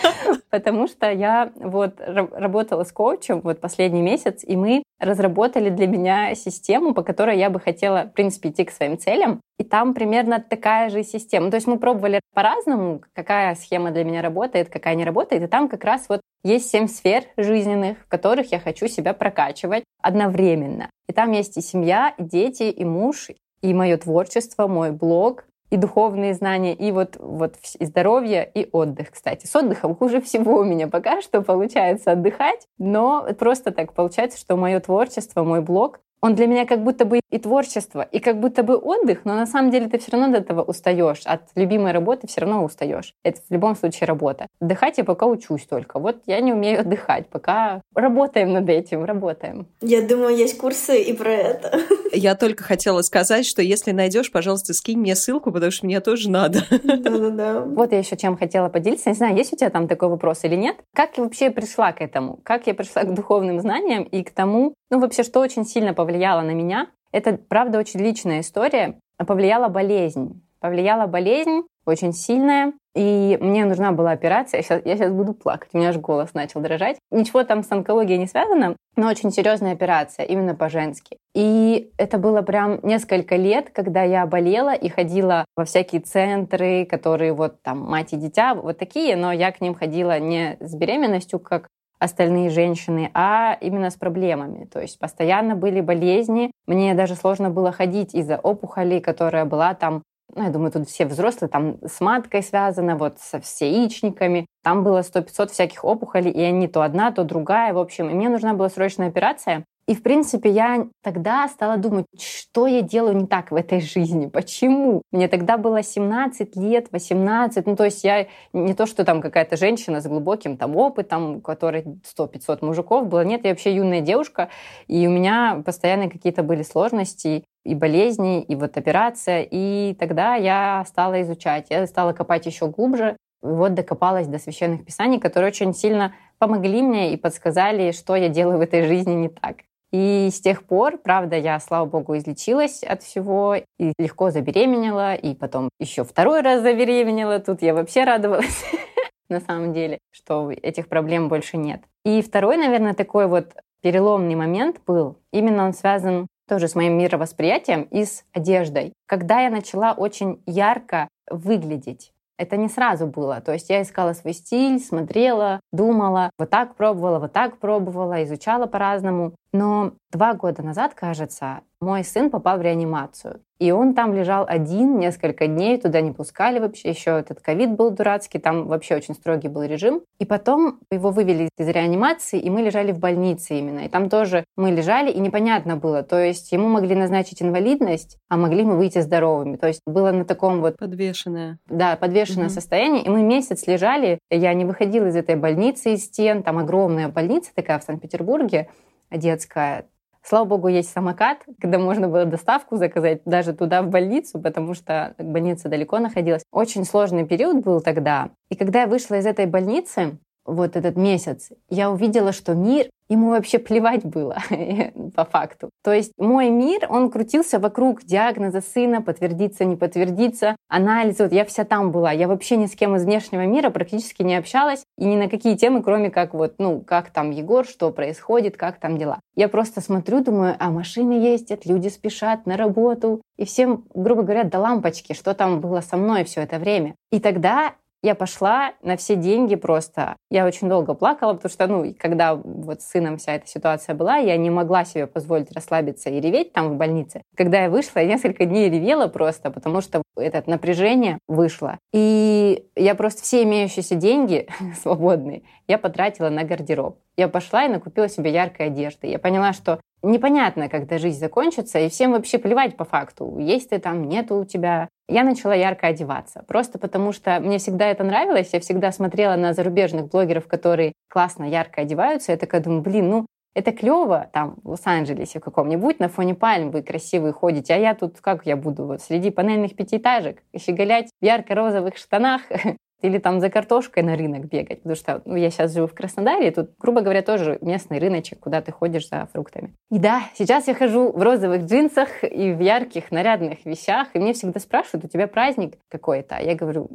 Потому 0.51 0.88
что 0.88 1.11
я 1.11 1.53
вот 1.55 2.01
работала 2.01 2.84
с 2.84 2.92
коучем 2.92 3.40
вот 3.40 3.61
последний 3.61 4.03
месяц, 4.03 4.42
и 4.44 4.57
мы 4.57 4.82
разработали 4.98 5.70
для 5.70 5.86
меня 5.86 6.34
систему, 6.34 6.94
по 6.94 7.03
которой 7.03 7.38
я 7.38 7.51
бы 7.51 7.59
хотела, 7.59 8.05
в 8.05 8.12
принципе, 8.12 8.51
идти 8.51 8.64
к 8.64 8.70
своим 8.70 8.98
целям. 8.98 9.40
И 9.59 9.64
там 9.64 9.94
примерно 9.94 10.40
такая 10.40 10.90
же 10.90 11.03
система. 11.03 11.51
То 11.51 11.57
есть 11.57 11.66
мы 11.66 11.78
пробовали 11.78 12.20
по-разному, 12.34 13.03
какая 13.14 13.55
схема 13.55 13.90
для 13.90 14.05
меня 14.05 14.22
работает, 14.22 14.68
какая 14.68 14.94
не 14.94 15.05
работает. 15.05 15.42
И 15.42 15.46
там 15.46 15.68
как 15.68 15.84
раз 15.84 16.07
вот 16.09 16.20
есть 16.42 16.70
семь 16.70 16.88
сфер 16.88 17.24
жизненных, 17.36 17.98
в 17.98 18.09
которых 18.09 18.53
я 18.53 18.61
хочу 18.61 18.88
себя 18.88 19.14
прокачивать 19.14 19.84
одновременно. 20.03 20.90
И 21.09 21.12
там 21.12 21.32
есть 21.32 21.57
и 21.57 21.61
семья, 21.61 22.14
и 22.16 22.22
дети, 22.22 22.64
и 22.64 22.84
муж, 22.84 23.30
и 23.62 23.74
мое 23.74 23.96
творчество, 23.98 24.66
мой 24.66 24.90
блог, 24.90 25.44
и 25.70 25.76
духовные 25.76 26.34
знания, 26.34 26.74
и 26.74 26.92
вот, 26.92 27.16
вот 27.18 27.54
и 27.78 27.84
здоровье, 27.84 28.50
и 28.52 28.68
отдых, 28.72 29.12
кстати. 29.12 29.46
С 29.46 29.54
отдыхом 29.54 29.94
хуже 29.94 30.20
всего 30.20 30.58
у 30.58 30.64
меня 30.64 30.88
пока 30.88 31.20
что 31.22 31.42
получается 31.42 32.12
отдыхать, 32.12 32.66
но 32.78 33.26
просто 33.38 33.70
так 33.70 33.92
получается, 33.92 34.38
что 34.38 34.56
мое 34.56 34.80
творчество, 34.80 35.44
мой 35.44 35.60
блог, 35.60 36.00
он 36.22 36.34
для 36.34 36.46
меня 36.46 36.66
как 36.66 36.82
будто 36.82 37.04
бы 37.04 37.20
и 37.30 37.38
творчество, 37.38 38.02
и 38.02 38.20
как 38.20 38.40
будто 38.40 38.62
бы 38.62 38.76
отдых, 38.76 39.20
но 39.24 39.34
на 39.34 39.46
самом 39.46 39.70
деле 39.70 39.88
ты 39.88 39.98
все 39.98 40.12
равно 40.12 40.36
от 40.36 40.42
этого 40.42 40.62
устаешь. 40.62 41.22
От 41.24 41.42
любимой 41.54 41.92
работы 41.92 42.26
все 42.26 42.42
равно 42.42 42.64
устаешь. 42.64 43.14
Это 43.24 43.40
в 43.48 43.52
любом 43.52 43.76
случае 43.76 44.06
работа. 44.06 44.46
Отдыхать 44.60 44.98
я 44.98 45.04
пока 45.04 45.26
учусь 45.26 45.64
только. 45.64 45.98
Вот 45.98 46.22
я 46.26 46.40
не 46.40 46.52
умею 46.52 46.80
отдыхать, 46.80 47.28
пока 47.28 47.80
работаем 47.94 48.52
над 48.52 48.68
этим, 48.68 49.04
работаем. 49.04 49.66
Я 49.80 50.02
думаю, 50.02 50.36
есть 50.36 50.58
курсы 50.58 51.00
и 51.02 51.12
про 51.12 51.30
это. 51.30 51.80
Я 52.12 52.34
только 52.34 52.64
хотела 52.64 53.02
сказать, 53.02 53.46
что 53.46 53.62
если 53.62 53.92
найдешь, 53.92 54.32
пожалуйста, 54.32 54.74
скинь 54.74 54.98
мне 54.98 55.14
ссылку, 55.14 55.52
потому 55.52 55.70
что 55.70 55.86
мне 55.86 56.00
тоже 56.00 56.28
надо. 56.28 56.64
Да-да-да. 56.70 57.60
Вот 57.60 57.92
я 57.92 57.98
еще 57.98 58.16
чем 58.16 58.36
хотела 58.36 58.68
поделиться. 58.68 59.10
Не 59.10 59.14
знаю, 59.14 59.36
есть 59.36 59.52
у 59.52 59.56
тебя 59.56 59.70
там 59.70 59.86
такой 59.86 60.08
вопрос 60.08 60.42
или 60.42 60.56
нет. 60.56 60.76
Как 60.92 61.16
я 61.16 61.22
вообще 61.22 61.50
пришла 61.50 61.92
к 61.92 62.00
этому? 62.00 62.40
Как 62.42 62.66
я 62.66 62.74
пришла 62.74 63.04
к 63.04 63.14
духовным 63.14 63.60
знаниям 63.60 64.02
и 64.02 64.24
к 64.24 64.32
тому, 64.32 64.74
ну 64.91 64.99
вообще, 64.99 65.22
что 65.22 65.41
очень 65.41 65.64
сильно 65.64 65.95
повлияло 65.95 66.43
на 66.43 66.53
меня? 66.53 66.88
Это, 67.12 67.36
правда, 67.36 67.78
очень 67.78 68.01
личная 68.01 68.41
история. 68.41 68.99
Повлияла 69.16 69.68
болезнь. 69.68 70.43
Повлияла 70.61 71.07
болезнь 71.07 71.62
очень 71.86 72.12
сильная, 72.12 72.72
и 72.95 73.38
мне 73.41 73.64
нужна 73.64 73.93
была 73.93 74.11
операция. 74.12 74.59
Я 74.59 74.62
сейчас, 74.62 74.82
я 74.84 74.97
сейчас 74.97 75.12
буду 75.12 75.32
плакать, 75.32 75.70
у 75.72 75.78
меня 75.78 75.91
аж 75.91 75.97
голос 75.97 76.34
начал 76.34 76.61
дрожать. 76.61 76.99
Ничего 77.11 77.45
там 77.45 77.62
с 77.62 77.72
онкологией 77.72 78.18
не 78.18 78.26
связано, 78.26 78.76
но 78.97 79.09
очень 79.09 79.30
серьезная 79.30 79.72
операция, 79.72 80.26
именно 80.26 80.55
по-женски. 80.55 81.16
И 81.34 81.93
это 81.97 82.18
было 82.18 82.43
прям 82.43 82.80
несколько 82.82 83.36
лет, 83.36 83.70
когда 83.70 84.03
я 84.03 84.26
болела 84.26 84.74
и 84.74 84.88
ходила 84.88 85.45
во 85.57 85.64
всякие 85.64 86.01
центры, 86.01 86.84
которые 86.84 87.32
вот 87.32 87.62
там 87.62 87.80
мать 87.80 88.12
и 88.12 88.16
дитя, 88.16 88.55
вот 88.55 88.78
такие, 88.78 89.16
но 89.16 89.32
я 89.32 89.53
к 89.53 89.61
ним 89.61 89.74
ходила 89.74 90.18
не 90.18 90.57
с 90.61 90.74
беременностью, 90.74 91.38
как 91.38 91.68
остальные 92.01 92.51
женщины, 92.51 93.11
а 93.14 93.57
именно 93.61 93.90
с 93.90 93.94
проблемами. 93.94 94.64
То 94.64 94.80
есть 94.80 94.98
постоянно 94.98 95.55
были 95.55 95.80
болезни. 95.80 96.51
Мне 96.66 96.94
даже 96.94 97.14
сложно 97.14 97.51
было 97.51 97.70
ходить 97.70 98.14
из-за 98.14 98.38
опухоли, 98.38 98.98
которая 98.98 99.44
была 99.44 99.74
там 99.74 100.03
ну, 100.34 100.44
я 100.44 100.51
думаю, 100.51 100.70
тут 100.70 100.88
все 100.88 101.07
взрослые, 101.07 101.48
там 101.48 101.78
с 101.84 102.01
маткой 102.01 102.44
связано, 102.44 102.96
вот 102.96 103.18
со 103.18 103.40
с 103.42 103.61
яичниками. 103.61 104.46
Там 104.62 104.84
было 104.84 105.01
100-500 105.01 105.48
всяких 105.48 105.84
опухолей, 105.84 106.30
и 106.30 106.40
они 106.40 106.68
то 106.68 106.82
одна, 106.82 107.11
то 107.11 107.24
другая, 107.24 107.72
в 107.72 107.78
общем. 107.78 108.09
И 108.09 108.14
мне 108.14 108.28
нужна 108.28 108.55
была 108.55 108.68
срочная 108.68 109.09
операция. 109.09 109.64
И, 109.86 109.94
в 109.94 110.02
принципе, 110.02 110.50
я 110.50 110.86
тогда 111.02 111.48
стала 111.48 111.76
думать, 111.76 112.06
что 112.18 112.66
я 112.66 112.82
делаю 112.82 113.16
не 113.16 113.26
так 113.26 113.50
в 113.50 113.56
этой 113.56 113.80
жизни, 113.80 114.26
почему? 114.26 115.02
Мне 115.10 115.26
тогда 115.26 115.58
было 115.58 115.82
17 115.82 116.56
лет, 116.56 116.88
18, 116.92 117.66
ну, 117.66 117.76
то 117.76 117.84
есть 117.84 118.04
я 118.04 118.28
не 118.52 118.74
то, 118.74 118.86
что 118.86 119.04
там 119.04 119.20
какая-то 119.20 119.56
женщина 119.56 120.00
с 120.00 120.06
глубоким 120.06 120.56
там 120.56 120.76
опытом, 120.76 121.36
у 121.36 121.40
которой 121.40 121.84
100-500 122.18 122.64
мужиков 122.64 123.08
было, 123.08 123.24
нет, 123.24 123.44
я 123.44 123.50
вообще 123.50 123.74
юная 123.74 124.00
девушка, 124.00 124.48
и 124.86 125.06
у 125.06 125.10
меня 125.10 125.62
постоянно 125.64 126.08
какие-то 126.08 126.42
были 126.42 126.62
сложности, 126.62 127.44
и 127.64 127.74
болезни, 127.74 128.42
и 128.42 128.54
вот 128.54 128.76
операция. 128.76 129.46
И 129.50 129.94
тогда 129.98 130.34
я 130.34 130.84
стала 130.86 131.20
изучать, 131.22 131.66
я 131.70 131.86
стала 131.86 132.12
копать 132.12 132.46
еще 132.46 132.68
глубже. 132.68 133.16
И 133.42 133.46
вот 133.46 133.74
докопалась 133.74 134.26
до 134.26 134.38
священных 134.38 134.84
писаний, 134.84 135.18
которые 135.18 135.48
очень 135.48 135.74
сильно 135.74 136.14
помогли 136.38 136.82
мне 136.82 137.12
и 137.12 137.16
подсказали, 137.16 137.92
что 137.92 138.16
я 138.16 138.28
делаю 138.28 138.58
в 138.58 138.62
этой 138.62 138.86
жизни 138.86 139.12
не 139.12 139.28
так. 139.28 139.56
И 139.93 140.28
с 140.30 140.41
тех 140.41 140.64
пор, 140.64 140.99
правда, 140.99 141.36
я, 141.36 141.59
слава 141.59 141.84
богу, 141.84 142.16
излечилась 142.16 142.82
от 142.82 143.03
всего 143.03 143.57
и 143.57 143.93
легко 143.99 144.30
забеременела, 144.30 145.14
и 145.14 145.34
потом 145.34 145.68
еще 145.80 146.05
второй 146.05 146.43
раз 146.43 146.62
забеременела. 146.62 147.41
Тут 147.41 147.62
я 147.62 147.74
вообще 147.74 148.05
радовалась 148.05 148.64
на 149.28 149.41
самом 149.41 149.72
деле, 149.72 149.99
что 150.12 150.51
этих 150.51 150.88
проблем 150.88 151.28
больше 151.28 151.57
нет. 151.57 151.82
И 152.05 152.22
второй, 152.22 152.57
наверное, 152.57 152.95
такой 152.95 153.26
вот 153.26 153.53
переломный 153.82 154.36
момент 154.36 154.80
был, 154.86 155.18
именно 155.32 155.64
он 155.64 155.72
связан 155.72 156.28
тоже 156.49 156.68
с 156.68 156.74
моим 156.74 156.99
мировосприятием 156.99 157.82
и 157.82 158.05
с 158.05 158.24
одеждой. 158.32 158.93
Когда 159.07 159.41
я 159.41 159.51
начала 159.51 159.93
очень 159.93 160.43
ярко 160.47 161.09
выглядеть, 161.28 162.12
это 162.41 162.57
не 162.57 162.68
сразу 162.68 163.07
было. 163.07 163.41
То 163.43 163.53
есть 163.53 163.68
я 163.68 163.82
искала 163.82 164.14
свой 164.14 164.32
стиль, 164.32 164.80
смотрела, 164.80 165.61
думала, 165.72 166.30
вот 166.38 166.49
так 166.49 166.74
пробовала, 166.74 167.18
вот 167.18 167.32
так 167.32 167.59
пробовала, 167.59 168.24
изучала 168.24 168.66
по-разному. 168.66 169.34
Но 169.53 169.93
два 170.11 170.32
года 170.32 170.62
назад, 170.62 170.95
кажется, 170.95 171.61
мой 171.80 172.04
сын 172.04 172.30
попал 172.30 172.58
в 172.58 172.62
реанимацию. 172.62 173.40
И 173.58 173.72
он 173.72 173.94
там 173.94 174.14
лежал 174.14 174.46
один 174.48 174.98
несколько 174.98 175.46
дней, 175.46 175.78
туда 175.78 176.00
не 176.00 176.12
пускали 176.12 176.58
вообще. 176.58 176.90
Еще 176.90 177.18
этот 177.18 177.40
ковид 177.40 177.72
был 177.72 177.90
дурацкий, 177.90 178.38
там 178.38 178.66
вообще 178.66 178.96
очень 178.96 179.14
строгий 179.14 179.48
был 179.48 179.62
режим. 179.64 180.02
И 180.18 180.24
потом 180.24 180.80
его 180.90 181.10
вывели 181.10 181.50
из 181.58 181.68
реанимации, 181.68 182.40
и 182.40 182.48
мы 182.48 182.62
лежали 182.62 182.92
в 182.92 182.98
больнице 182.98 183.58
именно. 183.58 183.80
И 183.80 183.88
там 183.88 184.08
тоже 184.08 184.44
мы 184.56 184.70
лежали, 184.70 185.10
и 185.10 185.20
непонятно 185.20 185.76
было. 185.76 186.02
То 186.02 186.18
есть 186.18 186.52
ему 186.52 186.68
могли 186.68 186.94
назначить 186.94 187.42
инвалидность, 187.42 188.16
а 188.30 188.38
могли 188.38 188.62
мы 188.62 188.78
выйти 188.78 189.00
здоровыми. 189.00 189.56
То 189.56 189.66
есть 189.66 189.82
было 189.86 190.10
на 190.10 190.24
таком 190.24 190.60
вот... 190.60 190.78
Подвешенное. 190.78 191.58
Да, 191.68 191.96
подвешенное 191.96 192.46
угу. 192.46 192.54
состояние. 192.54 193.04
И 193.04 193.10
мы 193.10 193.22
месяц 193.22 193.66
лежали, 193.66 194.18
я 194.30 194.54
не 194.54 194.64
выходила 194.64 195.06
из 195.06 195.16
этой 195.16 195.36
больницы, 195.36 195.92
из 195.92 196.06
стен. 196.06 196.42
Там 196.42 196.56
огромная 196.56 197.08
больница 197.08 197.50
такая 197.54 197.78
в 197.78 197.84
Санкт-Петербурге 197.84 198.68
детская. 199.10 199.86
Слава 200.30 200.44
богу, 200.44 200.68
есть 200.68 200.92
самокат, 200.92 201.38
когда 201.60 201.80
можно 201.80 202.06
было 202.06 202.24
доставку 202.24 202.76
заказать 202.76 203.22
даже 203.24 203.52
туда, 203.52 203.82
в 203.82 203.88
больницу, 203.88 204.38
потому 204.38 204.74
что 204.74 205.12
больница 205.18 205.68
далеко 205.68 205.98
находилась. 205.98 206.44
Очень 206.52 206.84
сложный 206.84 207.26
период 207.26 207.64
был 207.64 207.80
тогда. 207.80 208.30
И 208.48 208.54
когда 208.54 208.82
я 208.82 208.86
вышла 208.86 209.16
из 209.16 209.26
этой 209.26 209.46
больницы, 209.46 210.18
вот 210.55 210.76
этот 210.76 210.96
месяц, 210.96 211.51
я 211.68 211.90
увидела, 211.90 212.32
что 212.32 212.55
мир 212.55 212.88
ему 213.11 213.30
вообще 213.30 213.59
плевать 213.59 214.05
было 214.05 214.38
по 215.14 215.24
факту. 215.24 215.68
То 215.82 215.92
есть 215.92 216.12
мой 216.16 216.48
мир, 216.48 216.86
он 216.88 217.11
крутился 217.11 217.59
вокруг 217.59 218.05
диагноза 218.05 218.61
сына, 218.61 219.03
подтвердиться, 219.03 219.64
не 219.64 219.76
подтвердиться, 219.76 220.57
анализа. 220.68 221.24
Вот 221.24 221.32
я 221.32 221.44
вся 221.44 221.64
там 221.64 221.90
была. 221.90 222.12
Я 222.12 222.28
вообще 222.28 222.57
ни 222.57 222.66
с 222.66 222.76
кем 222.76 222.96
из 222.96 223.05
внешнего 223.05 223.44
мира 223.46 223.70
практически 223.70 224.22
не 224.22 224.36
общалась 224.36 224.84
и 224.96 225.05
ни 225.05 225.16
на 225.16 225.28
какие 225.28 225.57
темы, 225.57 225.82
кроме 225.82 226.11
как 226.11 226.32
вот, 226.32 226.55
ну, 226.59 226.80
как 226.80 227.11
там 227.11 227.32
Егор, 227.32 227.66
что 227.66 227.90
происходит, 227.90 228.57
как 228.57 228.78
там 228.78 228.96
дела. 228.96 229.18
Я 229.34 229.48
просто 229.48 229.80
смотрю, 229.80 230.22
думаю, 230.22 230.55
а 230.59 230.70
машины 230.70 231.12
ездят, 231.12 231.66
люди 231.66 231.88
спешат 231.88 232.46
на 232.46 232.57
работу. 232.57 233.22
И 233.36 233.44
всем, 233.44 233.84
грубо 233.92 234.22
говоря, 234.22 234.44
до 234.44 234.59
лампочки, 234.59 235.14
что 235.14 235.34
там 235.34 235.61
было 235.61 235.80
со 235.80 235.96
мной 235.96 236.24
все 236.24 236.42
это 236.42 236.59
время. 236.59 236.94
И 237.11 237.18
тогда 237.18 237.72
я 238.03 238.14
пошла 238.14 238.72
на 238.82 238.96
все 238.96 239.16
деньги 239.16 239.57
просто. 239.57 240.16
Я 240.30 240.46
очень 240.46 240.68
долго 240.68 240.94
плакала, 240.94 241.34
потому 241.34 241.51
что, 241.51 241.66
ну, 241.66 241.94
когда 241.98 242.34
вот 242.34 242.80
с 242.80 242.88
сыном 242.88 243.18
вся 243.18 243.34
эта 243.34 243.46
ситуация 243.46 243.94
была, 243.94 244.16
я 244.16 244.36
не 244.36 244.51
могла 244.51 244.84
себе 244.84 245.07
позволить 245.07 245.53
расслабиться 245.53 246.09
и 246.11 246.20
реветь 246.20 246.53
там 246.53 246.70
в 246.70 246.76
больнице. 246.76 247.22
Когда 247.36 247.62
я 247.62 247.70
вышла, 247.70 248.01
я 248.01 248.07
несколько 248.07 248.46
дней 248.46 248.70
ревела 248.70 249.09
просто, 249.09 249.51
потому 249.51 249.80
что 249.80 250.03
это 250.16 250.42
напряжение 250.46 251.18
вышло. 251.28 251.78
И 251.92 252.66
я 252.74 252.94
просто 252.94 253.22
все 253.22 253.42
имеющиеся 253.42 253.94
деньги 253.94 254.48
свободные 254.80 255.42
я 255.70 255.78
потратила 255.78 256.30
на 256.30 256.42
гардероб. 256.42 256.98
Я 257.16 257.28
пошла 257.28 257.64
и 257.64 257.68
накупила 257.68 258.09
себе 258.09 258.32
яркой 258.32 258.66
одежды. 258.66 259.07
Я 259.07 259.20
поняла, 259.20 259.53
что 259.53 259.80
непонятно, 260.03 260.68
когда 260.68 260.98
жизнь 260.98 261.20
закончится, 261.20 261.78
и 261.78 261.88
всем 261.88 262.11
вообще 262.11 262.38
плевать 262.38 262.76
по 262.76 262.84
факту, 262.84 263.38
есть 263.38 263.70
ты 263.70 263.78
там, 263.78 264.09
нету 264.09 264.36
у 264.36 264.44
тебя. 264.44 264.88
Я 265.11 265.24
начала 265.24 265.52
ярко 265.54 265.88
одеваться, 265.88 266.44
просто 266.46 266.78
потому 266.78 267.11
что 267.11 267.40
мне 267.40 267.58
всегда 267.58 267.86
это 267.88 268.04
нравилось, 268.04 268.50
я 268.52 268.61
всегда 268.61 268.92
смотрела 268.92 269.34
на 269.34 269.54
зарубежных 269.54 270.08
блогеров, 270.08 270.46
которые 270.46 270.92
классно, 271.08 271.42
ярко 271.42 271.80
одеваются, 271.80 272.30
я 272.30 272.38
такая 272.38 272.61
думаю, 272.61 272.82
блин, 272.82 273.11
ну, 273.11 273.26
это 273.52 273.72
клево 273.72 274.30
там 274.32 274.54
в 274.62 274.68
Лос-Анджелесе 274.70 275.40
каком-нибудь 275.40 275.98
на 275.98 276.08
фоне 276.08 276.36
пальм 276.36 276.70
вы 276.70 276.82
красивые 276.82 277.32
ходите, 277.32 277.74
а 277.74 277.78
я 277.78 277.96
тут 277.96 278.20
как 278.20 278.46
я 278.46 278.56
буду 278.56 278.84
вот 278.84 279.02
среди 279.02 279.30
панельных 279.30 279.74
пятиэтажек 279.74 280.44
щеголять 280.56 281.11
в 281.20 281.24
ярко-розовых 281.24 281.96
штанах 281.96 282.42
или 283.03 283.18
там 283.18 283.40
за 283.40 283.51
картошкой 283.51 284.03
на 284.03 284.16
рынок 284.16 284.46
бегать, 284.46 284.82
потому 284.82 284.96
что 284.96 285.22
ну, 285.24 285.36
я 285.36 285.51
сейчас 285.51 285.72
живу 285.72 285.86
в 285.86 285.94
Краснодаре, 285.94 286.48
и 286.48 286.51
тут, 286.51 286.70
грубо 286.78 287.01
говоря, 287.01 287.22
тоже 287.22 287.59
местный 287.61 287.98
рыночек, 287.98 288.40
куда 288.40 288.61
ты 288.61 288.72
ходишь 288.72 289.09
за 289.09 289.28
фруктами. 289.32 289.74
И 289.90 289.98
да, 289.98 290.22
сейчас 290.34 290.68
я 290.68 290.74
хожу 290.74 291.12
в 291.12 291.22
розовых 291.22 291.64
джинсах 291.64 292.24
и 292.24 292.53
в 292.53 292.61
ярких 292.61 293.11
нарядных 293.11 293.64
вещах, 293.64 294.09
и 294.14 294.18
мне 294.18 294.32
всегда 294.32 294.61
спрашивают, 294.61 295.05
у 295.05 295.09
тебя 295.09 295.26
праздник 295.26 295.74
какой-то? 295.88 296.36
А 296.36 296.42
я 296.42 296.55
говорю, 296.55 296.90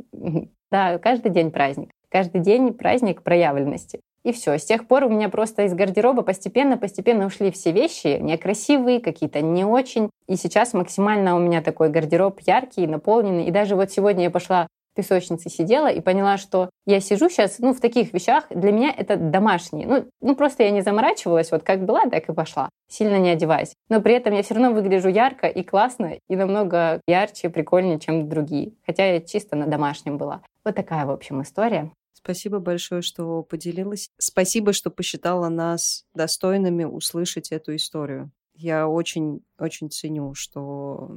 да, 0.71 0.97
каждый 0.99 1.31
день 1.31 1.51
праздник. 1.51 1.91
Каждый 2.09 2.41
день 2.41 2.73
праздник 2.73 3.23
проявленности. 3.23 3.99
И 4.23 4.31
все. 4.31 4.57
С 4.57 4.65
тех 4.65 4.87
пор 4.87 5.03
у 5.03 5.09
меня 5.09 5.29
просто 5.29 5.63
из 5.63 5.73
гардероба 5.75 6.23
постепенно-постепенно 6.23 7.27
ушли 7.27 7.51
все 7.51 7.71
вещи, 7.71 8.17
некрасивые, 8.19 8.99
какие-то 8.99 9.41
не 9.41 9.65
очень. 9.65 10.09
И 10.27 10.35
сейчас 10.35 10.73
максимально 10.73 11.35
у 11.35 11.39
меня 11.39 11.61
такой 11.61 11.89
гардероб 11.89 12.39
яркий, 12.41 12.87
наполненный. 12.87 13.45
И 13.45 13.51
даже 13.51 13.75
вот 13.75 13.91
сегодня 13.91 14.23
я 14.23 14.31
пошла 14.31 14.67
песочнице 14.95 15.49
сидела 15.49 15.87
и 15.87 16.01
поняла, 16.01 16.37
что 16.37 16.69
я 16.85 16.99
сижу 16.99 17.29
сейчас, 17.29 17.59
ну, 17.59 17.73
в 17.73 17.79
таких 17.79 18.13
вещах, 18.13 18.45
для 18.49 18.71
меня 18.71 18.93
это 18.95 19.17
домашние. 19.17 19.87
Ну, 19.87 20.05
ну, 20.21 20.35
просто 20.35 20.63
я 20.63 20.71
не 20.71 20.81
заморачивалась, 20.81 21.51
вот 21.51 21.63
как 21.63 21.85
была, 21.85 22.05
так 22.09 22.27
и 22.27 22.33
пошла, 22.33 22.69
сильно 22.87 23.19
не 23.19 23.29
одеваясь. 23.29 23.73
Но 23.89 24.01
при 24.01 24.15
этом 24.15 24.33
я 24.33 24.41
все 24.41 24.55
равно 24.55 24.71
выгляжу 24.71 25.09
ярко 25.09 25.47
и 25.47 25.63
классно, 25.63 26.17
и 26.27 26.35
намного 26.35 27.01
ярче, 27.07 27.49
прикольнее, 27.49 27.99
чем 27.99 28.27
другие. 28.27 28.73
Хотя 28.85 29.05
я 29.13 29.21
чисто 29.21 29.55
на 29.55 29.67
домашнем 29.67 30.17
была. 30.17 30.41
Вот 30.63 30.75
такая, 30.75 31.05
в 31.05 31.11
общем, 31.11 31.41
история. 31.41 31.91
Спасибо 32.13 32.59
большое, 32.59 33.03
что 33.03 33.43
поделилась. 33.43 34.09
Спасибо, 34.17 34.73
что 34.73 34.89
посчитала 34.89 35.49
нас 35.49 36.05
достойными 36.15 36.83
услышать 36.83 37.51
эту 37.51 37.75
историю. 37.75 38.31
Я 38.55 38.87
очень-очень 38.87 39.91
ценю, 39.91 40.33
что 40.33 41.11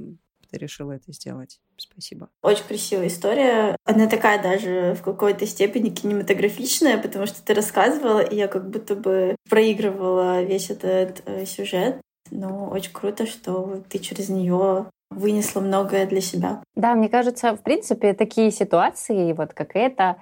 ты 0.51 0.59
решила 0.59 0.93
это 0.93 1.13
сделать. 1.13 1.61
Спасибо. 1.79 2.29
Очень 2.43 2.65
красивая 2.65 3.07
история. 3.07 3.77
Она 3.85 4.09
такая 4.09 4.43
даже 4.43 4.95
в 4.95 5.03
какой-то 5.03 5.47
степени 5.47 5.91
кинематографичная, 5.91 6.99
потому 6.99 7.27
что 7.27 7.43
ты 7.43 7.55
рассказывала, 7.55 8.21
и 8.21 8.37
я 8.37 8.49
как 8.49 8.69
будто 8.69 8.97
бы 8.97 9.37
проигрывала 9.49 10.43
весь 10.43 10.71
этот 10.71 11.23
э, 11.27 11.47
сюжет. 11.47 12.01
Но 12.31 12.69
очень 12.69 12.93
круто, 12.93 13.27
что 13.27 13.83
ты 13.89 13.99
через 13.99 14.29
нее 14.29 14.87
вынесла 15.11 15.61
многое 15.61 16.07
для 16.07 16.21
себя. 16.21 16.63
Да, 16.75 16.95
мне 16.95 17.09
кажется, 17.09 17.57
в 17.57 17.63
принципе, 17.63 18.13
такие 18.13 18.51
ситуации, 18.51 19.33
вот 19.33 19.55
как 19.55 19.75
это, 19.75 20.21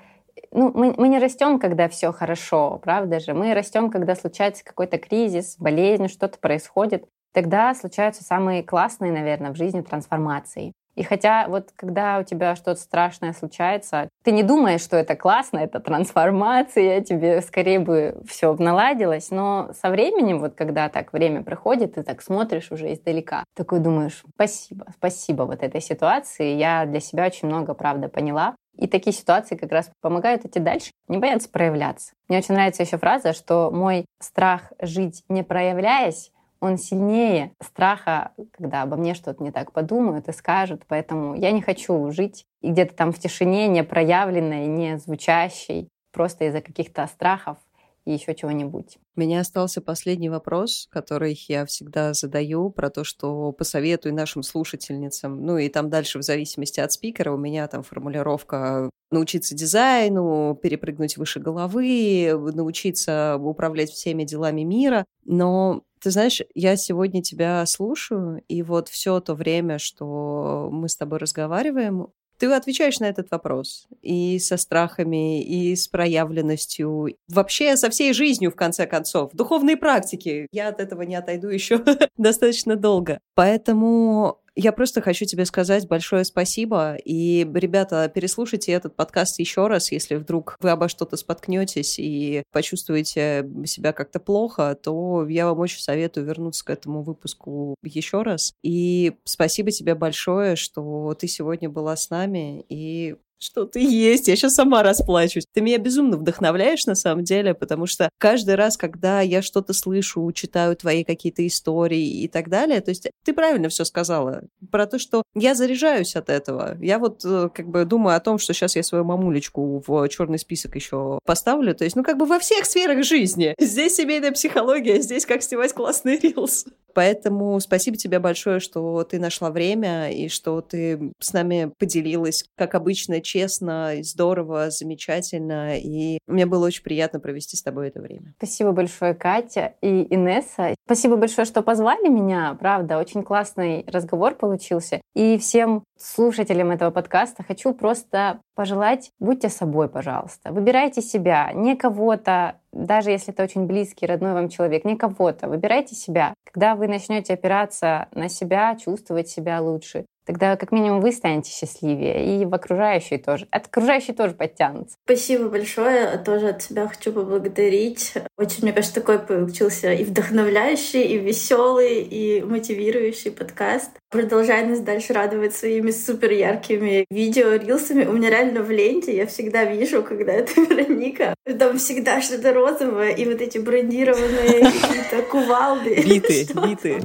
ну, 0.53 0.71
мы, 0.73 0.95
мы 0.97 1.09
не 1.09 1.19
растем, 1.19 1.59
когда 1.59 1.89
все 1.89 2.13
хорошо, 2.13 2.81
правда 2.85 3.19
же? 3.19 3.35
Мы 3.35 3.53
растем, 3.55 3.91
когда 3.91 4.15
случается 4.15 4.65
какой-то 4.65 4.99
кризис, 4.99 5.57
болезнь, 5.59 6.09
что-то 6.09 6.39
происходит 6.39 7.07
тогда 7.37 7.75
случаются 7.75 8.25
самые 8.25 8.63
классные, 8.63 9.13
наверное, 9.13 9.53
в 9.53 9.57
жизни 9.57 9.83
трансформации. 9.83 10.73
И 10.97 11.03
хотя 11.03 11.47
вот 11.49 11.69
когда 11.77 12.19
у 12.19 12.25
тебя 12.25 12.57
что-то 12.57 12.81
страшное 12.81 13.33
случается, 13.33 14.09
ты 14.25 14.33
не 14.33 14.43
думаешь, 14.43 14.81
что 14.81 14.97
это 14.97 15.15
классно, 15.15 15.59
это 15.59 15.79
трансформация, 15.79 17.01
тебе 17.03 17.43
скорее 17.43 17.79
бы 17.79 18.23
все 18.27 18.55
наладилось, 18.55 19.31
но 19.31 19.71
со 19.81 19.91
временем, 19.91 20.41
вот 20.41 20.55
когда 20.55 20.89
так 20.89 21.13
время 21.13 21.43
проходит, 21.43 21.95
ты 21.95 22.03
так 22.03 22.23
смотришь 22.23 22.73
уже 22.73 22.93
издалека, 22.93 23.45
такой 23.55 23.81
думаешь, 23.81 24.25
спасибо, 24.35 24.87
спасибо 24.97 25.43
вот 25.43 25.63
этой 25.63 25.83
ситуации, 25.83 26.55
я 26.55 26.87
для 26.87 27.01
себя 27.01 27.27
очень 27.27 27.49
много, 27.49 27.75
правда, 27.75 28.09
поняла. 28.09 28.57
И 28.77 28.87
такие 28.89 29.15
ситуации 29.15 29.57
как 29.57 29.73
раз 29.73 29.91
помогают 30.03 30.45
идти 30.45 30.61
дальше, 30.61 30.91
не 31.09 31.17
бояться 31.17 31.49
проявляться. 31.49 32.13
Мне 32.29 32.39
очень 32.39 32.55
нравится 32.55 32.83
еще 32.83 32.99
фраза, 32.99 33.33
что 33.33 33.71
мой 33.71 34.05
страх 34.21 34.73
жить 34.81 35.23
не 35.29 35.43
проявляясь 35.43 36.31
он 36.61 36.79
сильнее 36.79 37.53
страха, 37.63 38.33
когда 38.53 38.83
обо 38.83 38.97
мне 38.97 39.15
что-то 39.15 39.43
не 39.43 39.51
так 39.51 39.73
подумают 39.73 40.29
и 40.29 40.33
скажут. 40.33 40.85
Поэтому 40.89 41.35
я 41.35 41.51
не 41.53 41.63
хочу 41.63 42.11
жить 42.11 42.47
и 42.61 42.71
где-то 42.71 42.95
там 42.95 43.13
в 43.13 43.19
тишине, 43.19 43.69
не 43.69 43.85
проявленной, 43.85 44.67
не 44.67 44.99
звучащей, 44.99 45.89
просто 46.13 46.47
из-за 46.47 46.61
каких-то 46.61 47.07
страхов 47.07 47.59
и 48.07 48.13
еще 48.13 48.35
чего-нибудь. 48.35 48.99
У 49.17 49.21
меня 49.21 49.41
остался 49.41 49.83
последний 49.83 50.31
вопрос, 50.31 50.89
который 50.91 51.39
я 51.49 51.67
всегда 51.67 52.15
задаю 52.15 52.71
про 52.71 52.89
то, 52.89 53.03
что 53.05 53.53
посоветуй 53.53 54.13
нашим 54.13 54.43
слушательницам. 54.43 55.45
Ну 55.45 55.59
и 55.59 55.69
там 55.69 55.91
дальше 55.91 56.19
в 56.19 56.23
зависимости 56.23 56.81
от 56.81 56.93
спикера 56.93 57.33
у 57.33 57.37
меня 57.37 57.67
там 57.67 57.83
формулировка 57.83 58.91
научиться 59.11 59.55
дизайну, 59.55 60.59
перепрыгнуть 60.61 61.17
выше 61.17 61.41
головы, 61.41 62.33
научиться 62.55 63.37
управлять 63.41 63.91
всеми 63.91 64.25
делами 64.25 64.63
мира. 64.63 65.05
Но 65.25 65.83
ты 66.01 66.11
знаешь, 66.11 66.43
я 66.55 66.77
сегодня 66.77 67.23
тебя 67.23 67.65
слушаю, 67.67 68.43
и 68.49 68.63
вот 68.63 68.89
все 68.89 69.21
то 69.21 69.35
время, 69.35 69.79
что 69.79 70.69
мы 70.73 70.89
с 70.89 70.97
тобой 70.97 71.19
разговариваем, 71.19 72.09
Ты 72.39 72.53
отвечаешь 72.53 73.01
на 73.01 73.07
этот 73.07 73.31
вопрос 73.31 73.89
и 74.03 74.39
со 74.39 74.59
страхами, 74.59 75.43
и 75.43 75.75
с 75.75 75.89
проявленностью, 75.89 77.17
вообще 77.29 77.77
со 77.79 77.89
всей 77.89 78.13
жизнью, 78.13 78.51
в 78.51 78.57
конце 78.57 78.87
концов. 78.87 79.31
Духовные 79.33 79.77
практики. 79.79 80.47
Я 80.53 80.69
от 80.69 80.81
этого 80.81 81.03
не 81.03 81.15
отойду 81.17 81.49
еще 81.49 81.83
достаточно 82.19 82.77
долго. 82.77 83.21
Поэтому 83.35 84.39
я 84.57 84.73
просто 84.73 85.03
хочу 85.03 85.27
тебе 85.27 85.45
сказать 85.45 85.87
большое 85.87 86.25
спасибо. 86.25 86.97
И, 87.05 87.47
ребята, 87.55 88.11
переслушайте 88.13 88.73
этот 88.73 88.97
подкаст 88.97 89.39
еще 89.39 89.67
раз, 89.67 89.93
если 89.93 90.17
вдруг 90.17 90.57
вы 90.61 90.71
обо 90.71 90.89
что-то 90.89 91.17
споткнетесь 91.19 91.99
и 91.99 92.43
почувствуете 92.53 93.49
себя 93.67 93.93
как-то 93.93 94.19
плохо, 94.19 94.75
то 94.75 95.27
я 95.29 95.47
вам 95.47 95.61
очень 95.61 95.81
советую 95.81 96.27
вернуться 96.27 96.65
к 96.65 96.71
этому 96.71 97.03
выпуску 97.03 97.77
еще 97.83 98.23
раз. 98.23 98.55
И 98.63 99.13
спасибо 99.25 99.71
тебе 99.71 99.95
большое, 99.95 100.57
что 100.57 101.15
ты 101.19 101.29
сегодня 101.29 101.69
была 101.69 101.95
с 101.95 102.09
нами 102.09 102.65
и 102.71 103.17
что 103.39 103.67
ты 103.67 103.81
есть, 103.81 104.29
я 104.29 104.37
сейчас 104.37 104.55
сама 104.55 104.83
расплачусь. 104.83 105.47
Ты 105.53 105.61
меня 105.61 105.79
безумно 105.79 106.17
вдохновляешь 106.17 106.87
на 106.87 106.95
самом 106.95 107.25
деле, 107.25 107.55
потому 107.55 107.87
что 107.87 108.09
каждый 108.19 108.55
раз, 108.55 108.77
когда 108.77 109.21
я 109.21 109.43
что-то 109.43 109.73
слышу, 109.73 110.31
читаю 110.33 110.77
твои 110.77 111.05
какие-то 111.05 111.47
истории 111.47 112.23
и 112.23 112.29
так 112.29 112.49
далее, 112.49 112.81
то 112.81 112.91
есть 112.91 113.09
ты 113.25 113.33
правильно 113.33 113.69
все 113.69 113.85
сказала 113.85 114.43
про 114.71 114.87
то, 114.87 114.99
что 114.99 115.23
я 115.35 115.55
заряжаюсь 115.55 116.17
от 116.17 116.31
этого. 116.31 116.77
Я 116.81 116.99
вот 116.99 117.23
э, 117.25 117.49
как 117.53 117.69
бы 117.69 117.85
думаю 117.85 118.17
о 118.17 118.21
том, 118.21 118.39
что 118.39 118.53
сейчас 118.53 118.77
я 118.77 118.83
свою 118.83 119.05
мамулечку 119.05 119.83
в 119.87 120.09
черный 120.09 120.39
список 120.39 120.75
еще 120.75 121.19
поставлю, 121.25 121.75
то 121.75 121.85
есть 121.85 121.97
ну 121.97 122.03
как 122.03 122.17
бы 122.17 122.27
во 122.27 122.39
всех 122.39 122.65
сферах 122.67 123.05
жизни. 123.05 123.55
Здесь 123.59 123.97
семейная 123.97 124.33
психология, 124.33 125.01
здесь 125.01 125.27
как 125.27 125.43
снимать 125.43 125.73
классный 125.73 126.19
рилс. 126.19 126.67
Поэтому 126.97 127.61
спасибо 127.61 127.99
тебе 127.99 128.19
большое, 128.21 128.59
что 128.59 129.05
ты 129.05 129.19
нашла 129.19 129.51
время 129.51 130.11
и 130.11 130.29
что 130.29 130.63
ты 130.63 131.13
с 131.21 131.35
нами 131.35 131.71
поделилась, 131.79 132.47
как 132.57 132.75
обычно, 132.75 133.21
честно, 133.27 133.93
здорово, 134.03 134.71
замечательно. 134.71 135.77
И 135.79 136.19
мне 136.27 136.47
было 136.47 136.67
очень 136.67 136.83
приятно 136.83 137.21
провести 137.21 137.57
с 137.57 137.63
тобой 137.63 137.89
это 137.89 138.01
время. 138.01 138.35
Спасибо 138.39 138.73
большое, 138.73 139.15
Катя 139.15 139.75
и 139.83 140.07
Инесса. 140.15 140.75
Спасибо 140.87 141.17
большое, 141.17 141.45
что 141.45 141.63
позвали 141.63 142.09
меня. 142.09 142.57
Правда, 142.59 142.99
очень 142.99 143.23
классный 143.23 143.85
разговор 143.89 144.35
получился. 144.35 145.01
И 145.15 145.39
всем 145.39 145.83
слушателям 145.99 146.71
этого 146.71 146.91
подкаста 146.91 147.43
хочу 147.43 147.75
просто 147.75 148.41
пожелать, 148.55 149.11
будьте 149.19 149.49
собой, 149.49 149.89
пожалуйста. 149.89 150.53
Выбирайте 150.53 151.03
себя, 151.03 151.51
не 151.53 151.77
кого-то, 151.77 152.61
даже 152.73 153.11
если 153.11 153.33
это 153.33 153.43
очень 153.43 153.67
близкий, 153.67 154.07
родной 154.07 154.35
вам 154.35 154.49
человек, 154.49 154.85
не 154.85 154.97
кого-то. 154.97 155.49
Выбирайте 155.49 155.95
себя. 155.95 156.35
Когда 156.45 156.75
вы 156.75 156.89
начнете 156.89 157.35
опираться 157.35 158.09
на 158.13 158.29
себя, 158.29 158.77
чувствовать 158.77 159.29
себя 159.29 159.61
лучше, 159.61 160.07
тогда 160.27 160.57
как 160.57 160.73
минимум 160.73 161.01
вы 161.01 161.13
станете 161.13 161.51
счастливее, 161.51 162.43
и 162.43 162.45
в 162.45 162.53
окружающие 162.53 163.19
тоже. 163.19 163.47
От 163.51 163.67
окружающие 163.67 164.15
тоже 164.15 164.35
подтянутся. 164.35 164.97
Спасибо 165.05 165.49
большое. 165.49 166.19
Тоже 166.19 166.49
от 166.49 166.63
себя 166.63 166.89
хочу 166.89 167.13
поблагодарить. 167.13 168.15
Очень, 168.37 168.63
мне 168.63 168.73
кажется, 168.73 169.01
такой 169.01 169.19
получился 169.19 169.93
и 169.93 170.05
вдохновляющий, 170.05 171.03
и 171.03 171.19
веселый, 171.19 172.03
и 172.03 172.43
мотивирующий 172.43 173.31
подкаст. 173.31 173.91
Продолжай 174.11 174.65
нас 174.67 174.81
дальше 174.81 175.13
радовать 175.13 175.55
своими 175.55 175.91
супер 175.91 176.33
яркими 176.33 177.07
видео, 177.11 177.55
рилсами. 177.55 178.05
У 178.05 178.13
меня 178.13 178.31
реально 178.31 178.63
в 178.63 178.71
ленте 178.71 179.17
я 179.17 179.27
всегда 179.27 179.65
вижу, 179.65 180.03
когда 180.03 180.33
это 180.33 180.61
Вероника. 180.61 181.35
Там 181.59 181.79
всегда 181.79 182.21
что-то 182.21 182.53
розовое, 182.53 183.11
и 183.11 183.25
вот 183.25 183.41
эти 183.41 183.59
брендированные 183.59 184.65
какие-то 184.65 185.23
кувалды. 185.31 186.03
Биты, 186.07 186.47
биты. 186.55 187.01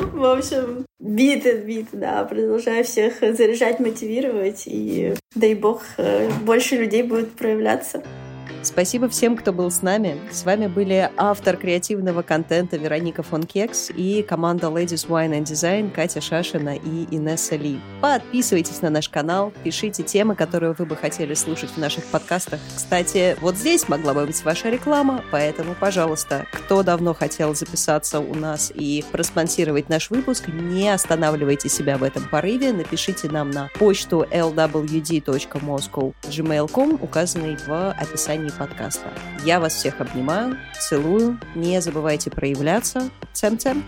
В 0.00 0.24
общем, 0.24 0.84
биты, 0.98 1.58
биты, 1.58 1.96
да. 1.96 2.24
Продолжаю 2.24 2.84
всех 2.84 3.20
заряжать, 3.20 3.80
мотивировать, 3.80 4.64
и 4.66 5.14
дай 5.34 5.54
бог, 5.54 5.82
э, 5.98 6.30
больше 6.42 6.76
людей 6.76 7.02
будет 7.02 7.32
проявляться. 7.32 8.02
Спасибо 8.66 9.08
всем, 9.08 9.36
кто 9.36 9.52
был 9.52 9.70
с 9.70 9.80
нами. 9.80 10.20
С 10.32 10.44
вами 10.44 10.66
были 10.66 11.08
автор 11.16 11.56
креативного 11.56 12.22
контента 12.22 12.76
Вероника 12.76 13.22
фон 13.22 13.44
Кекс 13.44 13.92
и 13.94 14.24
команда 14.28 14.66
Ladies 14.66 15.06
Wine 15.06 15.38
and 15.38 15.44
Design 15.44 15.92
Катя 15.92 16.20
Шашина 16.20 16.74
и 16.74 17.06
Инесса 17.14 17.54
Ли. 17.54 17.78
Подписывайтесь 18.00 18.82
на 18.82 18.90
наш 18.90 19.08
канал, 19.08 19.52
пишите 19.62 20.02
темы, 20.02 20.34
которые 20.34 20.72
вы 20.72 20.84
бы 20.84 20.96
хотели 20.96 21.34
слушать 21.34 21.70
в 21.70 21.76
наших 21.76 22.04
подкастах. 22.06 22.58
Кстати, 22.74 23.36
вот 23.40 23.56
здесь 23.56 23.88
могла 23.88 24.14
бы 24.14 24.26
быть 24.26 24.44
ваша 24.44 24.68
реклама, 24.68 25.22
поэтому, 25.30 25.76
пожалуйста, 25.78 26.48
кто 26.50 26.82
давно 26.82 27.14
хотел 27.14 27.54
записаться 27.54 28.18
у 28.18 28.34
нас 28.34 28.72
и 28.74 29.04
проспонсировать 29.12 29.88
наш 29.88 30.10
выпуск, 30.10 30.48
не 30.48 30.88
останавливайте 30.88 31.68
себя 31.68 31.98
в 31.98 32.02
этом 32.02 32.28
порыве, 32.28 32.72
напишите 32.72 33.28
нам 33.28 33.52
на 33.52 33.70
почту 33.78 34.26
lwd.moscow.gmail.com, 34.28 36.98
указанной 37.00 37.56
в 37.64 37.92
описании 37.92 38.55
подкаста. 38.56 39.08
Я 39.44 39.60
вас 39.60 39.74
всех 39.74 40.00
обнимаю, 40.00 40.56
целую, 40.78 41.38
не 41.54 41.80
забывайте 41.80 42.30
проявляться. 42.30 43.10
Цем-цем! 43.32 43.84